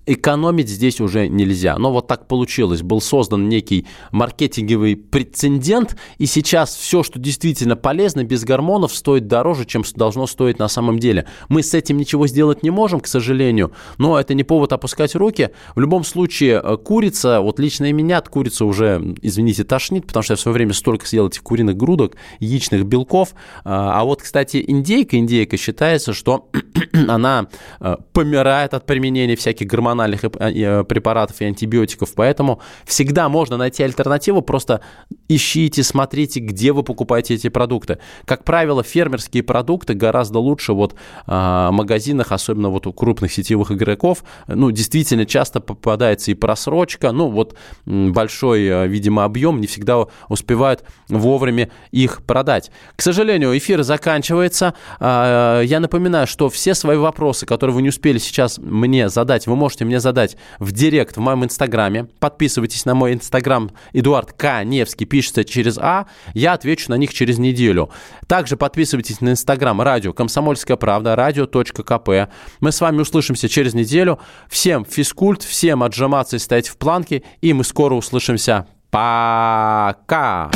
экономить 0.06 0.70
здесь 0.70 1.02
уже 1.02 1.28
нельзя. 1.28 1.78
Но 1.78 1.92
вот 1.92 2.08
так 2.08 2.28
получилось. 2.28 2.82
Был 2.82 3.02
создан 3.02 3.50
некий 3.50 3.86
маркетинговый 4.12 4.96
прецедент, 4.96 5.98
и 6.18 6.26
сейчас 6.26 6.76
все, 6.76 7.04
что 7.04 7.20
действительно 7.20 7.76
полезно, 7.76 8.24
без 8.24 8.44
гормонов, 8.44 8.94
стоит 8.94 9.28
дороже, 9.28 9.66
чем 9.66 9.84
должно 9.96 10.28
стоить 10.28 10.60
на 10.60 10.68
самом 10.68 11.00
деле. 11.00 11.26
Мы 11.50 11.64
с 11.64 11.74
этим 11.74 11.98
ничего 11.98 12.28
сделать 12.28 12.64
не 12.64 12.70
можем, 12.70 13.00
к 13.00 13.08
сожалению, 13.08 13.72
но 13.98 14.20
это 14.20 14.34
не 14.34 14.44
повод 14.44 14.74
опускать 14.74 15.16
руки. 15.16 15.50
В 15.76 15.80
любом 15.80 16.04
случае, 16.04 16.62
э, 16.64 16.78
курица, 16.78 17.42
вот 17.42 17.60
лично 17.60 17.86
и 17.86 17.92
меня 17.92 18.20
от 18.20 18.30
курицы 18.30 18.64
уже, 18.64 19.16
извините, 19.22 19.64
тошнит, 19.64 20.06
потому 20.06 20.24
что 20.24 20.34
я 20.34 20.38
в 20.38 20.40
свое 20.40 20.54
время 20.54 20.74
столько 20.74 21.06
съел 21.08 21.28
этих 21.28 21.44
куриных 21.44 21.76
грудок, 21.76 22.16
яичных 22.40 22.86
белков. 22.86 23.34
А 23.66 23.98
а 23.98 24.04
вот, 24.04 24.22
кстати, 24.22 24.64
индейка, 24.68 25.18
индейка 25.18 25.58
считается, 25.58 26.14
что 26.14 26.50
она 27.08 27.48
э, 27.80 27.96
помирает 28.14 28.76
от 28.76 28.86
применения 28.86 29.36
всяких 29.36 29.57
гормональных 29.66 30.24
и- 30.24 30.30
э, 30.62 30.84
препаратов 30.84 31.42
и 31.42 31.46
антибиотиков, 31.46 32.14
поэтому 32.16 32.62
всегда 32.86 33.30
можно 33.30 33.58
найти 33.58 33.84
альтернативу, 33.84 34.42
просто 34.42 34.82
ищите, 35.28 35.84
смотрите, 35.84 36.40
где 36.40 36.72
вы 36.72 36.84
покупаете 36.84 37.36
эти 37.36 37.50
продукты. 37.50 38.00
Как 38.26 38.44
правило, 38.44 38.84
фермерские 38.84 39.44
продукты 39.44 39.94
гораздо 39.94 40.40
лучше 40.40 40.74
вот 40.74 40.96
а, 41.26 41.70
в 41.70 41.74
магазинах, 41.74 42.32
особенно 42.32 42.70
вот 42.70 42.88
у 42.88 42.94
крупных 42.94 43.32
сетевых 43.32 43.72
игроков, 43.72 44.24
ну, 44.48 44.72
действительно 44.72 45.26
часто 45.26 45.60
попадается 45.60 46.32
и 46.32 46.34
просрочка, 46.34 47.12
ну, 47.12 47.30
вот 47.30 47.56
большой, 47.86 48.66
э, 48.66 48.88
видимо, 48.88 49.24
объем, 49.24 49.60
не 49.62 49.68
всегда 49.68 50.06
успевают 50.30 50.84
вовремя 51.10 51.70
их 51.92 52.24
продать. 52.26 52.72
К 52.96 53.02
сожалению, 53.02 53.58
эфир 53.58 53.84
заканчивается. 53.84 54.74
А, 55.00 55.62
Я 55.62 55.80
напоминаю, 55.80 56.28
что 56.28 56.50
все 56.50 56.74
свои 56.74 56.98
вопросы, 56.98 57.46
которые 57.46 57.76
вы 57.76 57.82
не 57.82 57.90
успели 57.90 58.18
сейчас 58.18 58.58
мне 58.58 59.10
задать, 59.10 59.37
вы 59.46 59.56
можете 59.56 59.86
мне 59.86 60.00
задать 60.00 60.38
в 60.58 60.72
директ 60.72 61.18
в 61.18 61.20
моем 61.20 61.44
инстаграме. 61.44 62.06
Подписывайтесь 62.20 62.86
на 62.86 62.96
мой 62.96 63.14
инстаграм 63.14 63.70
Эдуард 63.94 64.34
К. 64.34 64.64
Невский, 64.64 65.06
пишется 65.06 65.44
через 65.44 65.78
А. 65.78 66.08
Я 66.34 66.54
отвечу 66.54 66.90
на 66.90 66.96
них 66.96 67.14
через 67.14 67.38
неделю. 67.38 67.92
Также 68.26 68.58
подписывайтесь 68.58 69.22
на 69.22 69.30
инстаграм 69.30 69.80
радио 69.82 70.14
«Комсомольская 70.14 70.78
правда», 70.78 71.16
радио.кп. 71.16 72.32
Мы 72.62 72.72
с 72.72 72.82
вами 72.82 73.02
услышимся 73.02 73.50
через 73.50 73.74
неделю. 73.74 74.20
Всем 74.50 74.86
физкульт, 74.86 75.44
всем 75.44 75.84
отжиматься 75.84 76.38
и 76.38 76.40
стоять 76.40 76.70
в 76.70 76.78
планке, 76.78 77.24
и 77.42 77.54
мы 77.54 77.64
скоро 77.64 77.94
услышимся. 77.94 78.68
Пока! 78.90 80.50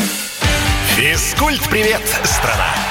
Физкульт-привет, 0.96 2.02
страна! 2.24 2.91